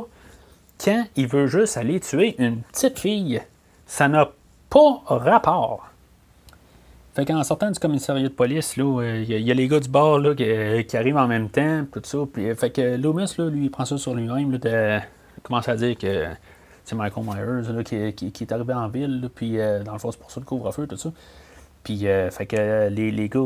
quand 0.84 1.06
il 1.16 1.28
veut 1.28 1.48
juste 1.48 1.78
aller 1.78 2.00
tuer 2.00 2.36
une 2.40 2.62
petite 2.62 3.00
fille? 3.00 3.42
Ça 3.86 4.08
n'a 4.08 4.30
pas 4.70 5.02
rapport? 5.06 5.88
Fait 7.16 7.26
qu'en 7.26 7.44
sortant 7.44 7.72
du 7.72 7.80
commissariat 7.80 8.28
de 8.28 8.34
police, 8.34 8.76
euh, 8.78 9.26
il 9.28 9.42
y, 9.42 9.52
a 9.52 9.54
les 9.54 9.68
gars 9.68 9.80
du 9.80 9.90
bar 9.90 10.20
là, 10.20 10.36
qui, 10.36 10.98
arrivent 10.98 11.18
en 11.18 11.28
même 11.28 11.50
temps, 11.50 11.84
tout 11.92 12.02
ça. 12.04 12.20
Puis, 12.32 12.54
fait 12.56 12.70
que 12.70 12.82
là, 12.82 13.50
lui, 13.50 13.66
il 13.66 13.72
prend 13.72 13.86
ça 13.86 13.98
sur 13.98 14.14
lui-même, 14.14 14.58
de 14.58 15.00
commencer 15.42 15.72
à 15.72 15.76
dire 15.76 15.98
que 15.98 16.26
Michael 16.96 17.24
Myers 17.24 17.84
qui, 17.84 18.44
est 18.44 18.52
arrivé 18.52 18.74
en 18.74 18.88
ville, 18.88 19.30
puis 19.34 19.60
euh, 19.60 19.84
dans 19.84 19.94
le 19.94 20.00
fond, 20.00 20.12
c'est 20.12 20.20
pour 20.20 20.32
ça 20.32 20.40
le 20.40 20.46
couvre-feu, 20.46 20.88
tout 20.88 20.98
ça. 20.98 21.12
Puis, 21.84 22.08
euh, 22.08 22.30
fait 22.32 22.46
que 22.46 22.56
euh, 22.58 22.90
les, 22.90 23.12
les 23.12 23.30
gars, 23.30 23.40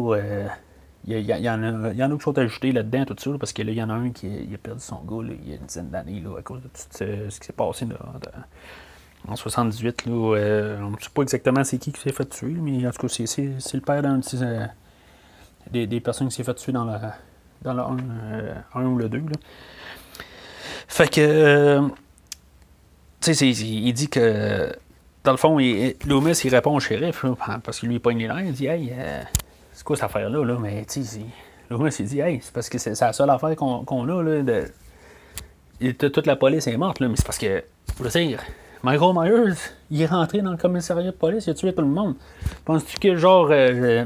il 1.05 1.19
y, 1.19 1.49
en 1.49 1.63
a, 1.63 1.93
y 1.93 2.03
en 2.03 2.11
a 2.11 2.15
qui 2.15 2.23
sont 2.23 2.37
ajoutés 2.37 2.71
là-dedans, 2.71 3.05
tout 3.05 3.15
ça, 3.17 3.31
parce 3.39 3.53
que 3.53 3.61
là, 3.61 3.71
il 3.71 3.77
y 3.77 3.83
en 3.83 3.89
a 3.89 3.93
un 3.93 4.11
qui 4.11 4.27
a 4.27 4.57
perdu 4.57 4.81
son 4.81 5.01
gars 5.01 5.27
il 5.43 5.49
y 5.49 5.53
a 5.53 5.55
une 5.55 5.65
dizaine 5.65 5.89
d'années 5.89 6.23
à 6.37 6.41
cause 6.41 6.61
de 6.61 6.67
tout 6.67 6.81
ce, 6.91 7.39
qui 7.39 7.45
s'est 7.45 7.53
passé 7.53 7.87
en 9.27 9.35
78. 9.35 10.05
Là, 10.05 10.13
on 10.13 10.91
ne 10.91 10.97
sait 10.99 11.09
pas 11.13 11.21
exactement 11.21 11.63
c'est 11.63 11.77
qui 11.77 11.91
qui 11.91 12.01
s'est 12.01 12.13
fait 12.13 12.29
tuer, 12.29 12.53
mais 12.53 12.85
en 12.87 12.91
tout 12.91 13.07
cas, 13.07 13.25
c'est, 13.25 13.73
le 13.73 13.81
père 13.81 14.01
d'un 14.01 14.17
de 14.17 14.67
des, 15.71 15.87
des, 15.87 15.99
personnes 15.99 16.29
qui 16.29 16.35
s'est 16.35 16.43
fait 16.43 16.55
tuer 16.55 16.71
dans, 16.71 16.85
la, 16.85 17.15
dans 17.61 17.73
le 17.73 17.81
1, 18.73 18.85
ou 18.85 18.97
le 18.97 19.09
2. 19.09 19.17
Là. 19.17 19.25
Fait 20.87 21.09
que 21.09 21.89
tu 23.21 23.33
sais, 23.33 23.47
il 23.47 23.93
dit 23.93 24.09
que, 24.09 24.71
dans 25.23 25.31
le 25.31 25.37
fond, 25.37 25.59
il, 25.59 25.95
Loomis, 26.07 26.39
il 26.43 26.53
répond 26.53 26.75
au 26.75 26.79
shérif, 26.79 27.25
parce 27.63 27.79
qu'il 27.79 27.89
lui 27.89 27.99
pogne 27.99 28.17
les 28.17 28.27
lèvres, 28.27 28.39
il 28.39 28.53
dit, 28.53 28.65
hey, 28.65 28.91
euh, 28.97 29.21
c'est 29.71 29.83
quoi 29.83 29.95
cette 29.95 30.05
affaire-là, 30.05 30.43
là? 30.43 30.57
Mais, 30.59 30.83
tu 30.85 31.03
sais, 31.03 31.21
Loomis, 31.69 31.95
il 31.99 32.05
dit, 32.05 32.19
hey, 32.19 32.39
c'est 32.41 32.53
parce 32.53 32.69
que 32.69 32.77
c'est 32.77 32.99
la 32.99 33.13
seule 33.13 33.29
affaire 33.29 33.55
qu'on 33.55 34.09
a, 34.09 34.23
là, 34.23 34.41
de... 35.79 35.91
toute 36.07 36.25
la 36.25 36.35
police 36.35 36.67
est 36.67 36.77
morte, 36.77 36.99
là, 36.99 37.07
mais 37.07 37.15
c'est 37.15 37.25
parce 37.25 37.37
que, 37.37 37.63
je 37.97 38.03
veux 38.03 38.09
dire, 38.09 38.39
Michael 38.83 39.13
Myers, 39.13 39.57
il 39.91 40.01
est 40.01 40.07
rentré 40.07 40.41
dans 40.41 40.51
le 40.51 40.57
commissariat 40.57 41.11
de 41.11 41.15
police, 41.15 41.45
il 41.45 41.51
a 41.51 41.53
tué 41.53 41.73
tout 41.73 41.81
le 41.81 41.87
monde. 41.87 42.15
Penses-tu 42.65 42.97
que, 42.97 43.15
genre, 43.15 43.49
euh, 43.51 44.05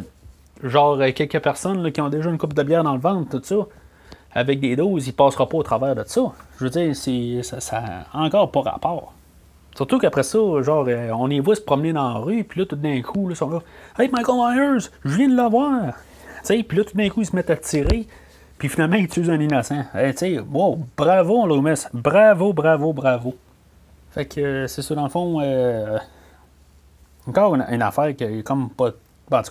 genre, 0.61 1.01
quelques 1.15 1.39
personnes 1.39 1.81
là, 1.81 1.91
qui 1.91 2.01
ont 2.01 2.09
déjà 2.09 2.29
une 2.29 2.37
coupe 2.37 2.53
de 2.53 2.63
bière 2.63 2.83
dans 2.83 2.93
le 2.93 2.99
ventre, 2.99 3.39
tout 3.39 3.41
ça, 3.43 3.55
avec 4.35 4.59
des 4.59 4.75
doses, 4.75 5.07
il 5.07 5.13
passera 5.13 5.47
pas 5.47 5.57
au 5.57 5.63
travers 5.63 5.95
de 5.95 6.03
ça. 6.05 6.21
Je 6.59 6.65
veux 6.65 6.69
dire, 6.69 6.95
c'est, 6.95 7.41
ça, 7.41 7.81
n'a 7.81 8.05
encore 8.13 8.51
pas 8.51 8.61
rapport. 8.61 9.13
Surtout 9.75 9.97
qu'après 9.97 10.23
ça, 10.23 10.37
genre, 10.61 10.85
euh, 10.87 11.11
on 11.11 11.29
y 11.29 11.39
voit 11.39 11.55
se 11.55 11.61
promener 11.61 11.93
dans 11.93 12.13
la 12.13 12.19
rue, 12.19 12.43
puis 12.43 12.59
là, 12.59 12.65
tout 12.65 12.75
d'un 12.75 13.01
coup, 13.01 13.27
là, 13.27 13.33
ils 13.33 13.37
sont 13.37 13.49
là. 13.49 13.61
Hey, 13.97 14.09
Michael 14.11 14.35
Myers, 14.35 14.89
je 15.05 15.17
viens 15.17 15.29
de 15.29 15.35
le 15.35 15.49
voir. 15.49 15.93
Puis 16.43 16.77
là, 16.77 16.83
tout 16.83 16.95
d'un 16.97 17.09
coup, 17.09 17.21
ils 17.21 17.25
se 17.25 17.35
mettent 17.35 17.49
à 17.49 17.55
tirer, 17.55 18.07
puis 18.57 18.69
finalement, 18.69 18.97
ils 18.97 19.07
tuent 19.07 19.29
un 19.29 19.39
innocent. 19.39 19.83
Hey, 19.93 20.15
sais, 20.15 20.39
wow, 20.39 20.79
bravo, 20.95 21.47
Loomis. 21.47 21.85
Bravo, 21.93 22.53
bravo, 22.53 22.93
bravo. 22.93 23.35
Fait 24.11 24.25
que 24.25 24.39
euh, 24.39 24.67
c'est 24.67 24.81
ça, 24.81 24.95
dans 24.95 25.03
le 25.03 25.09
fond, 25.09 25.39
euh, 25.41 25.97
encore 27.27 27.55
une, 27.55 27.81
affaire 27.81 28.15
qui 28.15 28.23
est 28.23 28.43
comme 28.43 28.69
pas. 28.69 28.91
En 29.31 29.41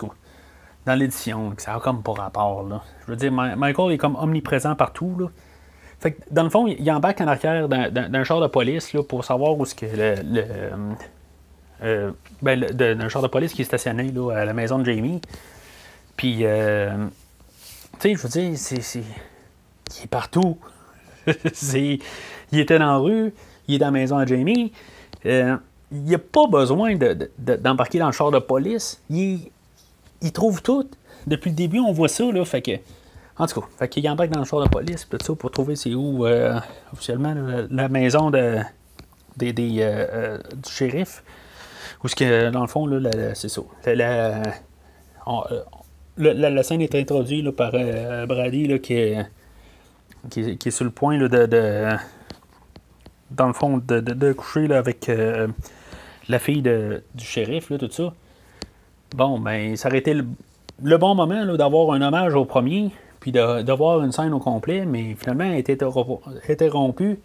dans 0.87 0.95
l'édition, 0.95 1.55
ça 1.57 1.75
a 1.75 1.81
comme 1.81 2.03
pas 2.03 2.13
rapport. 2.13 2.67
Là. 2.69 2.83
Je 3.07 3.13
veux 3.13 3.17
dire, 3.17 3.33
Michael 3.33 3.93
est 3.93 3.99
comme 3.99 4.17
omniprésent 4.17 4.75
partout. 4.75 5.17
Là. 5.19 5.27
Fait 6.01 6.13
que, 6.13 6.23
dans 6.31 6.43
le 6.43 6.51
fond, 6.51 6.67
il 6.67 6.91
embarque 6.91 7.21
en 7.21 7.27
arrière 7.27 7.69
d'un 7.69 8.25
char 8.25 8.41
de 8.41 8.47
police 8.47 8.93
là, 8.93 9.03
pour 9.03 9.25
savoir 9.25 9.59
où 9.59 9.65
ce 9.65 9.75
que 9.75 9.87
le. 9.87 10.45
euh, 11.83 12.13
ben, 12.43 12.61
d'un 12.61 13.09
char 13.09 13.23
de 13.23 13.29
police 13.29 13.55
qui 13.55 13.63
est 13.63 13.65
stationné 13.65 14.11
là, 14.11 14.33
à 14.33 14.45
la 14.45 14.53
maison 14.53 14.79
de 14.79 14.85
Jamie. 14.85 15.21
Puis, 16.17 16.41
euh, 16.43 17.07
tu 18.01 18.01
sais, 18.01 18.15
je 18.15 18.23
veux 18.23 18.29
dire, 18.29 18.59
c'est. 18.59 18.99
Il 18.99 20.05
est 20.05 20.07
partout. 20.09 20.59
il 21.27 22.01
était 22.53 22.79
dans 22.79 22.87
la 22.87 22.97
rue, 22.97 23.35
il 23.69 23.77
est 23.77 23.79
dans 23.79 23.87
la 23.87 23.93
maison 23.93 24.21
de 24.21 24.27
Jamie. 24.27 24.73
Euh, 25.25 25.57
il 25.91 26.03
n'y 26.03 26.15
a 26.15 26.19
pas 26.19 26.47
besoin 26.49 26.97
d'embarquer 27.39 27.99
dans 27.99 28.07
le 28.07 28.13
char 28.13 28.31
de 28.31 28.39
police. 28.41 29.01
Il, 29.09 29.51
il 30.25 30.33
trouve 30.33 30.63
tout. 30.63 30.91
Depuis 31.27 31.51
le 31.51 31.57
début, 31.57 31.79
on 31.79 31.93
voit 31.93 32.09
ça, 32.09 32.25
là. 32.33 32.45
Fait 32.45 32.63
que. 32.63 32.73
En 33.37 33.47
tout 33.47 33.61
cas, 33.61 33.67
fait 33.79 33.89
qu'il 33.89 34.09
embarque 34.09 34.31
dans 34.31 34.41
le 34.41 34.47
char 34.47 34.61
de 34.63 34.69
police, 34.69 35.09
tout 35.09 35.19
ça, 35.21 35.35
pour 35.35 35.51
trouver 35.51 35.75
c'est 35.75 35.95
où, 35.95 36.25
euh, 36.25 36.59
officiellement, 36.93 37.35
la, 37.69 37.89
maison 37.89 38.31
de, 38.31 38.59
des, 39.37 39.53
euh, 39.53 40.07
euh, 40.13 40.39
du 40.55 40.71
shérif. 40.71 41.25
Où 42.03 42.09
ce 42.09 42.15
que, 42.15 42.51
dans 42.51 42.61
le 42.61 42.69
fond, 42.69 42.87
là, 42.87 43.35
c'est 43.35 43.49
ça. 43.49 43.63
La, 43.87 44.43
la, 46.17 46.63
scène 46.63 46.81
est 46.81 46.95
introduite 46.95 47.51
par 47.51 47.73
Brady, 47.73 48.69
là, 48.69 48.79
qui, 48.79 48.95
est, 48.95 49.27
qui, 50.31 50.71
sur 50.71 50.85
le 50.85 50.91
point 50.91 51.19
là, 51.19 51.29
de, 51.29 51.47
de, 51.47 51.89
Dans 53.33 53.49
le 53.49 53.53
fond, 53.53 53.79
de, 53.79 54.01
de, 54.01 54.33
coucher 54.33 54.69
là, 54.69 54.79
avec 54.79 55.11
la 56.29 56.39
fille 56.39 56.63
de, 56.63 57.03
du 57.15 57.25
shérif, 57.25 57.71
là, 57.71 57.79
tout 57.79 57.91
ça. 57.91 58.13
Bon, 59.15 59.39
ben, 59.39 59.77
ça 59.77 59.89
aurait 59.89 59.99
été 59.99 60.13
le, 60.13 60.99
bon 60.99 61.15
moment 61.15 61.55
d'avoir 61.55 61.93
un 61.93 62.03
hommage 62.03 62.35
au 62.35 62.45
premier, 62.45 62.91
puis 63.21 63.31
de, 63.31 63.73
voir 63.73 64.03
une 64.03 64.11
scène 64.11 64.35
au 64.35 64.41
complet, 64.41 64.85
mais 64.85 65.15
finalement, 65.15 65.45
elle 65.45 65.59
été 65.59 65.79
interrompue 66.49 67.21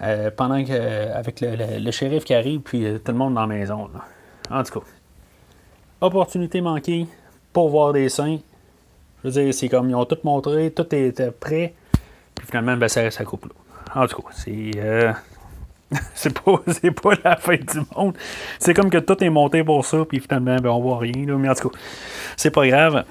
euh, 0.00 0.30
pendant 0.36 0.64
que, 0.64 1.12
avec 1.12 1.40
le, 1.40 1.90
shérif 1.92 2.24
qui 2.24 2.34
arrive, 2.34 2.62
puis 2.62 2.84
euh, 2.84 2.98
tout 2.98 3.12
le 3.12 3.18
monde 3.18 3.34
dans 3.34 3.42
la 3.42 3.46
maison. 3.46 3.88
En 4.50 4.62
tout 4.64 4.80
cas, 4.80 4.86
opportunité 6.00 6.60
manquée 6.60 7.06
pour 7.52 7.68
voir 7.68 7.92
des 7.92 8.08
seins. 8.08 8.38
Je 9.22 9.28
veux 9.28 9.40
dire, 9.40 9.54
c'est 9.54 9.68
comme 9.68 9.88
ils 9.90 9.94
ont 9.94 10.04
tout 10.04 10.18
montré, 10.24 10.72
tout 10.72 10.92
était 10.92 11.30
prêt, 11.30 11.74
puis 12.34 12.44
finalement, 12.44 12.76
ben, 12.76 12.88
ça, 12.88 13.08
ça 13.12 13.24
coupe 13.24 13.46
là. 13.46 13.52
En 14.02 14.08
tout 14.08 14.20
cas, 14.20 14.30
c'est. 14.32 14.72
C'est 16.14 16.38
pas, 16.38 16.62
pas 17.02 17.10
la 17.24 17.36
fin 17.36 17.56
du 17.56 17.80
monde. 17.96 18.14
C'est 18.58 18.74
comme 18.74 18.90
que 18.90 18.98
tout 18.98 19.22
est 19.22 19.30
monté 19.30 19.64
pour 19.64 19.84
ça, 19.84 20.04
puis 20.06 20.20
finalement, 20.20 20.56
ben, 20.56 20.70
on 20.70 20.80
voit 20.80 20.98
rien. 20.98 21.24
mais 21.38 21.48
en 21.48 21.54
tout 21.54 21.70
cas, 21.70 21.78
c'est 22.36 22.50
pas 22.50 22.66
grave. 22.66 23.04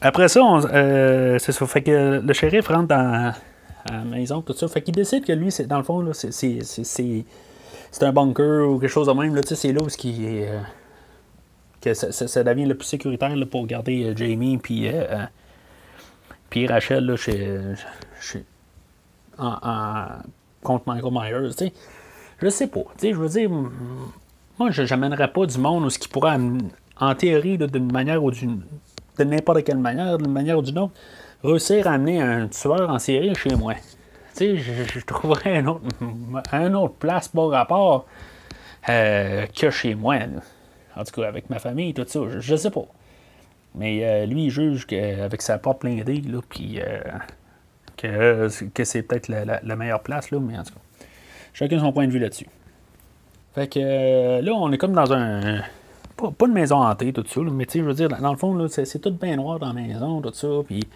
Après 0.00 0.28
ça, 0.28 0.40
euh, 0.40 1.38
c'est 1.38 1.52
ça. 1.52 1.66
Fait 1.66 1.82
que 1.82 2.20
le 2.24 2.32
shérif 2.32 2.68
rentre 2.68 2.88
dans 2.88 3.32
la 3.90 4.04
maison, 4.04 4.42
tout 4.42 4.52
ça. 4.52 4.68
Fait 4.68 4.82
qu'il 4.82 4.94
décide 4.94 5.24
que 5.24 5.32
lui, 5.32 5.50
c'est, 5.50 5.66
dans 5.66 5.78
le 5.78 5.84
fond, 5.84 6.10
c'est, 6.12 7.24
un 8.02 8.12
bunker 8.12 8.68
ou 8.68 8.78
quelque 8.78 8.90
chose 8.90 9.06
de 9.06 9.12
même. 9.12 9.34
Là, 9.34 9.42
c'est 9.44 9.72
là 9.72 9.82
où 9.82 9.86
qui 9.86 10.26
est, 10.26 10.48
euh, 10.48 10.60
que 11.80 11.94
ça, 11.94 12.44
devient 12.44 12.64
le 12.64 12.74
plus 12.74 12.86
sécuritaire 12.86 13.34
pour 13.50 13.66
garder 13.66 14.04
euh, 14.04 14.16
Jamie 14.16 14.58
puis, 14.58 14.88
Rachel 16.66 17.06
là, 17.06 17.16
chez, 17.16 18.44
en, 19.38 20.06
contre 20.62 20.84
Michael 20.86 21.12
Myers. 21.12 21.72
Je 22.42 22.48
sais 22.48 22.66
pas. 22.66 22.80
je 23.00 23.14
veux 23.14 23.28
dire, 23.28 23.48
moi, 24.58 24.70
je 24.70 24.82
n'amènerais 24.82 25.32
pas 25.32 25.46
du 25.46 25.58
monde 25.58 25.84
où 25.84 25.90
ce 25.90 25.98
qui 25.98 26.08
pourrait, 26.08 26.36
en 26.98 27.14
théorie, 27.14 27.56
d'une 27.56 27.92
manière 27.92 28.22
ou 28.22 28.32
d'une. 28.32 28.62
de 29.18 29.24
n'importe 29.24 29.62
quelle 29.62 29.78
manière, 29.78 30.18
d'une 30.18 30.32
manière 30.32 30.58
ou 30.58 30.62
d'une 30.62 30.80
autre, 30.80 30.92
réussir 31.44 31.86
à 31.86 31.92
amener 31.92 32.20
un 32.20 32.48
tueur 32.48 32.90
en 32.90 32.98
série 32.98 33.34
chez 33.36 33.54
moi. 33.54 33.74
Tu 34.34 34.56
sais, 34.56 34.56
je, 34.56 35.04
trouverais 35.04 35.58
un 35.58 35.66
autre, 35.66 35.82
un 36.50 36.74
autre 36.74 36.94
place 36.94 37.28
par 37.28 37.48
rapport 37.50 38.06
euh, 38.88 39.46
que 39.46 39.70
chez 39.70 39.94
moi. 39.94 40.16
En 40.96 41.04
tout 41.04 41.20
cas, 41.20 41.28
avec 41.28 41.48
ma 41.48 41.60
famille 41.60 41.94
tout 41.94 42.04
ça. 42.08 42.20
Je, 42.40 42.56
sais 42.56 42.70
pas. 42.70 42.86
Mais 43.76 44.00
euh, 44.04 44.26
lui, 44.26 44.46
il 44.46 44.50
juge 44.50 44.86
qu'avec 44.86 45.42
sa 45.42 45.58
porte 45.58 45.82
blindée, 45.82 46.20
là, 46.22 46.40
puis 46.48 46.80
euh, 46.80 47.00
que, 47.96 48.48
que 48.68 48.84
c'est 48.84 49.02
peut-être 49.02 49.28
la, 49.28 49.60
la, 49.62 49.76
meilleure 49.76 50.02
place, 50.02 50.30
là, 50.30 50.40
mais 50.40 50.58
en 50.58 50.64
tout 50.64 50.74
cas. 50.74 50.80
Chacun 51.52 51.78
son 51.78 51.92
point 51.92 52.06
de 52.06 52.12
vue 52.12 52.18
là-dessus. 52.18 52.46
Fait 53.54 53.68
que 53.68 53.78
euh, 53.80 54.40
là, 54.40 54.52
on 54.54 54.72
est 54.72 54.78
comme 54.78 54.94
dans 54.94 55.12
un. 55.12 55.60
Pas, 56.16 56.46
une 56.46 56.52
maison 56.52 56.76
hantée, 56.76 57.12
tout 57.12 57.24
ça, 57.26 57.40
mais 57.40 57.66
tu 57.66 57.72
sais, 57.72 57.78
je 57.80 57.84
veux 57.84 57.94
dire, 57.94 58.08
dans 58.08 58.30
le 58.30 58.36
fond, 58.36 58.68
c'est, 58.68 58.98
tout 59.00 59.10
bien 59.10 59.36
noir 59.36 59.58
dans 59.58 59.68
la 59.68 59.72
maison, 59.72 60.20
tout 60.20 60.32
ça. 60.32 60.46
Puis 60.64 60.86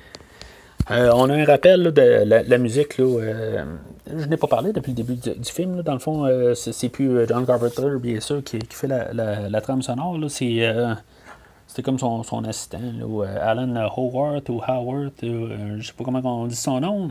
euh, 0.90 1.10
on 1.14 1.28
a 1.28 1.34
un 1.34 1.44
rappel 1.44 1.92
de 1.92 2.24
la, 2.24 2.58
musique. 2.58 2.96
Là, 2.98 3.04
euh, 3.04 3.64
je 4.06 4.26
n'ai 4.26 4.36
pas 4.36 4.46
parlé 4.46 4.72
depuis 4.72 4.92
le 4.92 4.96
début 4.96 5.16
du, 5.16 5.50
film. 5.50 5.82
dans 5.82 5.94
le 5.94 5.98
fond, 5.98 6.26
c'est, 6.54 6.88
plus 6.88 7.26
John 7.26 7.44
Carpenter, 7.44 7.98
bien 8.00 8.20
sûr, 8.20 8.42
qui, 8.44 8.60
fait 8.70 8.86
la, 8.86 9.60
trame 9.60 9.82
sonore. 9.82 10.16
c'était 10.30 11.82
comme 11.82 11.98
son, 11.98 12.44
assistant, 12.44 12.78
Alan 13.40 13.74
Howard 13.74 14.48
ou 14.48 14.62
Howard, 14.64 15.12
je 15.22 15.82
sais 15.82 15.92
pas 15.92 16.04
comment 16.04 16.42
on 16.42 16.46
dit 16.46 16.56
son 16.56 16.80
nom. 16.80 17.10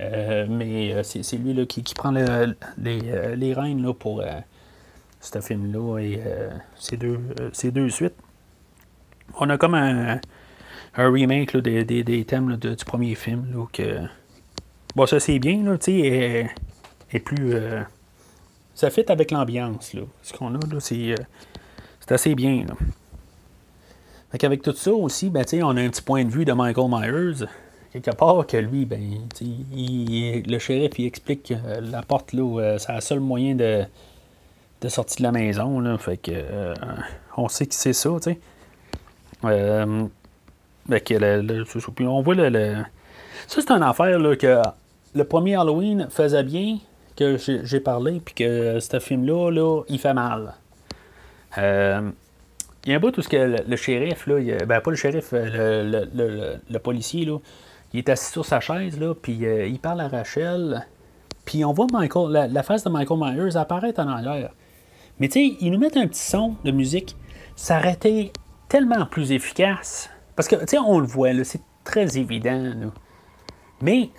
Euh, 0.00 0.46
mais 0.48 0.94
euh, 0.94 1.02
c'est 1.02 1.36
lui 1.36 1.52
là, 1.52 1.66
qui, 1.66 1.82
prend 1.94 2.10
les, 2.10 2.24
euh, 2.26 3.36
les 3.36 3.52
rênes 3.52 3.82
là, 3.82 3.92
pour, 3.92 4.22
ce 5.20 5.40
film-là 5.40 5.98
et 5.98 6.22
ces, 6.76 6.96
deux, 6.96 7.88
suites. 7.90 8.14
On 9.38 9.48
a 9.50 9.58
comme 9.58 9.74
un, 9.74 10.20
remake 10.96 11.56
des, 11.56 12.24
thèmes 12.24 12.56
du 12.56 12.84
premier 12.84 13.14
film. 13.14 13.66
Que... 13.72 14.00
Bon, 14.96 15.06
ça 15.06 15.20
c'est 15.20 15.38
bien, 15.38 15.62
tu 15.76 16.00
sais, 16.00 16.50
et, 17.12 17.20
plus. 17.20 17.54
ça 18.74 18.90
fit 18.90 19.04
avec 19.08 19.30
l'ambiance. 19.30 19.94
Ce 20.22 20.32
qu'on 20.32 20.54
a, 20.54 20.60
c'est, 20.78 21.14
assez 22.08 22.34
bien, 22.34 22.64
là. 22.66 22.74
Fait 24.32 24.44
avec 24.44 24.62
tout 24.62 24.74
ça 24.74 24.92
aussi, 24.92 25.28
ben, 25.28 25.44
on 25.62 25.76
a 25.76 25.80
un 25.80 25.88
petit 25.90 26.02
point 26.02 26.24
de 26.24 26.30
vue 26.30 26.44
de 26.44 26.52
Michael 26.52 26.88
Myers. 26.88 27.46
Quelque 27.92 28.12
part 28.12 28.46
que 28.46 28.56
lui, 28.56 28.84
ben, 28.84 29.00
le 29.40 30.58
shérif 30.58 30.98
il 30.98 31.06
explique 31.06 31.48
que 31.48 31.80
la 31.80 32.02
porte, 32.02 32.32
là, 32.32 32.60
euh, 32.60 32.78
c'est 32.78 32.94
le 32.94 33.00
seul 33.00 33.20
moyen 33.20 33.56
de, 33.56 33.84
de 34.80 34.88
sortir 34.88 35.18
de 35.18 35.22
la 35.24 35.32
maison. 35.32 35.80
Là, 35.80 35.98
fait 35.98 36.16
que 36.16 36.30
euh, 36.32 36.74
on 37.36 37.48
sait 37.48 37.66
que 37.66 37.74
c'est 37.74 37.92
ça, 37.92 38.10
tu 38.22 38.32
sais. 38.32 38.38
Euh, 39.44 40.06
on 42.00 42.22
voit 42.22 42.34
le, 42.34 42.74
Ça, 43.46 43.60
c'est 43.60 43.70
une 43.70 43.82
affaire 43.82 44.18
là, 44.18 44.36
que 44.36 44.60
le 45.14 45.24
premier 45.24 45.54
Halloween 45.56 46.08
faisait 46.10 46.42
bien, 46.42 46.78
que 47.16 47.36
j'ai 47.38 47.80
parlé, 47.80 48.20
puis 48.24 48.34
que 48.34 48.80
ce 48.80 48.98
film-là, 48.98 49.50
là, 49.50 49.82
il 49.88 49.98
fait 49.98 50.14
mal. 50.14 50.54
Euh, 51.58 52.10
il 52.84 52.90
y 52.90 52.92
a 52.94 52.96
un 52.96 53.00
bout 53.00 53.16
où 53.16 53.22
que 53.22 53.62
le, 53.68 53.76
shérif, 53.76 54.26
là, 54.26 54.40
ben 54.66 54.80
pas 54.80 54.90
le 54.90 54.96
shérif, 54.96 55.30
euh, 55.32 56.58
le, 56.70 56.78
policier, 56.78 57.26
là, 57.26 57.38
il 57.92 57.98
est 57.98 58.08
assis 58.08 58.32
sur 58.32 58.44
sa 58.44 58.60
chaise, 58.60 58.98
là, 58.98 59.14
puis 59.14 59.44
euh, 59.44 59.66
il 59.66 59.78
parle 59.78 60.00
à 60.00 60.08
Rachel, 60.08 60.86
puis 61.44 61.64
on 61.64 61.72
voit 61.72 61.86
Michael, 61.92 62.50
la, 62.52 62.62
face 62.62 62.84
de 62.84 62.90
Michael 62.90 63.18
Myers 63.18 63.56
apparaître 63.56 64.00
en 64.00 64.08
arrière. 64.08 64.50
Mais 65.18 65.28
tu 65.28 65.34
sais, 65.34 65.56
ils 65.60 65.70
nous 65.70 65.78
mettent 65.78 65.96
un 65.96 66.06
petit 66.06 66.20
son 66.20 66.56
de 66.64 66.70
musique, 66.70 67.16
ça 67.56 67.78
aurait 67.78 67.94
été 67.94 68.32
tellement 68.68 69.06
plus 69.06 69.32
efficace. 69.32 70.08
Parce 70.36 70.48
que, 70.48 70.56
tu 70.56 70.66
sais, 70.68 70.78
on 70.78 70.98
le 70.98 71.06
voit, 71.06 71.32
c'est 71.44 71.60
très 71.84 72.16
évident, 72.16 72.62
là. 72.62 72.86
Mais, 73.82 74.10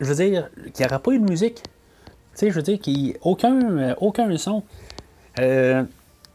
je 0.00 0.06
veux 0.06 0.24
dire, 0.24 0.48
qu'il 0.72 0.84
n'y 0.84 0.86
aura 0.86 1.00
pas 1.00 1.12
eu 1.12 1.18
de 1.18 1.28
musique. 1.28 1.62
Tu 1.62 1.62
sais, 2.34 2.50
je 2.50 2.54
veux 2.54 2.62
dire, 2.62 2.78
qu'il 2.78 3.16
euh, 3.16 3.94
aucun 4.00 4.36
son. 4.36 4.62
Euh, 5.40 5.84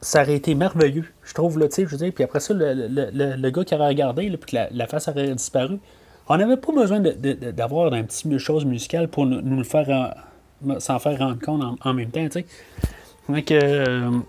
ça 0.02 0.22
aurait 0.22 0.36
été 0.36 0.54
merveilleux, 0.54 1.06
je 1.24 1.34
trouve, 1.34 1.58
là, 1.58 1.68
tu 1.68 1.76
sais, 1.76 1.86
je 1.86 1.90
veux 1.90 1.98
dire. 1.98 2.12
Puis 2.14 2.24
après 2.24 2.42
ça, 2.42 2.54
le, 2.54 3.50
gars 3.50 3.64
qui 3.64 3.74
aurait 3.74 3.88
regardé, 3.88 4.30
puis 4.38 4.52
que 4.52 4.58
la, 4.70 4.88
face 4.88 5.08
aurait 5.08 5.34
disparu, 5.34 5.80
on 6.28 6.38
n'avait 6.38 6.58
pas 6.58 6.72
besoin 6.72 7.00
d'avoir 7.00 7.94
un 7.94 8.04
petit 8.04 8.40
chose 8.40 8.66
musicale 8.66 9.08
pour 9.08 9.26
nous, 9.26 9.58
le 9.58 9.64
faire, 9.64 10.16
s'en 10.80 11.00
faire 11.00 11.20
rendre 11.20 11.40
compte 11.40 11.80
en, 11.82 11.94
même 11.94 12.10
temps, 12.10 12.28
tu 12.30 12.42
sais. 12.42 12.46
Euh, 13.52 14.20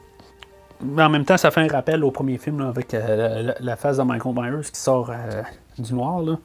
en 0.98 1.08
même 1.08 1.24
temps, 1.24 1.36
ça 1.36 1.50
fait 1.50 1.60
un 1.60 1.68
rappel 1.68 2.04
au 2.04 2.10
premier 2.10 2.38
film 2.38 2.60
avec 2.60 2.94
euh, 2.94 3.52
la, 3.58 3.76
face 3.76 3.96
de 3.96 4.02
Michael 4.02 4.34
Myers 4.34 4.70
qui 4.72 4.80
sort 4.80 5.10
euh, 5.10 5.42
du 5.78 5.94
noir, 5.94 6.22
là. 6.22 6.38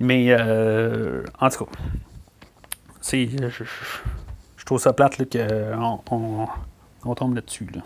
Mais, 0.00 0.34
en 0.34 1.48
tout 1.50 1.64
cas, 1.64 1.70
je, 3.12 4.64
trouve 4.64 4.80
ça 4.80 4.92
plate 4.92 5.16
qu'on 5.30 6.48
on, 7.04 7.14
tombe 7.14 7.34
là-dessus, 7.34 7.68
là. 7.74 7.82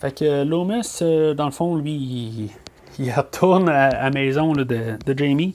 Fait 0.00 0.16
que 0.16 0.24
euh, 0.24 1.34
dans 1.34 1.44
le 1.44 1.50
fond, 1.50 1.76
lui, 1.76 2.50
il, 2.98 3.10
retourne 3.12 3.68
à 3.68 3.90
la 3.90 4.10
maison 4.10 4.52
de, 4.52 4.96
Jamie. 5.16 5.54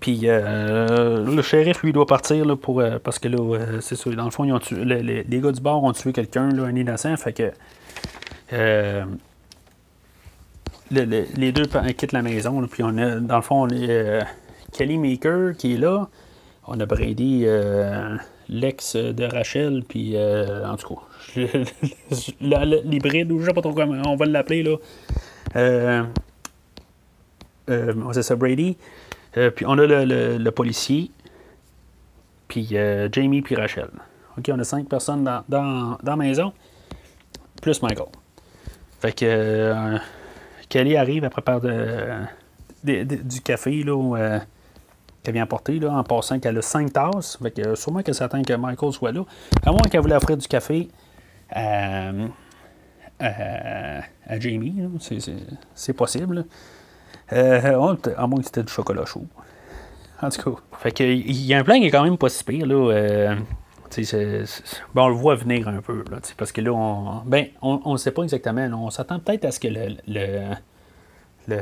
Puis 0.00 0.20
euh, 0.24 1.24
le 1.24 1.42
shérif, 1.42 1.82
lui, 1.82 1.92
doit 1.92 2.06
partir 2.06 2.44
là, 2.44 2.54
pour, 2.54 2.80
euh, 2.80 2.98
parce 3.02 3.18
que 3.18 3.28
là, 3.28 3.58
c'est 3.80 3.96
ça, 3.96 4.10
dans 4.10 4.24
le 4.24 4.30
fond, 4.30 4.44
ils 4.44 4.52
ont 4.52 4.58
tué, 4.58 4.84
les, 4.84 5.40
gars 5.40 5.52
du 5.52 5.60
bar 5.60 5.82
ont 5.82 5.92
tué 5.92 6.12
quelqu'un, 6.12 6.50
un 6.58 6.76
innocent. 6.76 7.16
Fait 7.16 7.32
que 7.32 7.52
les 10.90 11.52
deux 11.52 11.66
quittent 11.96 12.12
la 12.12 12.22
maison. 12.22 12.66
puis 12.66 12.82
on 12.82 12.96
a, 12.98 13.16
dans 13.16 13.36
le 13.36 13.42
fond, 13.42 13.66
on 13.66 13.70
a 13.70 14.24
Kelly 14.72 14.98
Maker 14.98 15.56
qui 15.56 15.74
est 15.74 15.78
là. 15.78 16.08
On 16.68 16.78
a 16.80 16.86
Brady, 16.86 17.46
l'ex 18.48 18.96
de 18.96 19.24
Rachel, 19.24 19.82
puis 19.88 20.16
en 20.18 20.76
tout 20.76 20.94
cas, 20.94 21.00
l'hybride, 22.40 23.32
ou 23.32 23.40
je 23.40 23.46
sais 23.46 23.54
pas 23.54 23.62
trop 23.62 23.72
comment 23.72 24.02
on 24.06 24.16
va 24.16 24.26
l'appeler, 24.26 24.62
là. 24.62 24.76
Euh, 27.68 27.92
euh, 27.96 28.36
Brady. 28.36 28.76
Euh, 29.36 29.50
puis 29.50 29.66
on 29.66 29.78
a 29.78 29.86
le, 29.86 30.50
policier, 30.50 31.10
puis 32.48 32.76
Jamie, 33.12 33.42
puis 33.42 33.54
Rachel. 33.54 33.88
OK, 34.38 34.50
on 34.52 34.58
a 34.58 34.64
cinq 34.64 34.88
personnes 34.88 35.24
dans, 35.24 35.44
dans, 35.48 35.98
la 36.02 36.16
maison, 36.16 36.52
plus 37.60 37.82
Michael. 37.82 38.08
Fait 39.00 39.12
que 39.12 39.98
Kelly 40.68 40.96
arrive, 40.96 41.24
elle 41.24 41.30
prépare 41.30 41.60
du 42.82 43.40
café, 43.44 43.82
là, 43.82 44.40
qu'elle 45.22 45.34
vient 45.34 45.42
apporter, 45.42 45.78
là, 45.78 45.92
en 45.92 46.04
passant 46.04 46.38
qu'elle 46.38 46.56
a 46.56 46.62
cinq 46.62 46.92
tasses. 46.92 47.38
Fait 47.42 47.50
que 47.50 47.74
sûrement 47.74 48.02
qu'elle 48.02 48.14
s'attend 48.14 48.42
que 48.42 48.54
Michael 48.54 48.92
soit 48.92 49.12
là. 49.12 49.24
À 49.64 49.70
moins 49.70 49.82
qu'elle 49.90 50.00
voulait 50.00 50.16
offrir 50.16 50.36
du 50.36 50.48
café, 50.48 50.88
à, 51.50 52.12
Jamie. 54.38 54.88
C'est 55.74 55.92
possible. 55.92 56.46
Euh, 57.32 57.96
à 58.16 58.26
moins 58.26 58.38
que 58.40 58.46
c'était 58.46 58.62
du 58.62 58.72
chocolat 58.72 59.04
chaud. 59.04 59.26
En 60.22 60.30
tout 60.30 60.50
cas, 60.50 60.60
fait 60.78 60.92
que, 60.92 61.04
il 61.04 61.44
y 61.44 61.54
a 61.54 61.58
un 61.58 61.64
plan 61.64 61.78
qui 61.78 61.86
est 61.86 61.90
quand 61.90 62.04
même 62.04 62.16
pas 62.16 62.28
si 62.28 62.44
pire. 62.44 62.66
Là, 62.66 62.92
euh, 62.92 63.36
on 64.94 65.08
le 65.08 65.14
voit 65.14 65.34
venir 65.34 65.68
un 65.68 65.80
peu. 65.80 66.04
Là, 66.10 66.18
parce 66.36 66.52
que 66.52 66.60
là, 66.60 66.72
on 66.72 67.22
ben, 67.26 67.46
on 67.62 67.92
ne 67.92 67.96
sait 67.96 68.12
pas 68.12 68.22
exactement. 68.22 68.66
on 68.84 68.90
s'attend 68.90 69.18
peut-être 69.18 69.44
à 69.44 69.50
ce 69.50 69.60
que 69.60 69.68
le, 69.68 69.96
le, 71.48 71.60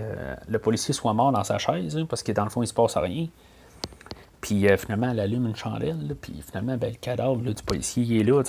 le, 0.49 0.59
policier 0.59 0.95
soit 0.95 1.12
mort 1.12 1.32
dans 1.32 1.45
sa 1.45 1.59
chaise, 1.59 1.99
parce 2.09 2.22
que 2.22 2.32
dans 2.32 2.45
le 2.45 2.51
fond, 2.51 2.62
il 2.62 2.66
se 2.66 2.74
passe 2.74 2.97
rien. 2.97 3.26
Puis 4.40 4.68
euh, 4.68 4.76
finalement, 4.76 5.11
elle 5.11 5.20
allume 5.20 5.47
une 5.47 5.57
chandelle, 5.57 6.16
puis 6.20 6.42
finalement, 6.47 6.76
ben, 6.76 6.90
le 6.90 6.99
cadavre 6.99 7.36
du 7.36 7.62
policier 7.62 8.05
il 8.05 8.20
est 8.20 8.24
là. 8.24 8.42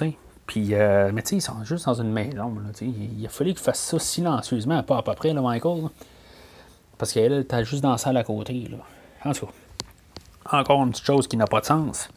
puis, 0.45 0.73
euh, 0.73 1.11
mais 1.13 1.21
tu 1.21 1.29
sais, 1.29 1.35
ils 1.37 1.41
sont 1.41 1.63
juste 1.63 1.85
dans 1.85 2.01
une 2.01 2.11
maison. 2.11 2.53
Là, 2.55 2.71
il 2.81 3.25
a 3.25 3.29
fallu 3.29 3.51
qu'ils 3.51 3.63
fassent 3.63 3.79
ça 3.79 3.99
silencieusement, 3.99 4.83
pas 4.83 4.97
à 4.97 5.03
peu 5.03 5.13
près, 5.13 5.33
là, 5.33 5.41
Michael. 5.41 5.89
Parce 6.97 7.13
qu'elle 7.13 7.33
était 7.33 7.63
juste 7.63 7.83
dans 7.83 7.95
la 7.95 8.19
à 8.19 8.23
côté. 8.23 8.67
Là. 8.69 8.77
En 9.23 9.33
tout 9.33 9.47
cas, 9.47 10.59
encore 10.59 10.83
une 10.83 10.91
petite 10.91 11.05
chose 11.05 11.27
qui 11.27 11.37
n'a 11.37 11.45
pas 11.45 11.61
de 11.61 11.65
sens. 11.65 12.09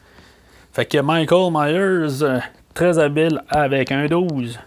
Fait 0.71 0.85
que 0.85 0.99
Michael 0.99 1.51
Myers, 1.51 2.23
euh, 2.23 2.39
très 2.73 2.99
habile 2.99 3.41
avec 3.49 3.91
un 3.91 4.05
12, 4.05 4.59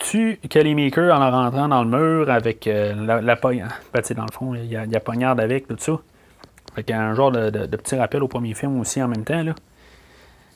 tue 0.00 0.38
Kelly 0.48 0.74
Maker 0.74 1.14
en 1.14 1.30
rentrant 1.30 1.68
dans 1.68 1.84
le 1.84 1.90
mur 1.90 2.30
avec 2.30 2.66
euh, 2.66 2.94
la, 2.94 3.20
la 3.20 3.36
poignarde. 3.36 3.72
Ben, 3.92 4.02
dans 4.16 4.24
le 4.24 4.32
fond, 4.32 4.54
il 4.54 4.66
y, 4.66 4.76
a, 4.76 4.84
il 4.84 4.90
y 4.90 4.96
a 4.96 5.00
poignarde 5.00 5.40
avec, 5.40 5.68
tout 5.68 5.76
ça. 5.78 5.98
Fait 6.74 6.82
qu'il 6.82 6.94
y 6.94 6.98
a 6.98 7.02
un 7.02 7.14
genre 7.14 7.30
de, 7.30 7.66
petit 7.76 7.94
rappel 7.94 8.22
au 8.22 8.28
premier 8.28 8.54
film 8.54 8.80
aussi 8.80 9.00
en 9.02 9.08
même 9.08 9.24
temps. 9.24 9.42
Là. 9.42 9.54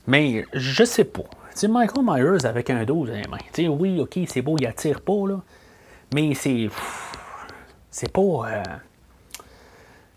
Mais 0.07 0.45
je 0.53 0.85
sais 0.85 1.05
pas. 1.05 1.23
C'est 1.55 1.69
Michael 1.69 2.05
Myers 2.05 2.47
avec 2.47 2.71
un 2.71 2.85
12 2.85 3.11
à 3.11 3.15
la 3.15 3.29
main. 3.29 3.69
oui, 3.71 4.01
ok, 4.01 4.19
c'est 4.27 4.43
beau, 4.43 4.57
il 4.59 4.67
attire 4.67 5.01
pas, 5.01 5.27
là. 5.27 5.41
Mais 6.15 6.35
c'est. 6.35 6.69
C'est 7.99 8.13
pas. 8.13 8.21
Euh, 8.21 8.63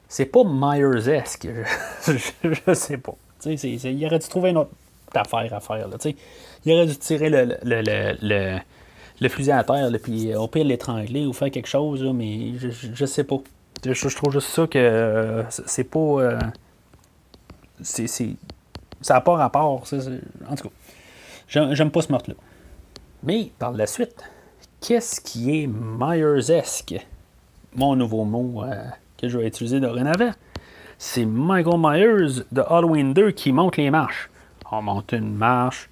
c'est 0.07 0.25
pas 0.25 0.43
Myers-esque. 0.45 1.47
je, 2.05 2.73
sais 2.75 2.97
pas. 2.99 3.15
il 3.43 4.05
aurait 4.05 4.19
dû 4.19 4.27
trouver 4.27 4.51
une 4.51 4.57
autre 4.57 4.69
affaire 5.15 5.51
à 5.51 5.59
faire. 5.59 5.87
Là, 5.87 5.97
il 6.63 6.73
aurait 6.73 6.85
dû 6.85 6.95
tirer 6.95 7.31
le, 7.31 7.57
le, 7.63 7.81
le, 8.21 8.59
le 9.19 9.29
fusil 9.29 9.51
à 9.51 9.63
terre, 9.63 9.89
puis 10.03 10.35
au 10.35 10.47
pire 10.47 10.63
l'étrangler 10.63 11.25
ou 11.25 11.33
faire 11.33 11.49
quelque 11.49 11.67
chose, 11.67 12.03
là, 12.03 12.13
mais 12.13 12.53
je, 12.59 12.69
je, 12.69 13.05
sais 13.07 13.23
pas. 13.23 13.37
Je, 13.83 14.15
trouve 14.15 14.33
juste 14.33 14.49
ça 14.49 14.67
que 14.67 14.77
euh, 14.77 15.43
c'est 15.49 15.85
pas. 15.85 15.99
Euh, 15.99 16.39
c'est, 17.81 18.05
ça 18.05 19.15
n'a 19.15 19.21
pas 19.21 19.37
rapport. 19.37 19.85
en 20.47 20.55
tout 20.55 20.69
cas. 20.69 21.73
J'aime 21.73 21.89
pas 21.89 22.03
ce 22.03 22.11
meurtre-là. 22.11 22.35
Mais 23.23 23.49
par 23.57 23.71
la 23.71 23.87
suite, 23.87 24.23
qu'est-ce 24.81 25.19
qui 25.19 25.63
est 25.63 25.67
Myers-esque? 25.67 27.07
Mon 27.75 27.95
nouveau 27.95 28.25
mot 28.25 28.63
euh, 28.63 28.83
que 29.17 29.27
je 29.27 29.37
vais 29.37 29.47
utiliser 29.47 29.79
dorénavant. 29.79 30.31
C'est 30.97 31.25
Michael 31.25 31.79
Myers 31.79 32.43
de 32.51 32.61
Halloween 32.61 33.13
2 33.13 33.31
qui 33.31 33.51
monte 33.51 33.77
les 33.77 33.89
marches. 33.89 34.29
On 34.71 34.81
monte 34.81 35.13
une 35.13 35.35
marche, 35.35 35.89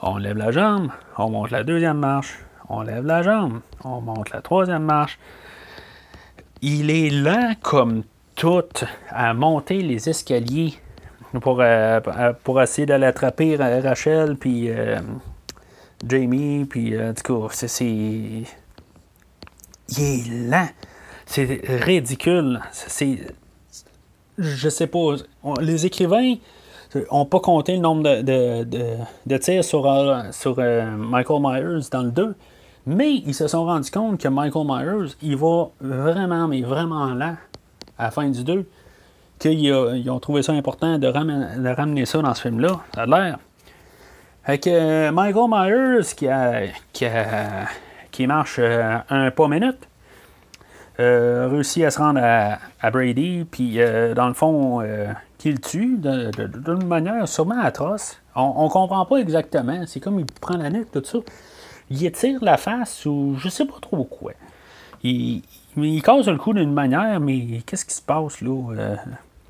on 0.00 0.16
lève 0.16 0.36
la 0.36 0.50
jambe, 0.50 0.90
on 1.16 1.30
monte 1.30 1.50
la 1.50 1.64
deuxième 1.64 1.98
marche, 1.98 2.38
on 2.68 2.82
lève 2.82 3.04
la 3.04 3.22
jambe, 3.22 3.60
on 3.84 4.00
monte 4.00 4.30
la 4.30 4.42
troisième 4.42 4.84
marche. 4.84 5.18
Il 6.62 6.90
est 6.90 7.10
lent 7.10 7.54
comme 7.62 8.02
tout 8.34 8.62
à 9.10 9.34
monter 9.34 9.80
les 9.82 10.08
escaliers 10.08 10.74
pour, 11.40 11.60
euh, 11.60 12.00
pour 12.44 12.60
essayer 12.62 12.86
de 12.86 12.94
l'attraper, 12.94 13.56
Rachel, 13.56 14.36
puis 14.36 14.70
euh, 14.70 14.98
Jamie, 16.06 16.64
puis 16.64 16.94
euh, 16.94 17.12
du 17.12 17.22
coup, 17.22 17.48
c'est. 17.50 17.84
Il 17.84 18.46
est 19.98 20.48
lent. 20.48 20.68
C'est 21.26 21.60
ridicule. 21.64 22.60
C'est. 22.72 23.18
Je 24.38 24.68
sais 24.68 24.86
pas. 24.86 25.16
les 25.60 25.86
écrivains, 25.86 26.34
On 27.10 27.26
pas 27.26 27.40
compté 27.40 27.72
le 27.72 27.80
nombre 27.80 28.02
de, 28.02 28.64
de, 29.26 29.36
tirs 29.38 29.64
sur, 29.64 29.90
euh, 29.90 30.22
sur 30.30 30.56
euh, 30.58 30.90
Michael 30.96 31.40
Myers 31.42 31.88
dans 31.90 32.02
le 32.02 32.10
2. 32.10 32.34
Mais 32.86 33.14
ils 33.14 33.34
se 33.34 33.48
sont 33.48 33.64
rendus 33.64 33.90
compte 33.90 34.20
que 34.20 34.28
Michael 34.28 34.66
Myers, 34.66 35.14
il 35.20 35.36
va 35.36 35.70
vraiment, 35.80 36.46
mais 36.46 36.62
vraiment 36.62 37.06
là, 37.14 37.36
à 37.98 38.04
la 38.04 38.10
fin 38.12 38.28
du 38.28 38.44
2, 38.44 38.64
qu'ils 39.40 40.10
ont 40.10 40.20
trouvé 40.20 40.42
ça 40.42 40.52
important 40.52 40.98
de, 40.98 41.08
ramener 41.08 42.06
ça 42.06 42.22
dans 42.22 42.34
ce 42.34 42.42
film-là. 42.42 42.80
Ça 42.94 43.02
a 43.02 43.06
l'air. 43.06 43.38
Fait 44.44 44.58
que 44.58 44.70
euh, 44.70 45.12
Michael 45.12 45.50
Myers, 45.50 46.14
qui, 46.14 46.28
a, 46.28 46.62
qui, 48.12 48.26
marche 48.26 48.60
un 48.60 49.30
pas 49.32 49.48
minute, 49.48 49.88
euh, 51.00 51.48
réussit 51.50 51.84
à 51.84 51.90
se 51.90 51.98
rendre 51.98 52.20
à, 52.22 52.90
Brady, 52.90 53.46
puis 53.50 53.78
dans 54.14 54.28
le 54.28 54.34
fond, 54.34 54.82
qu'il 55.38 55.60
tue 55.60 55.98
d'une 55.98 56.86
manière 56.86 57.28
sûrement 57.28 57.60
atroce. 57.60 58.18
On, 58.34 58.64
ne 58.64 58.68
comprend 58.68 59.04
pas 59.06 59.16
exactement. 59.16 59.84
C'est 59.86 60.00
comme 60.00 60.20
il 60.20 60.26
prend 60.26 60.56
la 60.56 60.70
nuque, 60.70 60.90
tout 60.92 61.02
ça. 61.04 61.18
Il 61.88 62.04
étire 62.04 62.42
la 62.42 62.56
face 62.56 63.06
ou 63.06 63.36
je 63.38 63.48
sais 63.48 63.64
pas 63.64 63.76
trop 63.80 64.04
quoi. 64.04 64.32
Il, 65.02 65.42
il 65.76 66.02
casse 66.02 66.26
le 66.26 66.36
cou 66.36 66.52
d'une 66.52 66.72
manière, 66.72 67.20
mais 67.20 67.62
qu'est-ce 67.66 67.84
qui 67.84 67.94
se 67.94 68.02
passe 68.02 68.40
là? 68.40 68.72
Euh, 68.72 68.96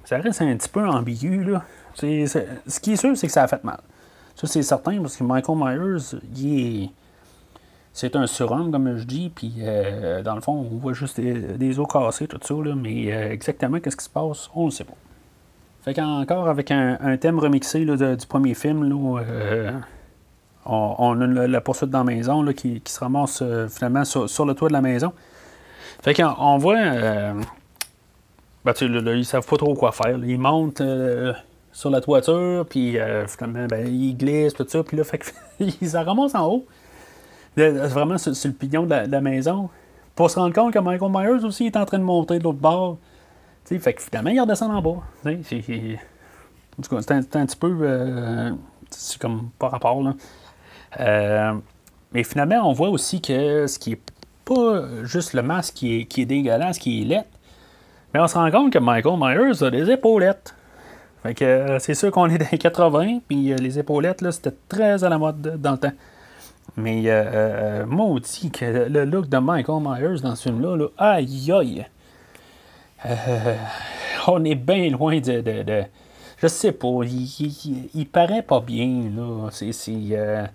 ça 0.05 0.19
reste 0.19 0.43
un 0.43 0.57
petit 0.57 0.69
peu 0.69 0.87
ambigu. 0.87 1.45
Là. 1.45 1.65
ce 1.95 2.81
qui 2.81 2.93
est 2.93 2.97
sûr, 2.97 3.17
c'est 3.17 3.27
que 3.27 3.33
ça 3.33 3.45
a 3.45 3.49
fait 3.49 3.63
mal. 3.65 3.81
Ça, 4.35 4.47
c'est 4.47 4.63
certain, 4.63 5.01
parce 5.01 5.17
que 5.17 5.25
Michael 5.25 5.57
Myers, 5.57 6.19
il 6.37 6.61
est. 6.61 6.91
C'est 7.97 8.15
un 8.15 8.27
surhomme, 8.27 8.71
comme 8.71 8.99
je 8.99 9.05
dis, 9.05 9.33
puis 9.35 9.55
euh, 9.61 10.21
dans 10.21 10.35
le 10.35 10.43
fond, 10.43 10.53
on 10.53 10.77
voit 10.77 10.93
juste 10.93 11.19
des, 11.19 11.81
os 11.81 11.89
cassés, 11.91 12.27
tout 12.27 12.39
ça, 12.43 12.53
là, 12.63 12.75
mais 12.75 13.11
euh, 13.11 13.33
exactement 13.33 13.81
qu'est-ce 13.81 13.97
qui 13.97 14.05
se 14.05 14.11
passe, 14.11 14.51
on 14.55 14.67
ne 14.67 14.71
sait 14.71 14.85
pas. 14.85 14.93
Fait 15.81 15.95
qu'encore 15.95 16.47
avec 16.47 16.71
un, 16.71 17.17
thème 17.17 17.39
remixé 17.39 17.87
du 17.87 18.27
premier 18.29 18.53
film, 18.53 18.83
euh, 18.93 19.73
on, 20.67 21.21
a 21.23 21.47
la, 21.47 21.61
poursuite 21.63 21.89
dans 21.89 22.05
la 22.05 22.05
maison 22.05 22.45
qui, 22.53 22.83
se 22.85 23.01
ramasse 23.01 23.43
finalement 23.71 24.05
sur, 24.05 24.45
le 24.45 24.53
toit 24.53 24.69
de 24.69 24.75
la 24.75 24.83
maison. 24.83 25.15
Fait 26.03 26.13
qu'on 26.13 26.59
voit. 26.59 26.77
Euh, 26.77 27.33
ben, 28.63 28.75
ils 28.79 29.25
savent 29.25 29.47
pas 29.47 29.57
trop 29.57 29.75
quoi 29.75 29.93
faire. 29.93 30.19
Ils 30.23 30.39
montent 30.39 30.83
sur 31.73 31.89
la 31.89 32.03
toiture, 32.03 32.67
puis 32.69 32.99
finalement, 33.27 33.67
ben, 33.69 33.89
ils 33.89 34.15
glissent, 34.15 34.53
tout 34.53 34.67
ça, 34.69 34.83
puis 34.83 34.99
là, 34.99 35.05
fait 35.05 35.35
ils 35.61 35.73
se 35.89 35.97
ramassent 35.97 36.35
en 36.35 36.47
haut. 36.47 36.67
Vraiment 37.57 38.19
sur, 38.19 38.33
le 38.33 38.53
pignon 38.53 38.85
de 38.85 39.11
la, 39.11 39.21
maison. 39.21 39.71
Pour 40.15 40.31
se 40.31 40.39
rendre 40.39 40.55
compte 40.55 40.73
que 40.73 40.79
Michael 40.79 41.11
Myers 41.11 41.45
aussi 41.45 41.67
est 41.67 41.77
en 41.77 41.85
train 41.85 41.99
de 41.99 42.05
monter 42.05 42.39
de 42.39 42.45
l'autre 42.45 42.59
bord 42.59 42.99
fait 43.81 43.95
que 43.95 44.03
finalement, 44.03 44.31
il 44.31 44.41
redescend 44.41 44.71
en 44.71 44.81
bas. 44.81 45.03
C'est, 45.43 45.59
en 46.79 46.83
tout 46.83 46.95
cas, 46.95 47.03
c'est 47.03 47.37
un, 47.37 47.47
petit 47.47 47.57
peu. 47.57 47.77
Euh, 47.83 48.53
c'est 48.91 49.19
comme 49.19 49.51
pas 49.59 49.69
rapport, 49.69 50.03
là. 50.03 50.15
Euh, 51.01 51.55
mais 52.13 52.23
finalement, 52.23 52.69
on 52.69 52.73
voit 52.73 52.89
aussi 52.89 53.21
que 53.21 53.67
ce 53.67 53.79
qui 53.79 53.93
est 53.93 54.01
pas 54.45 54.85
juste 55.03 55.33
le 55.33 55.43
masque 55.43 55.75
qui 55.75 56.07
est, 56.17 56.25
dégueulasse, 56.25 56.79
qui 56.79 57.03
est 57.03 57.05
lettre, 57.05 57.29
mais 58.15 58.21
on 58.21 58.29
se 58.29 58.37
rend 58.37 58.51
compte 58.51 58.73
que 58.73 58.79
Michael 58.79 59.19
Myers 59.19 59.63
a 59.65 59.71
des 59.71 59.91
épaulettes. 59.91 60.55
Fait 61.23 61.35
que 61.35 61.45
euh, 61.45 61.79
c'est 61.81 61.95
sûr 61.95 62.13
qu'on 62.13 62.29
est 62.29 62.39
dans 62.39 62.47
les 62.51 62.59
80, 62.59 63.21
puis 63.27 63.55
les 63.55 63.79
épaulettes, 63.79 64.21
là, 64.21 64.31
c'était 64.31 64.55
très 64.69 65.03
à 65.03 65.09
la 65.09 65.19
mode 65.19 65.61
dans 65.61 65.73
le 65.73 65.79
temps. 65.79 65.93
Mais 66.77 67.03
euh, 67.07 67.87
maudit 67.87 68.51
que 68.51 68.89
le 68.89 69.05
look 69.05 69.29
de 69.29 69.39
Michael 69.39 69.83
Myers 69.83 70.21
dans 70.23 70.35
ce 70.35 70.45
film-là, 70.45 70.77
là, 70.77 70.87
aïe 70.99 71.53
aïe! 71.53 71.87
Euh, 73.05 73.57
on 74.27 74.45
est 74.45 74.55
bien 74.55 74.91
loin 74.91 75.21
de, 75.21 75.85
Je 76.39 76.47
sais 76.47 76.73
pas, 76.73 77.01
il, 77.05 78.07
paraît 78.07 78.43
pas 78.43 78.61
bien, 78.61 79.11
là. 79.15 79.49
C'est, 79.51 79.73
euh, 80.13 80.47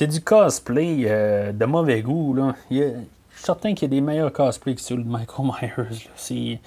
du 0.00 0.20
cosplay 0.20 1.02
euh, 1.06 1.52
de 1.52 1.64
mauvais 1.64 2.02
goût, 2.02 2.34
là. 2.34 2.54
je 2.70 2.76
suis 2.76 2.92
certain 3.34 3.74
qu'il 3.74 3.82
y 3.82 3.96
a 3.96 3.96
des 3.96 4.00
meilleurs 4.00 4.32
cosplays 4.32 4.74
que 4.74 4.80
celui 4.80 5.04
de 5.04 5.08
Michael 5.08 5.46
Myers, 5.62 6.60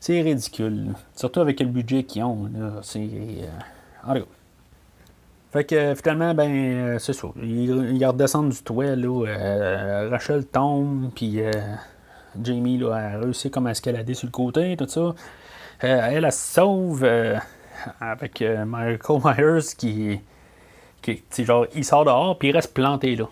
C'est, 0.00 0.22
ridicule. 0.22 0.94
Surtout 1.14 1.40
avec 1.40 1.60
le 1.60 1.66
budget 1.66 2.04
qu'ils 2.04 2.24
ont, 2.24 2.48
là. 2.52 2.80
C'est... 2.82 3.08
Fait 5.58 5.64
que 5.64 5.94
finalement, 5.94 6.34
ben, 6.34 6.98
c'est 7.00 7.12
ça. 7.12 7.28
Il, 7.42 7.96
il 7.96 8.06
redescend 8.06 8.48
du 8.48 8.62
toit, 8.62 8.94
là. 8.94 10.08
Rachel 10.08 10.46
tombe, 10.46 11.10
puis 11.14 11.40
Jamie 12.42 12.78
là, 12.78 12.94
a 12.94 13.18
réussi 13.18 13.50
comme 13.50 13.66
à 13.66 13.70
escalader 13.72 14.14
sur 14.14 14.26
le 14.26 14.32
côté, 14.32 14.76
tout 14.76 14.88
ça. 14.88 15.00
Euh, 15.00 15.14
elle, 15.82 16.24
elle, 16.24 16.32
se 16.32 16.54
sauve 16.54 17.04
euh, 17.04 17.38
avec 18.00 18.42
euh, 18.42 18.64
Michael 18.64 19.20
Myers 19.24 19.74
qui, 19.76 20.20
qui 21.02 21.44
genre, 21.44 21.66
il 21.74 21.84
sort 21.84 22.04
dehors 22.04 22.38
puis 22.38 22.48
il 22.48 22.52
reste 22.52 22.74
planté 22.74 23.16
là. 23.16 23.26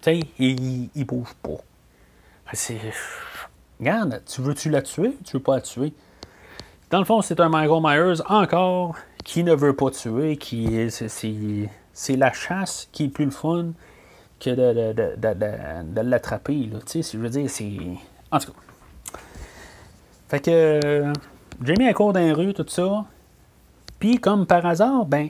Tu 0.00 0.20
sais, 0.20 0.20
il, 0.38 0.88
il 0.94 1.04
bouge 1.04 1.34
pas. 1.42 1.58
C'est. 2.52 2.78
Regarde, 3.78 4.22
tu 4.26 4.40
veux-tu 4.40 4.70
la 4.70 4.82
tuer? 4.82 5.16
Tu 5.24 5.36
veux 5.36 5.42
pas 5.42 5.56
la 5.56 5.60
tuer? 5.60 5.92
Dans 6.90 6.98
le 6.98 7.04
fond, 7.04 7.20
c'est 7.20 7.38
un 7.40 7.48
Michael 7.48 7.82
Myers 7.82 8.22
encore 8.28 8.96
qui 9.28 9.44
ne 9.44 9.54
veut 9.54 9.74
pas 9.74 9.90
tuer, 9.90 10.38
qui 10.38 10.88
c'est 10.88 12.16
la 12.16 12.32
chasse 12.32 12.88
qui 12.92 13.04
est 13.04 13.08
plus 13.08 13.26
le 13.26 13.30
fun 13.30 13.72
que 14.40 14.48
de, 14.48 16.00
l'attraper. 16.00 16.70
Je 16.72 17.18
veux 17.18 17.28
dire, 17.28 17.50
c'est. 17.50 17.76
En 18.30 18.38
tout 18.38 18.52
cas. 18.52 19.18
Fait 20.28 20.40
que 20.40 20.50
euh, 20.50 21.12
Jamie 21.62 21.88
a 21.88 21.92
court 21.92 22.14
dans 22.14 22.20
les 22.20 22.32
rues, 22.32 22.54
tout 22.54 22.64
ça. 22.68 23.04
Puis, 23.98 24.16
comme 24.16 24.46
par 24.46 24.64
hasard, 24.64 25.04
ben, 25.04 25.28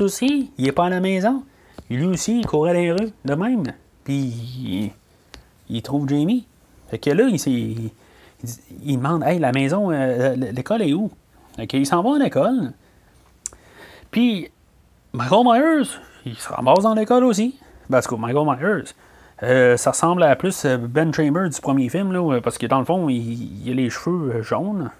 aussi, 0.00 0.50
il 0.58 0.66
est 0.66 0.72
pas 0.72 0.86
à 0.86 0.90
la 0.90 0.98
maison. 0.98 1.44
Lui 1.88 2.04
aussi, 2.04 2.40
il 2.40 2.46
courait 2.46 2.72
dans 2.72 2.80
les 2.80 2.90
rues, 2.90 3.12
de 3.24 3.34
même. 3.34 3.62
Puis, 4.02 4.92
il, 5.70 5.82
trouve 5.82 6.08
Jamie. 6.08 6.46
Fait 6.88 6.98
que 6.98 7.10
là, 7.10 7.28
il, 7.28 7.36
il, 7.46 7.90
il 8.82 8.96
demande 8.96 9.22
Hey, 9.22 9.38
la 9.38 9.52
maison, 9.52 9.92
euh, 9.92 10.34
l'école 10.34 10.82
est 10.82 10.94
où 10.94 11.12
Fait 11.54 11.68
qu'il 11.68 11.86
s'en 11.86 12.02
va 12.02 12.16
à 12.16 12.18
l'école. 12.18 12.72
Puis, 14.10 14.50
Michael 15.12 15.44
Myers, 15.44 15.88
il 16.24 16.36
se 16.36 16.48
ramasse 16.52 16.80
dans 16.80 16.94
l'école 16.94 17.24
aussi. 17.24 17.58
Parce 17.90 18.06
que 18.06 18.14
Michael 18.14 18.46
Myers, 18.46 18.94
euh, 19.42 19.76
ça 19.76 19.90
ressemble 19.92 20.22
à 20.22 20.34
plus 20.36 20.64
euh, 20.64 20.76
Ben 20.78 21.12
Chambers 21.12 21.48
du 21.48 21.60
premier 21.60 21.88
film, 21.88 22.12
là, 22.12 22.40
parce 22.40 22.58
que 22.58 22.66
dans 22.66 22.78
le 22.78 22.84
fond, 22.84 23.08
il, 23.08 23.70
a 23.70 23.74
les 23.74 23.88
cheveux 23.88 24.36
euh, 24.36 24.42
jaunes, 24.42 24.90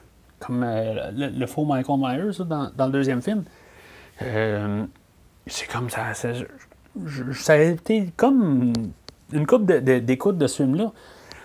comme 0.41 0.65
le, 0.65 1.47
faux 1.47 1.65
Michael 1.65 1.99
Myers 1.99 2.45
dans, 2.47 2.71
le 2.87 2.93
deuxième 2.93 3.21
film. 3.21 3.45
c'est 4.21 5.67
comme 5.73 5.91
ça. 5.91 6.15
ça, 6.15 7.53
a 7.53 7.57
été 7.57 8.13
comme 8.17 8.73
une 9.33 9.47
coupe 9.47 9.67
d'écoute 9.67 10.39
de, 10.39 10.47
ce 10.47 10.63
film-là 10.63 10.93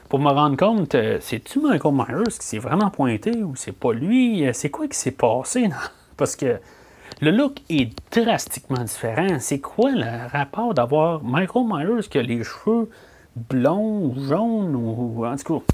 pour 0.10 0.20
me 0.20 0.30
rendre 0.30 0.56
compte, 0.58 0.96
c'est-tu 1.22 1.60
Michael 1.60 1.94
Myers 1.96 2.38
qui 2.40 2.46
s'est 2.46 2.60
vraiment 2.60 2.92
pointé 2.92 3.42
ou 3.42 3.56
c'est 3.56 3.72
pas 3.72 3.94
lui? 3.94 4.48
C'est 4.54 4.70
quoi 4.70 4.88
qui 4.88 4.98
s'est 4.98 5.10
passé? 5.10 5.70
Parce 6.18 6.36
que 6.36 6.60
le 7.24 7.32
look 7.32 7.60
est 7.70 7.92
drastiquement 8.12 8.84
différent. 8.84 9.40
C'est 9.40 9.60
quoi 9.60 9.92
le 9.92 10.32
rapport 10.32 10.74
d'avoir 10.74 11.24
Michael 11.24 11.66
Myers 11.66 12.08
qui 12.10 12.18
a 12.18 12.22
les 12.22 12.44
cheveux 12.44 12.90
blonds 13.36 14.06
ou 14.06 14.28
jaunes 14.28 14.76
ou 14.76 15.26
en 15.26 15.36
tout 15.38 15.60
cas 15.60 15.74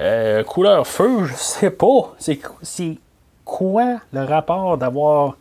euh, 0.00 0.44
couleur 0.44 0.86
feu, 0.86 1.24
je 1.24 1.34
sais 1.34 1.70
pas. 1.70 2.14
C'est 2.18 2.98
quoi 3.44 4.00
le 4.12 4.22
rapport 4.22 4.78
d'avoir 4.78 5.36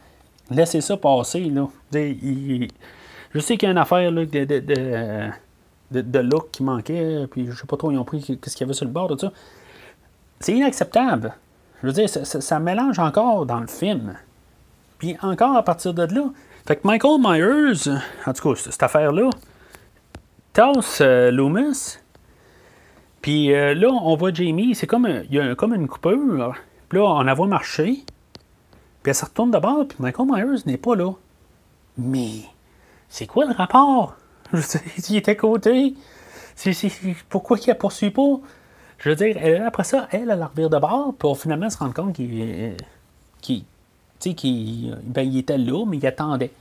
laissé 0.50 0.82
ça 0.82 0.98
passer 0.98 1.42
là? 1.42 1.68
je 1.92 3.40
sais 3.40 3.58
qu'il 3.58 3.68
y 3.68 3.70
a 3.70 3.72
une 3.72 3.78
affaire 3.78 4.12
de, 4.12 6.20
look 6.20 6.50
qui 6.52 6.64
manquait, 6.64 7.28
puis 7.30 7.48
je 7.52 7.56
sais 7.56 7.68
pas 7.68 7.78
trop, 7.78 7.92
ils 7.92 7.98
ont 7.98 8.06
pris 8.06 8.22
qu'est-ce 8.22 8.56
qu'il 8.56 8.66
y 8.66 8.68
avait 8.68 8.74
sur 8.74 8.86
le 8.86 8.92
bord, 8.92 9.14
de 9.14 9.20
ça. 9.20 9.32
C'est 10.40 10.54
inacceptable. 10.54 11.36
Je 11.82 11.88
veux 11.88 11.94
dire, 11.94 12.10
ça 12.10 12.60
mélange 12.60 12.98
encore 12.98 13.46
dans 13.46 13.60
le 13.60 13.68
film. 13.68 14.16
Puis 15.00 15.16
encore 15.22 15.56
à 15.56 15.64
partir 15.64 15.94
de 15.94 16.04
là, 16.04 16.32
fait 16.68 16.76
que 16.76 16.88
Michael 16.88 17.22
Myers, 17.22 17.98
en 18.26 18.34
tout 18.34 18.54
cas, 18.54 18.62
cette 18.62 18.84
affaire-là, 18.84 19.30
tasse 20.52 21.00
euh, 21.00 21.32
Loomis. 21.32 21.98
Puis 23.22 23.54
euh, 23.54 23.74
là, 23.74 23.88
on 23.90 24.16
voit 24.16 24.34
Jamie, 24.34 24.76
c'est 24.76 24.88
comme, 24.88 25.08
il 25.30 25.34
y 25.34 25.40
a 25.40 25.56
comme 25.56 25.74
une 25.74 25.88
coupure. 25.88 26.56
Puis 26.90 27.00
là, 27.00 27.06
on 27.06 27.22
la 27.22 27.34
voit 27.34 27.48
marcher. 27.48 28.04
Puis 29.02 29.10
elle 29.12 29.16
se 29.16 29.24
retourne 29.24 29.52
d'abord, 29.52 29.88
puis 29.88 29.98
Michael 30.00 30.28
Myers 30.30 30.64
n'est 30.66 30.78
pas 30.78 30.96
là. 30.96 31.14
Mais 31.98 32.42
c'est 33.08 33.28
quoi 33.28 33.46
le 33.46 33.54
rapport? 33.54 34.16
Je 34.52 34.58
veux 34.58 34.64
dire, 34.64 34.82
il 35.10 35.16
était 35.18 35.32
à 35.32 35.36
côté. 35.36 35.94
Pourquoi 37.30 37.58
il 37.66 37.70
ne 37.70 37.76
poursuit 37.76 38.12
pas? 38.12 38.40
Je 38.98 39.10
veux 39.10 39.16
dire, 39.16 39.38
après 39.66 39.84
ça, 39.84 40.08
elle, 40.12 40.32
elle 40.32 40.40
la 40.40 40.48
revire 40.48 40.70
de 40.70 40.80
bord 40.80 41.14
pour 41.18 41.40
finalement 41.40 41.70
se 41.70 41.78
rendre 41.78 41.94
compte 41.94 42.14
qu'il, 42.14 42.76
qu'il, 43.42 43.64
tu 44.20 44.30
sais, 44.30 44.36
qui, 44.36 44.92
ben, 45.04 45.22
il 45.22 45.38
était 45.38 45.58
là, 45.58 45.86
mais 45.86 45.98
il 45.98 46.08
attendait. 46.08 46.52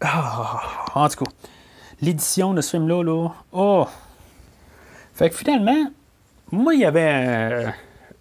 Ah, 0.00 0.60
en 0.94 1.08
tout 1.08 1.24
cas, 1.24 1.30
l'édition 2.00 2.54
de 2.54 2.60
ce 2.60 2.70
film-là, 2.70 3.02
là, 3.04 3.28
oh! 3.52 3.86
Fait 5.14 5.30
que 5.30 5.36
finalement, 5.36 5.90
moi, 6.50 6.74
il 6.74 6.80
y 6.80 6.84
avait. 6.84 7.26
Euh, 7.26 7.70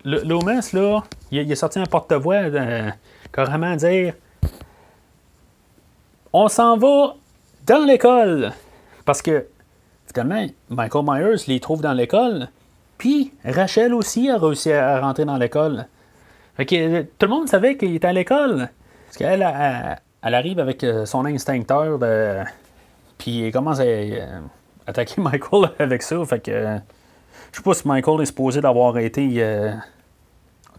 Lomas, 0.03 0.71
là, 0.73 1.03
il, 1.31 1.51
est 1.51 1.55
sorti 1.55 1.79
un 1.79 1.85
porte-voix 1.85 2.43
carrément 3.31 3.75
dire 3.75 4.13
On 6.33 6.47
s'en 6.47 6.77
va 6.77 7.15
dans 7.65 7.85
l'école. 7.85 8.51
Parce 9.05 9.21
que, 9.21 9.47
finalement, 10.07 10.45
Michael 10.69 11.05
Myers 11.05 11.43
les 11.47 11.59
trouve 11.59 11.81
dans 11.81 11.93
l'école. 11.93 12.49
Puis, 12.97 13.33
Rachel 13.43 13.93
aussi 13.93 14.29
a 14.29 14.37
réussi 14.37 14.71
à 14.71 14.99
rentrer 14.99 15.25
dans 15.25 15.37
l'école. 15.37 15.87
Fait 16.55 16.65
que 16.65 17.01
tout 17.01 17.25
le 17.25 17.27
monde 17.27 17.47
savait 17.47 17.77
qu'il 17.77 17.95
était 17.95 18.07
à 18.07 18.13
l'école. 18.13 18.69
Parce 19.05 19.17
qu'elle, 19.17 19.41
elle, 20.23 20.33
arrive 20.33 20.59
avec 20.59 20.83
euh, 20.83 21.05
son 21.05 21.25
instincteur 21.25 21.99
de. 21.99 22.37
Puis, 23.17 23.45
elle 23.45 23.51
commence 23.51 23.79
à 23.79 23.83
euh, 23.83 24.39
attaquer 24.87 25.21
Michael 25.21 25.71
avec 25.79 26.01
ça. 26.01 26.23
Fait 26.25 26.39
que. 26.39 26.77
Je 27.51 27.57
sais 27.57 27.63
pas 27.63 27.73
si 27.73 27.87
Michael 27.87 28.21
est 28.21 28.25
supposé 28.27 28.61
d'avoir 28.61 28.97
été 28.97 29.29
euh, 29.37 29.73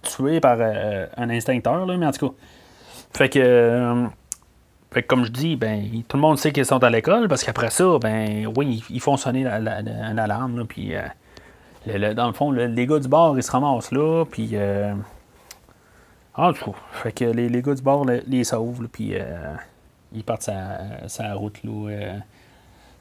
tué 0.03 0.41
par 0.41 0.59
un 0.61 1.31
instincteur, 1.31 1.85
là, 1.85 1.97
mais 1.97 2.07
en 2.07 2.13
tout 2.13 2.29
cas. 2.29 2.35
Fait 3.15 3.29
que. 3.29 4.07
Fait 4.91 5.03
que 5.03 5.07
comme 5.07 5.25
je 5.25 5.31
dis, 5.31 5.57
ben, 5.57 6.03
tout 6.07 6.19
le 6.19 6.21
monde 6.21 6.39
sait 6.39 6.53
qu'ils 6.53 6.67
sont 6.67 6.83
à 6.85 6.91
l'école 6.91 7.27
parce 7.27 7.45
qu'après 7.45 7.71
ça, 7.71 7.99
ben 7.99 8.47
oui, 8.57 8.85
ils 8.91 9.01
font 9.01 9.17
sonner 9.17 9.47
une 9.47 10.19
alarme. 10.19 10.67
puis 10.67 10.95
dans 11.87 12.27
le 12.27 12.33
fond, 12.33 12.51
les 12.51 12.87
gars 12.87 12.99
du 12.99 13.09
bar, 13.09 13.37
ils 13.37 13.43
se 13.43 13.51
ramassent 13.51 13.93
là. 13.93 14.25
Puis 14.31 14.51
euh, 14.53 14.95
en 16.35 16.53
tout 16.53 16.73
cas, 16.73 16.79
fait 16.93 17.13
que 17.13 17.25
les, 17.25 17.49
les, 17.49 17.63
gars 17.63 17.75
du 17.75 17.83
bar 17.83 18.05
les, 18.05 18.45
sauvent. 18.45 18.89
puis 18.91 19.11
euh, 19.15 19.55
ils 20.13 20.25
partent 20.25 20.43
sa, 20.43 21.09
sa 21.09 21.35
route 21.35 21.63
là, 21.63 21.91
euh, 21.91 22.19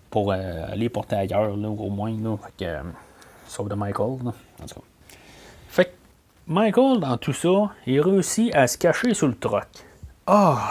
pour 0.10 0.34
aller 0.34 0.90
porter 0.90 1.16
ailleurs, 1.16 1.54
au 1.54 1.90
moins. 1.90 2.12
Là, 2.12 2.38
fait 2.38 2.66
que, 2.66 2.78
sauf 3.48 3.70
de 3.70 3.76
Michael. 3.76 4.20
En 4.62 4.66
tout 4.68 4.76
cas. 4.76 4.82
Fait 5.70 5.86
que 5.86 5.92
Michael, 6.48 7.00
dans 7.00 7.18
tout 7.18 7.34
ça, 7.34 7.72
il 7.88 8.02
réussit 8.02 8.54
à 8.54 8.68
se 8.68 8.78
cacher 8.78 9.14
sous 9.14 9.28
le 9.28 9.36
truck. 9.36 9.68
Ah! 10.28 10.70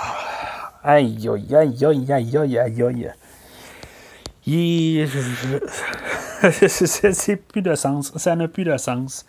Aïe, 0.83 1.29
aïe, 1.29 1.55
aïe, 1.55 1.85
aïe, 1.85 2.13
aïe, 2.13 2.37
aïe, 2.39 2.59
aïe, 2.59 2.83
aïe. 2.83 3.13
C'est 6.69 7.37
plus 7.37 7.61
de 7.63 7.75
sens. 7.75 8.13
Ça 8.17 8.35
n'a 8.35 8.49
plus 8.49 8.65
de 8.65 8.77
sens. 8.79 9.27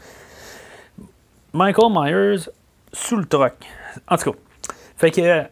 Michael 1.53 1.91
Myers 1.91 2.49
sous 2.93 3.17
le 3.17 3.25
truck. 3.25 3.53
En 4.07 4.17
tout 4.17 4.31
cas, 4.31 4.37
fait 4.97 5.11
que 5.11 5.45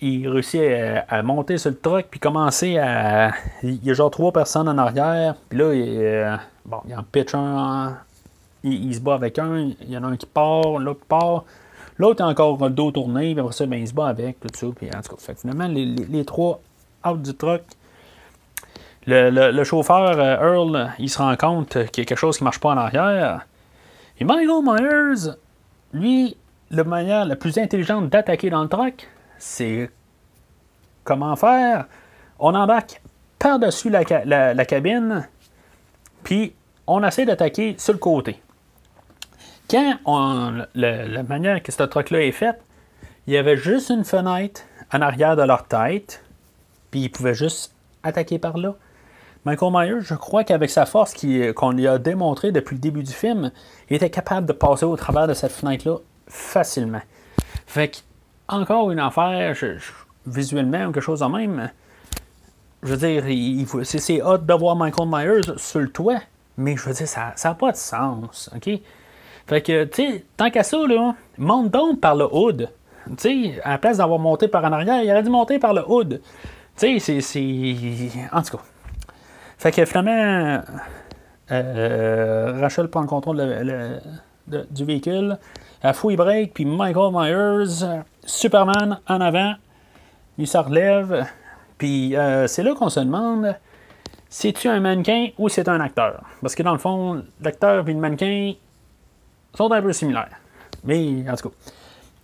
il 0.00 0.28
réussit 0.28 0.60
à, 1.08 1.22
monter 1.22 1.58
sur 1.58 1.70
le 1.70 1.78
truck 1.78 2.06
puis 2.10 2.20
commencer 2.20 2.78
à. 2.78 3.32
Il 3.62 3.84
y 3.84 3.90
a 3.90 3.94
genre 3.94 4.10
trois 4.10 4.32
personnes 4.32 4.68
en 4.68 4.78
arrière. 4.78 5.34
Puis 5.48 5.58
là, 5.58 5.74
il, 5.74 5.98
euh, 5.98 6.36
bon, 6.64 6.78
il 6.86 6.92
un 6.92 7.02
pitch 7.02 7.34
un. 7.34 7.98
Il, 8.62 8.94
se 8.94 9.00
bat 9.00 9.14
avec 9.14 9.38
un. 9.38 9.70
Il 9.80 9.90
y 9.90 9.96
en 9.96 10.04
a 10.04 10.08
un 10.08 10.16
qui 10.16 10.26
part, 10.26 10.78
l'autre 10.78 11.04
part. 11.08 11.44
L'autre 11.96 12.22
a 12.22 12.28
encore 12.28 12.62
le 12.62 12.70
dos 12.70 12.92
tourné, 12.92 13.32
puis 13.32 13.40
après 13.40 13.52
ça, 13.52 13.66
ben, 13.66 13.80
il 13.80 13.88
se 13.88 13.92
bat 13.92 14.06
avec, 14.06 14.38
tout 14.38 14.48
ça. 14.52 14.66
Puis 14.76 14.88
en 14.94 15.00
tout 15.00 15.16
cas, 15.16 15.34
finalement, 15.34 15.66
les, 15.66 16.24
trois 16.24 16.60
out 17.04 17.20
du 17.20 17.34
truck. 17.34 17.62
Le, 19.06 19.64
chauffeur 19.64 20.18
euh, 20.18 20.54
Earl, 20.54 20.92
il 20.98 21.08
se 21.08 21.18
rend 21.18 21.34
compte 21.36 21.70
qu'il 21.70 22.02
y 22.02 22.04
a 22.04 22.04
quelque 22.04 22.18
chose 22.18 22.36
qui 22.36 22.44
ne 22.44 22.46
marche 22.46 22.60
pas 22.60 22.70
en 22.70 22.76
arrière. 22.76 23.46
Et 24.20 24.24
Michael 24.24 24.62
Myers, 24.62 25.32
lui, 25.92 26.36
la 26.70 26.84
manière 26.84 27.24
la 27.24 27.36
plus 27.36 27.58
intelligente 27.58 28.08
d'attaquer 28.08 28.50
dans 28.50 28.62
le 28.62 28.68
truck, 28.68 29.08
c'est 29.38 29.90
comment 31.04 31.36
faire. 31.36 31.86
On 32.38 32.54
embarque 32.54 33.00
par-dessus 33.38 33.90
la, 33.90 34.64
cabine, 34.64 35.28
puis 36.24 36.54
on 36.86 37.02
essaie 37.04 37.24
d'attaquer 37.24 37.76
sur 37.78 37.92
le 37.92 37.98
côté. 37.98 38.42
Quand 39.70 39.96
on, 40.06 40.64
la 40.74 41.22
manière 41.22 41.62
que 41.62 41.72
ce 41.72 41.82
truc-là 41.82 42.22
est 42.22 42.32
fait, 42.32 42.58
il 43.26 43.34
y 43.34 43.36
avait 43.36 43.56
juste 43.56 43.90
une 43.90 44.04
fenêtre 44.04 44.62
en 44.92 45.02
arrière 45.02 45.36
de 45.36 45.42
leur 45.42 45.66
tête, 45.66 46.24
puis 46.90 47.00
ils 47.00 47.08
pouvaient 47.10 47.34
juste 47.34 47.74
attaquer 48.02 48.38
par 48.38 48.56
là. 48.56 48.74
Michael 49.44 49.72
Myers, 49.72 50.00
je 50.00 50.14
crois 50.14 50.44
qu'avec 50.44 50.70
sa 50.70 50.86
force 50.86 51.14
qu'on 51.54 51.70
lui 51.70 51.86
a 51.86 51.98
démontré 51.98 52.52
depuis 52.52 52.74
le 52.74 52.80
début 52.80 53.02
du 53.02 53.12
film, 53.12 53.52
il 53.88 53.96
était 53.96 54.10
capable 54.10 54.46
de 54.46 54.52
passer 54.52 54.84
au 54.84 54.96
travers 54.96 55.26
de 55.26 55.34
cette 55.34 55.52
fenêtre-là 55.52 55.98
facilement. 56.28 57.02
Fait 57.66 57.88
que, 57.88 57.96
encore 58.48 58.90
une 58.90 59.00
affaire, 59.00 59.54
visuellement 60.26 60.92
quelque 60.92 61.00
chose 61.00 61.22
en 61.22 61.30
même, 61.30 61.70
je 62.82 62.94
veux 62.94 62.96
dire, 62.96 63.66
c'est 63.84 64.22
hot 64.22 64.38
de 64.38 64.54
voir 64.54 64.76
Michael 64.76 65.08
Myers 65.08 65.58
sur 65.58 65.80
le 65.80 65.90
toit, 65.90 66.20
mais 66.56 66.76
je 66.76 66.88
veux 66.88 66.94
dire, 66.94 67.08
ça 67.08 67.34
n'a 67.42 67.54
pas 67.54 67.72
de 67.72 67.76
sens, 67.76 68.50
OK? 68.54 68.70
Fait 69.46 69.62
que, 69.62 69.84
tu 69.84 70.02
sais, 70.02 70.24
tant 70.36 70.50
qu'à 70.50 70.62
ça, 70.62 70.76
là, 70.86 71.14
monte 71.38 71.70
donc 71.70 72.00
par 72.00 72.14
le 72.14 72.28
hood. 72.30 72.68
Tu 73.16 73.52
sais, 73.52 73.60
à 73.64 73.70
la 73.70 73.78
place 73.78 73.96
d'avoir 73.96 74.18
monté 74.18 74.46
par 74.46 74.62
en 74.62 74.72
arrière, 74.72 75.02
il 75.02 75.10
aurait 75.10 75.22
dû 75.22 75.30
monter 75.30 75.58
par 75.58 75.72
le 75.72 75.82
hood. 75.88 76.20
Tu 76.76 77.00
sais, 77.00 77.20
c'est. 77.20 77.74
En 78.30 78.42
tout 78.42 78.58
cas. 78.58 78.62
Fait 79.56 79.72
que 79.72 79.84
finalement, 79.86 80.62
euh, 81.50 82.58
Rachel 82.60 82.88
prend 82.88 83.00
le 83.00 83.06
contrôle 83.06 83.42
du 84.46 84.84
véhicule. 84.84 85.38
Elle 85.82 85.94
fouille 85.94 86.16
break, 86.16 86.54
puis 86.54 86.64
Michael 86.64 87.12
Myers, 87.12 88.02
Superman 88.24 89.00
en 89.06 89.20
avant, 89.20 89.54
il 90.36 90.46
se 90.46 90.58
relève. 90.58 91.26
Puis 91.78 92.16
euh, 92.16 92.46
c'est 92.46 92.62
là 92.62 92.74
qu'on 92.74 92.88
se 92.88 93.00
demande 93.00 93.54
c'est-tu 94.28 94.68
un 94.68 94.80
mannequin 94.80 95.28
ou 95.38 95.48
c'est 95.48 95.68
un 95.68 95.80
acteur? 95.80 96.22
Parce 96.42 96.54
que 96.54 96.62
dans 96.62 96.72
le 96.72 96.78
fond, 96.78 97.24
l'acteur 97.40 97.88
et 97.88 97.92
le 97.92 97.98
mannequin 97.98 98.52
sont 99.54 99.72
un 99.72 99.80
peu 99.80 99.92
similaires. 99.92 100.36
Mais 100.84 101.28
en 101.30 101.34
tout 101.34 101.48
cas. 101.48 101.54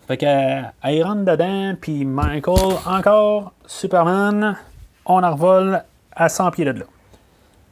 Fait 0.07 0.19
qu'elle 0.19 1.03
rentre 1.03 1.25
dedans, 1.25 1.75
puis 1.81 2.05
Michael, 2.05 2.77
encore, 2.85 3.55
Superman, 3.65 4.55
on 5.07 5.23
envole 5.23 5.83
à 6.15 6.29
100 6.29 6.51
pieds 6.51 6.67
de 6.67 6.73
là. 6.73 6.85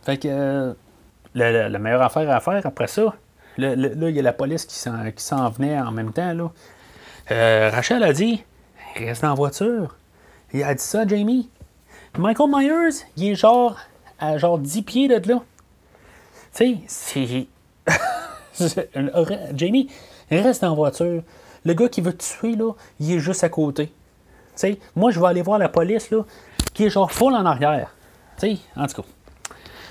Fait 0.03 0.17
que 0.17 0.29
euh, 0.29 0.73
la, 1.35 1.79
meilleure 1.79 2.01
affaire 2.01 2.31
à 2.31 2.41
faire 2.41 2.65
après 2.65 2.87
ça, 2.87 3.15
là, 3.59 3.75
il 4.09 4.17
y 4.17 4.19
a 4.19 4.23
la 4.23 4.33
police 4.33 4.65
qui 4.65 4.77
s'en 4.77 5.51
venait 5.51 5.79
en 5.79 5.93
même 5.93 6.13
temps. 6.13 6.33
Là. 6.33 6.51
Euh, 7.31 7.71
Rachel 7.71 8.03
a 8.03 8.13
dit 8.13 8.45
Reste 8.97 9.23
la 9.23 9.35
voiture. 9.35 9.97
Il 10.53 10.63
a 10.63 10.75
dit 10.75 10.83
ça, 10.83 11.07
Jamie. 11.07 11.49
Michael 12.19 12.51
Myers, 12.51 13.05
il 13.17 13.31
est 13.31 13.35
genre 13.35 13.79
à 14.19 14.37
genre 14.37 14.59
10 14.59 14.83
pieds 14.83 15.09
de 15.09 15.29
là. 15.29 15.43
Tu 16.55 16.79
sais, 16.87 17.47
c'est. 18.55 18.67
Jamie, 19.55 19.89
reste 20.31 20.63
en 20.63 20.75
voiture. 20.75 21.23
Le 21.65 21.75
gars 21.75 21.89
qui 21.89 22.01
veut 22.01 22.13
te 22.13 22.23
tuer, 22.23 22.55
là, 22.55 22.73
il 23.01 23.13
est 23.13 23.19
juste 23.19 23.45
à 23.45 23.49
côté. 23.49 23.93
moi, 24.95 25.11
je 25.11 25.21
vais 25.21 25.27
aller 25.27 25.43
voir 25.43 25.59
la 25.59 25.69
police, 25.71 26.11
là, 26.11 26.25
qui 26.75 26.85
est 26.85 26.91
genre 26.91 27.11
full 27.11 27.35
en 27.35 27.47
arrière. 27.47 27.95
en 28.77 28.87
tout 28.87 29.03
cas. 29.03 29.09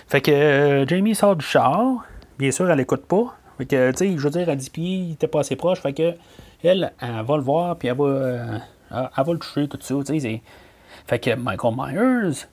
Fait 0.07 0.21
que 0.21 0.31
euh, 0.31 0.85
Jamie 0.87 1.15
sort 1.15 1.35
du 1.35 1.45
char. 1.45 2.05
Bien 2.37 2.51
sûr, 2.51 2.69
elle 2.69 2.79
écoute 2.79 3.05
pas. 3.05 3.35
Fait 3.61 3.67
que, 3.67 3.91
tu 3.91 3.97
sais, 3.97 4.17
je 4.17 4.23
veux 4.23 4.31
dire, 4.31 4.49
à 4.49 4.55
10 4.55 4.69
pieds, 4.69 4.95
il 4.95 5.11
était 5.11 5.27
pas 5.27 5.41
assez 5.41 5.55
proche. 5.55 5.81
Fait 5.81 5.93
que, 5.93 6.15
elle, 6.63 6.91
elle 6.99 7.23
va 7.23 7.37
le 7.37 7.43
voir, 7.43 7.75
puis 7.75 7.89
elle 7.89 7.95
va, 7.95 8.05
euh, 8.05 8.57
elle 8.89 9.23
va 9.23 9.33
le 9.33 9.37
toucher, 9.37 9.67
tout 9.67 9.77
ça, 9.79 9.93
tu 10.03 10.19
sais. 10.19 10.41
Fait 11.05 11.19
que 11.19 11.35
Michael 11.35 11.75
Myers, 11.77 12.47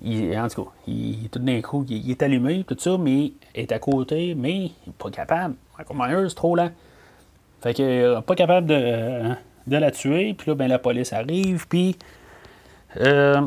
il, 0.00 0.38
en 0.38 0.48
tout 0.48 0.64
cas, 0.64 0.70
il, 0.86 1.28
tout 1.28 1.38
d'un 1.38 1.60
coup, 1.60 1.84
il, 1.86 2.10
est 2.10 2.22
allumé, 2.22 2.64
tout 2.64 2.76
ça, 2.78 2.96
mais 2.96 3.24
il 3.24 3.34
est 3.56 3.72
à 3.72 3.78
côté, 3.78 4.34
mais 4.34 4.54
il 4.54 4.72
n'est 4.86 4.92
pas 4.98 5.10
capable. 5.10 5.54
Michael 5.76 5.96
Myers, 5.98 6.34
trop 6.34 6.56
lent. 6.56 6.70
Fait 7.60 7.74
que, 7.74 7.82
euh, 7.82 8.20
pas 8.22 8.36
capable 8.36 8.66
de, 8.66 9.34
de 9.66 9.76
la 9.76 9.90
tuer, 9.90 10.32
puis 10.32 10.50
là, 10.50 10.54
ben, 10.54 10.66
la 10.66 10.78
police 10.78 11.12
arrive, 11.12 11.68
puis. 11.68 11.94
Euh, 13.02 13.46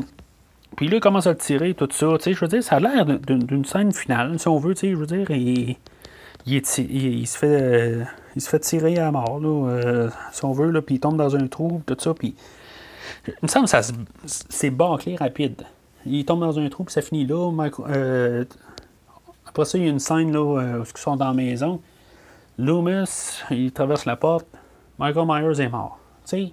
puis 0.76 0.86
là, 0.86 0.98
il 0.98 1.00
commence 1.00 1.26
à 1.26 1.30
le 1.30 1.38
tirer, 1.38 1.74
tout 1.74 1.88
ça. 1.90 2.06
Tu 2.18 2.22
sais, 2.22 2.32
je 2.32 2.38
veux 2.38 2.46
dire, 2.46 2.62
ça 2.62 2.76
a 2.76 2.80
l'air 2.80 3.04
d'une 3.04 3.64
scène 3.64 3.92
finale, 3.92 4.38
si 4.38 4.46
on 4.46 4.58
veut, 4.58 4.74
tu 4.74 4.82
sais, 4.82 4.90
je 4.90 4.96
veux 4.96 5.06
dire, 5.06 5.28
il, 5.32 5.76
il, 6.56 7.26
se 7.26 7.38
fait, 7.38 8.06
il 8.36 8.42
se 8.42 8.48
fait 8.48 8.60
tirer 8.60 8.98
à 8.98 9.10
mort, 9.10 9.40
là, 9.40 9.70
euh, 9.70 10.10
si 10.32 10.44
on 10.44 10.52
veut, 10.52 10.80
puis 10.82 10.96
il 10.96 11.00
tombe 11.00 11.16
dans 11.16 11.36
un 11.36 11.46
trou, 11.46 11.82
tout 11.86 11.96
ça, 11.98 12.14
puis. 12.14 12.34
Il 13.26 13.34
me 13.42 13.48
semble 13.48 13.68
que 13.68 13.76
c'est 14.24 14.70
bâclé 14.70 15.16
rapide 15.16 15.64
il 16.08 16.24
tombe 16.24 16.40
dans 16.40 16.58
un 16.58 16.68
trou, 16.68 16.84
puis 16.84 16.92
ça 16.92 17.02
finit 17.02 17.26
là. 17.26 17.52
Euh, 17.88 18.44
après 19.46 19.64
ça, 19.64 19.78
il 19.78 19.84
y 19.84 19.86
a 19.86 19.90
une 19.90 19.98
scène 19.98 20.32
là, 20.32 20.38
euh, 20.38 20.80
où 20.80 20.82
ils 20.82 20.98
sont 20.98 21.16
dans 21.16 21.28
la 21.28 21.34
maison. 21.34 21.80
Loomis, 22.58 23.40
il 23.50 23.72
traverse 23.72 24.04
la 24.04 24.16
porte. 24.16 24.46
Michael 24.98 25.26
Myers 25.26 25.60
est 25.60 25.68
mort. 25.68 25.98
Tu 26.26 26.52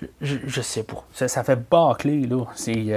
sais, 0.00 0.08
je, 0.20 0.36
je, 0.46 0.60
sais 0.60 0.84
pas. 0.84 1.04
Ça, 1.12 1.28
ça 1.28 1.42
fait 1.42 1.58
bâcler, 1.70 2.26
là. 2.26 2.44
C'est. 2.54 2.92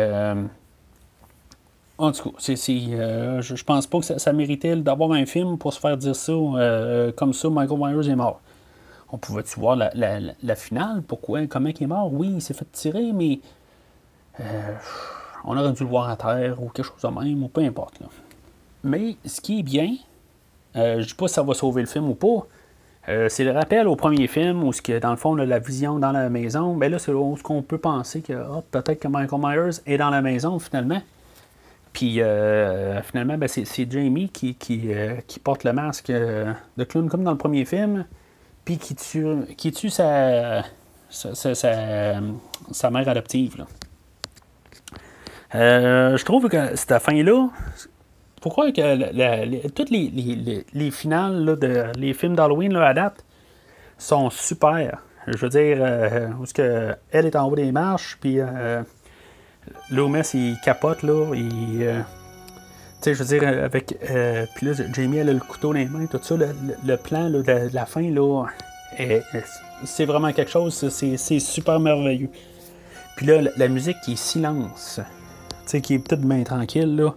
Euh, 2.02 2.08
en 2.08 2.12
tout 2.12 2.32
cas, 2.32 2.36
c'est, 2.40 2.56
je, 2.56 3.42
je, 3.56 3.64
pense 3.64 3.88
pas 3.88 4.00
que 4.00 4.06
ça, 4.20 4.34
méritait 4.34 4.76
d'avoir 4.76 5.12
un 5.12 5.26
film 5.26 5.58
pour 5.58 5.74
se 5.74 5.80
faire 5.80 5.98
dire 5.98 6.16
ça 6.16 6.34
comme 7.16 7.34
ça, 7.34 7.50
Michael 7.50 7.80
Myers 7.80 8.10
est 8.10 8.16
mort. 8.16 8.42
On 9.12 9.18
pouvait-tu 9.18 9.60
voir 9.60 9.76
la, 9.76 10.56
finale? 10.56 11.02
Pourquoi? 11.08 11.46
Comment 11.48 11.70
il 11.70 11.84
est 11.84 11.88
mort? 11.88 12.14
Oui, 12.14 12.32
il 12.36 12.42
s'est 12.42 12.54
fait 12.54 12.72
tirer, 12.72 13.12
mais 13.14 13.40
on 15.44 15.58
aurait 15.58 15.72
dû 15.74 15.84
le 15.84 15.90
voir 15.90 16.10
à 16.10 16.16
terre 16.16 16.62
ou 16.62 16.70
quelque 16.70 16.86
chose 16.86 17.02
de 17.02 17.20
même, 17.20 17.44
ou 17.44 17.48
peu 17.48 17.62
importe. 17.62 18.00
Mais 18.84 19.16
ce 19.26 19.42
qui 19.42 19.60
est 19.60 19.64
bien, 19.64 19.96
euh, 20.76 20.96
je 20.96 21.00
ne 21.00 21.06
dis 21.06 21.14
pas 21.14 21.28
si 21.28 21.36
ça 21.36 21.44
va 21.44 21.54
sauver 21.54 21.82
le 21.82 21.88
film 21.88 22.10
ou 22.10 22.16
pas, 22.16 22.48
Euh, 23.10 23.30
c'est 23.30 23.44
le 23.44 23.52
rappel 23.52 23.88
au 23.88 23.96
premier 23.96 24.28
film 24.28 24.64
où, 24.64 24.72
ce 24.72 24.80
que, 24.80 25.00
dans 25.00 25.10
le 25.10 25.18
fond, 25.18 25.34
la 25.34 25.58
vision 25.58 25.98
dans 25.98 26.12
la 26.12 26.30
maison. 26.30 26.76
Ben 26.76 26.92
là, 26.92 27.00
c'est 27.00 27.12
ce 27.12 27.42
qu'on 27.42 27.64
peut 27.64 27.80
penser 27.80 28.22
que 28.22 28.34
peut-être 28.70 29.00
que 29.00 29.08
Michael 29.08 29.40
Myers 29.42 29.82
est 29.88 29.98
dans 29.98 30.12
la 30.12 30.22
maison 30.22 30.60
finalement. 30.60 31.02
Puis 31.94 32.22
euh, 32.22 33.02
finalement, 33.02 33.38
ben, 33.38 33.48
c'est, 33.48 33.92
Jamie 33.92 34.30
qui, 34.30 34.56
qui, 34.56 34.90
qui, 35.28 35.40
porte 35.40 35.64
le 35.64 35.74
masque 35.74 36.12
de 36.12 36.84
clown 36.84 37.10
comme 37.10 37.24
dans 37.24 37.32
le 37.32 37.38
premier 37.38 37.66
film. 37.66 38.06
Puis 38.64 38.78
qui 38.78 38.96
tue, 38.96 39.46
qui 39.58 39.72
tue 39.72 39.90
sa, 39.90 40.64
sa, 41.10 41.56
sa, 41.56 42.90
mère 42.92 43.10
adoptive. 43.10 43.66
je 45.54 46.24
trouve 46.24 46.48
que 46.48 46.76
cette 46.76 47.00
fin-là, 47.00 47.50
pourquoi 48.42 48.72
que 48.72 49.68
toutes 49.70 49.90
les, 49.90 50.64
les, 50.74 50.92
finales 50.92 51.58
de 51.60 51.86
les 51.98 52.14
films 52.14 52.36
d'Halloween 52.36 52.76
à 52.76 52.94
date 52.94 53.24
sont 53.98 54.30
super. 54.30 55.02
Je 55.28 55.38
veux 55.38 55.50
dire, 55.50 55.78
euh, 55.80 56.30
parce 56.38 56.54
que 56.54 56.96
elle 57.12 57.28
est 57.28 57.36
en 57.36 57.48
haut 57.48 57.56
des 57.56 57.72
marches, 57.72 58.18
euh, 58.26 58.82
Loomis 59.90 60.30
il 60.34 60.58
capote 60.64 61.04
là, 61.04 61.34
il, 61.36 61.84
euh, 61.84 62.00
tu 62.00 62.06
sais, 63.02 63.14
je 63.14 63.24
veux 63.24 63.38
dire, 63.38 63.48
avec 63.48 63.98
puis 64.56 64.68
là 64.68 64.74
Jamie 64.94 65.18
elle 65.18 65.30
a 65.30 65.34
le 65.34 65.40
couteau 65.40 65.70
dans 65.70 65.80
les 65.80 65.86
mains, 65.86 66.06
tout 66.06 66.20
ça, 66.22 66.36
le, 66.36 66.98
plan 66.98 67.30
de, 67.30 67.74
la 67.74 67.86
fin 67.86 68.10
là, 68.10 68.46
c'est 69.84 70.06
vraiment 70.06 70.32
quelque 70.34 70.52
chose, 70.52 70.90
c'est 70.90 71.40
super 71.40 71.80
merveilleux. 71.80 72.30
Puis 73.16 73.26
là, 73.26 73.42
la, 73.56 73.68
musique 73.68 73.98
qui 74.04 74.14
est 74.14 74.16
silence, 74.16 75.00
tu 75.00 75.04
sais, 75.66 75.82
qui 75.82 75.96
est 75.96 76.00
peut-être 76.00 76.22
bien 76.22 76.44
tranquille 76.44 76.96
là 76.96 77.14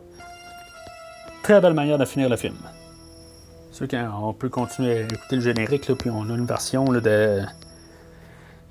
très 1.44 1.60
belle 1.60 1.74
manière 1.74 1.98
de 1.98 2.06
finir 2.06 2.28
le 2.28 2.36
film. 2.36 2.56
C'est 3.70 3.88
qu'on 3.88 4.32
peut 4.32 4.48
continuer 4.48 4.98
à 4.98 5.00
écouter 5.02 5.36
le 5.36 5.42
générique, 5.42 5.88
là, 5.88 5.94
puis 5.94 6.10
on 6.10 6.22
a 6.30 6.34
une 6.34 6.46
version 6.46 6.90
là, 6.90 7.00
de, 7.00 7.42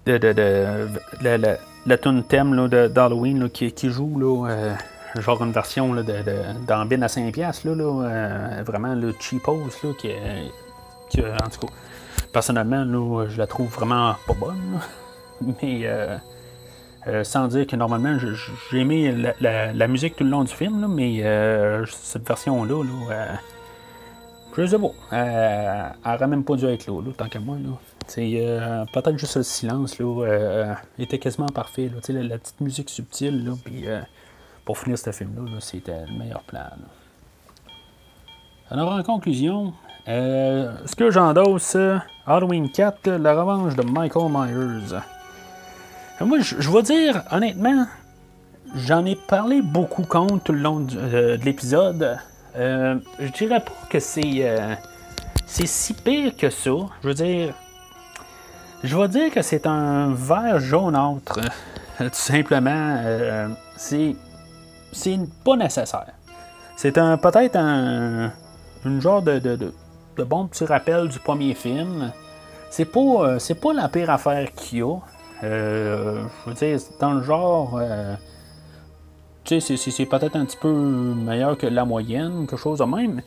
de, 0.06 0.18
de, 0.18 0.34
de, 0.34 1.58
la, 1.86 1.96
la 1.96 1.98
tune 1.98 2.24
thème 2.24 2.68
d'Halloween 2.68 3.50
qui, 3.50 3.72
qui, 3.72 3.90
joue, 3.90 4.20
là, 4.20 4.50
euh, 4.50 4.76
genre 5.22 5.44
une 5.44 5.52
version 5.52 5.94
là, 5.94 6.04
de, 6.04 7.04
à 7.04 7.08
5 7.08 7.32
piastres, 7.34 7.68
là, 7.68 7.76
là 7.76 7.84
euh, 7.84 8.64
vraiment 8.66 8.96
le 8.96 9.14
cheapos, 9.20 9.60
là, 9.84 9.90
qui, 9.98 10.10
qui, 11.10 11.22
en 11.22 11.50
tout 11.50 11.68
cas, 11.68 11.74
personnellement, 12.32 12.86
je 13.28 13.38
la 13.38 13.48
trouve 13.48 13.70
vraiment 13.70 14.16
pas 14.28 14.34
bonne, 14.34 14.80
mais 15.62 15.82
euh, 15.84 16.18
euh, 17.08 17.24
sans 17.24 17.48
dire 17.48 17.68
que 17.68 17.76
normalement, 17.76 18.18
j'ai 18.72 18.78
aimé 18.78 19.14
la, 19.42 19.88
musique 19.88 20.16
tout 20.16 20.24
le 20.24 20.30
long 20.30 20.44
du 20.44 20.54
film, 20.54 20.88
mais 20.90 21.22
euh, 21.24 21.86
cette 21.86 22.26
version-là, 22.26 22.84
là, 22.84 23.12
euh, 23.12 23.26
je 24.58 24.66
sais 24.66 24.80
pas, 24.80 24.92
elle 25.12 26.12
n'aurait 26.12 26.28
même 26.28 26.44
pas 26.44 26.56
dû 26.56 26.66
être 26.66 26.88
là, 26.88 27.12
tant 27.18 27.28
qu'à 27.28 27.40
moi. 27.40 27.58
Peut-être 28.08 29.18
juste 29.18 29.38
le 29.38 29.44
silence 29.44 29.98
là, 30.00 30.76
était 31.00 31.20
quasiment 31.20 31.48
parfait. 31.48 31.90
Là, 31.90 32.22
la, 32.22 32.38
petite 32.38 32.62
musique 32.62 32.90
subtile, 32.90 33.46
là, 33.46 33.54
puis, 33.64 33.86
pour 34.66 34.78
finir 34.78 34.98
ce 34.98 35.12
film-là, 35.12 35.60
c'était 35.60 36.06
le 36.06 36.18
meilleur 36.18 36.44
plan. 36.44 36.66
Alors, 38.70 38.94
en 38.94 39.04
conclusion, 39.04 39.74
ce 40.06 40.96
que 40.96 41.12
j'endosse, 41.12 41.78
Halloween 42.26 42.72
4, 42.72 43.10
la 43.12 43.34
revanche 43.34 43.76
de 43.76 43.84
Michael 43.84 44.32
Myers. 44.32 45.00
Moi, 46.22 46.40
je, 46.40 46.70
vais 46.70 46.84
dire, 46.84 47.24
honnêtement, 47.32 47.86
j'en 48.76 49.06
ai 49.06 49.16
parlé 49.16 49.62
beaucoup 49.62 50.04
contre 50.04 50.44
tout 50.44 50.54
le 50.54 50.60
long 50.60 50.88
euh, 50.96 51.38
de 51.38 51.44
l'épisode. 51.44 52.18
Euh, 52.56 52.96
je 53.20 53.28
dirais 53.30 53.60
pas 53.60 53.72
que 53.90 54.00
c'est 54.00 54.22
euh, 54.40 54.76
c'est 55.46 55.68
si 55.68 55.94
pire 55.94 56.36
que 56.36 56.50
ça. 56.50 56.72
Je 57.02 57.08
veux 57.08 57.14
dire, 57.14 57.54
je 58.84 58.98
vais 58.98 59.08
dire 59.08 59.32
que 59.32 59.42
c'est 59.42 59.66
un 59.66 60.14
vert 60.14 60.60
jaunâtre, 60.60 61.40
tout 61.98 62.10
simplement. 62.12 63.00
c'est 63.76 64.16
pas 65.44 65.56
nécessaire. 65.56 66.14
C'est 66.76 66.98
un 66.98 67.18
peut-être 67.18 67.56
un 67.56 68.32
une 68.86 69.00
genre 69.00 69.22
de, 69.22 69.40
de, 69.40 69.56
de, 70.18 70.24
bon 70.24 70.48
petit 70.48 70.66
rappel 70.66 71.08
du 71.08 71.20
premier 71.20 71.54
film. 71.54 72.12
C'est 72.70 72.86
pas 72.86 73.40
c'est 73.40 73.56
pas 73.56 73.74
la 73.74 73.90
pire 73.90 74.10
affaire 74.10 74.52
qu'il 74.54 74.80
y 74.80 74.82
a. 74.82 74.98
Euh, 75.44 76.24
je 76.46 76.50
veux 76.50 76.56
dire, 76.56 76.80
dans 77.00 77.14
le 77.14 77.24
genre, 77.24 77.78
euh, 77.82 78.16
tu 79.44 79.60
sais, 79.62 79.78
c'est 79.78 80.06
peut-être 80.06 80.36
un 80.36 80.46
petit 80.46 80.58
peu 80.58 80.72
meilleur 80.72 81.58
que 81.58 81.68
la 81.68 81.86
moyenne, 81.86 82.48
quelque 82.48 82.58
chose 82.58 82.80
de 82.80 82.86
même. 82.86 83.22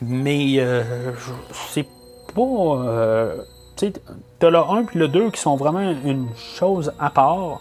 Mais 0.00 0.54
euh, 0.58 1.12
c'est 1.52 1.86
pas. 2.34 3.34
tu 3.76 3.86
sais, 3.86 3.92
t'as 4.38 4.50
le 4.50 4.58
1 4.58 4.84
puis 4.84 4.98
le 4.98 5.08
2 5.08 5.30
qui 5.30 5.40
sont 5.40 5.56
vraiment 5.56 5.80
une 6.04 6.28
chose 6.36 6.92
à 6.98 7.10
part. 7.10 7.60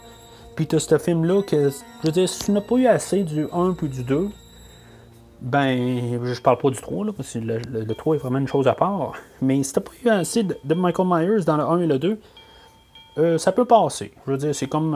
Puis 0.56 0.68
t'as 0.68 0.80
ce 0.80 0.97
film-là 0.97 1.41
que, 1.41 1.70
je 1.70 2.08
veux 2.08 2.12
dire, 2.12 2.28
si 2.28 2.43
tu 2.43 2.52
n'as 2.52 2.60
pas 2.60 2.76
eu 2.76 2.88
assez 2.88 3.24
du 3.24 3.47
1 3.54 3.74
puis 3.74 3.88
du 3.88 4.04
2, 4.04 4.28
ben, 5.41 6.22
je 6.22 6.41
parle 6.41 6.58
pas 6.58 6.70
du 6.70 6.82
3, 6.82 7.06
là, 7.06 7.14
parce 7.14 7.32
que 7.32 7.39
le, 7.39 7.95
3 7.95 8.16
est 8.16 8.20
vraiment 8.20 8.39
une 8.39 8.47
chose 8.47 8.68
à 8.68 8.74
part. 8.74 9.14
Mais 9.41 9.64
si 9.64 9.72
t'as 9.72 9.80
pas 9.80 9.91
eu 10.04 10.10
assez 10.10 10.43
de, 10.43 10.74
Michael 10.74 11.08
Myers 11.08 11.45
dans 11.45 11.56
le 11.56 11.64
1 11.64 11.80
et 11.80 11.88
le 11.88 11.97
2, 11.97 12.20
euh, 13.18 13.38
ça 13.38 13.54
peut 13.54 13.64
passer. 13.64 14.12
Je 14.26 14.32
veux 14.32 14.38
dire, 14.38 14.54
c'est 14.54 14.68
comme 14.68 14.93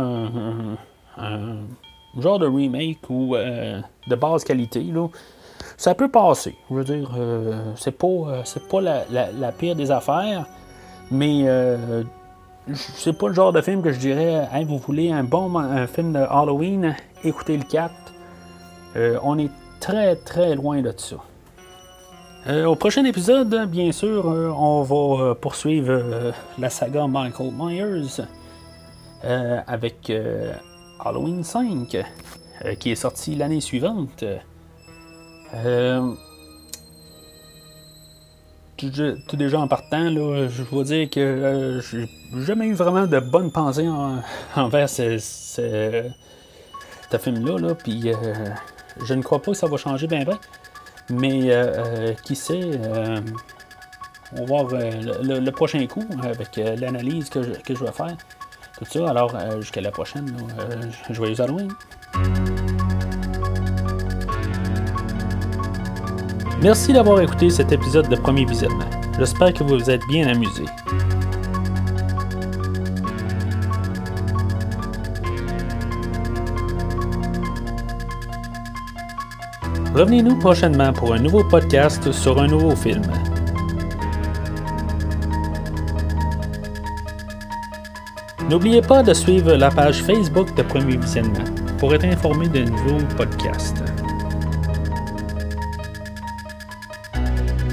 un, 1.18 1.60
genre 2.20 2.40
de 2.40 2.48
remake 2.48 3.00
ou 3.10 3.36
euh, 3.36 3.80
de 4.08 4.16
basse 4.16 4.44
qualité. 4.44 4.82
Là. 4.82 5.08
Ça 5.78 5.96
peut 5.96 6.10
passer. 6.10 6.56
Je 6.70 6.76
veux 6.76 6.84
dire, 6.84 7.12
euh, 7.18 7.74
c'est 7.76 7.98
pas, 7.98 8.44
c'est 8.46 8.68
pas 8.68 8.82
la, 8.82 9.52
pire 9.52 9.76
des 9.76 9.92
affaires, 9.92 10.46
mais 11.12 11.46
c'est 12.74 13.18
pas 13.18 13.28
le 13.28 13.34
genre 13.34 13.52
de 13.52 13.62
film 13.62 13.82
que 13.82 13.92
je 13.92 14.00
dirais 14.00 14.48
hey, 14.54 14.66
vous 14.66 14.78
voulez 14.78 15.12
un 15.12 15.24
bon 15.24 15.58
un 15.58 15.88
film 15.88 16.14
de 16.14 16.20
Halloween, 16.20 16.96
écoutez 17.24 17.58
le 17.58 17.64
4. 17.64 17.94
on 19.24 19.38
est 19.38 19.52
très 19.80 20.16
très 20.16 20.56
loin 20.56 20.82
de 20.82 20.94
ça. 20.96 21.18
Euh, 22.46 22.66
au 22.66 22.76
prochain 22.76 23.06
épisode, 23.06 23.70
bien 23.70 23.94
sûr, 23.94 24.30
euh, 24.30 24.50
on 24.50 24.82
va 24.82 25.24
euh, 25.24 25.34
poursuivre 25.34 26.34
la 26.60 26.70
saga 26.70 27.08
Michael 27.08 27.52
Myers 27.58 28.22
avec 29.66 30.12
Halloween 31.04 31.44
5, 31.44 31.98
qui 32.80 32.92
est 32.92 32.96
sorti 32.96 33.36
l'année 33.36 33.62
suivante. 33.62 34.24
tout, 38.78 39.36
déjà 39.38 39.60
en 39.60 39.68
partant, 39.68 40.10
là, 40.10 40.48
je 40.48 40.64
dois 40.64 40.84
dire 40.84 41.10
que 41.10 41.82
j'ai 41.92 42.10
jamais 42.46 42.68
eu 42.68 42.74
vraiment 42.74 43.08
de 43.08 43.20
bonnes 43.20 43.52
pensées 43.52 43.90
envers 44.56 44.90
ce, 44.90 45.18
film-là, 47.20 47.58
là, 47.60 47.76
puis 47.76 48.12
je 49.02 49.14
ne 49.14 49.22
crois 49.22 49.42
pas 49.42 49.52
que 49.52 49.58
ça 49.58 49.68
va 49.68 49.78
changer 49.78 50.08
bien 50.08 50.24
bien. 50.24 50.40
Mais 51.10 51.52
euh, 51.52 51.74
euh, 51.78 52.14
qui 52.24 52.36
sait, 52.36 52.62
euh, 52.64 53.20
on 54.34 54.46
va 54.46 54.46
voir 54.46 54.68
le, 54.72 55.50
prochain 55.52 55.86
coup 55.86 56.06
avec 56.22 56.56
l'analyse 56.56 57.30
que, 57.30 57.42
je 57.44 57.84
vais 57.84 57.92
faire. 57.92 58.16
Alors 59.08 59.34
jusqu'à 59.60 59.82
la 59.82 59.92
prochaine, 59.92 60.36
joyeux 61.10 61.40
Halloween! 61.40 61.70
Merci 66.62 66.94
d'avoir 66.94 67.22
écouté 67.22 67.50
cet 67.50 67.72
épisode 67.72 68.08
de 68.10 68.16
Premier 68.16 68.46
Visionnement. 68.46 68.90
J'espère 69.18 69.54
que 69.54 69.64
vous 69.64 69.78
vous 69.78 69.90
êtes 69.90 70.02
bien 70.08 70.28
amusé. 70.28 70.66
Revenez-nous 79.94 80.40
prochainement 80.40 80.92
pour 80.92 81.14
un 81.14 81.20
nouveau 81.20 81.44
podcast 81.44 82.12
sur 82.12 82.40
un 82.40 82.48
nouveau 82.48 82.76
film. 82.76 83.04
N'oubliez 88.50 88.82
pas 88.82 89.02
de 89.02 89.14
suivre 89.14 89.54
la 89.54 89.72
page 89.72 90.04
Facebook 90.04 90.54
de 90.56 90.64
Premier 90.64 90.98
Visionnement 90.98 91.46
pour 91.78 91.94
être 91.96 92.04
informé 92.04 92.48
de 92.50 92.64
nouveaux 92.64 93.04
podcasts. 93.16 93.82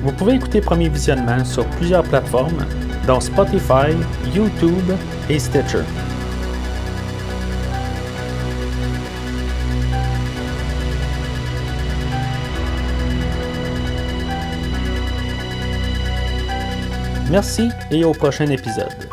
Vous 0.02 0.12
pouvez 0.12 0.34
écouter 0.34 0.60
Premier 0.60 0.88
Visionnement 0.88 1.44
sur 1.44 1.66
plusieurs 1.70 2.04
plateformes, 2.04 2.64
dont 3.06 3.20
Spotify, 3.20 3.92
YouTube 4.32 4.92
et 5.28 5.38
Stitcher. 5.38 5.82
Merci 17.28 17.68
et 17.90 18.04
au 18.04 18.12
prochain 18.12 18.46
épisode. 18.46 19.09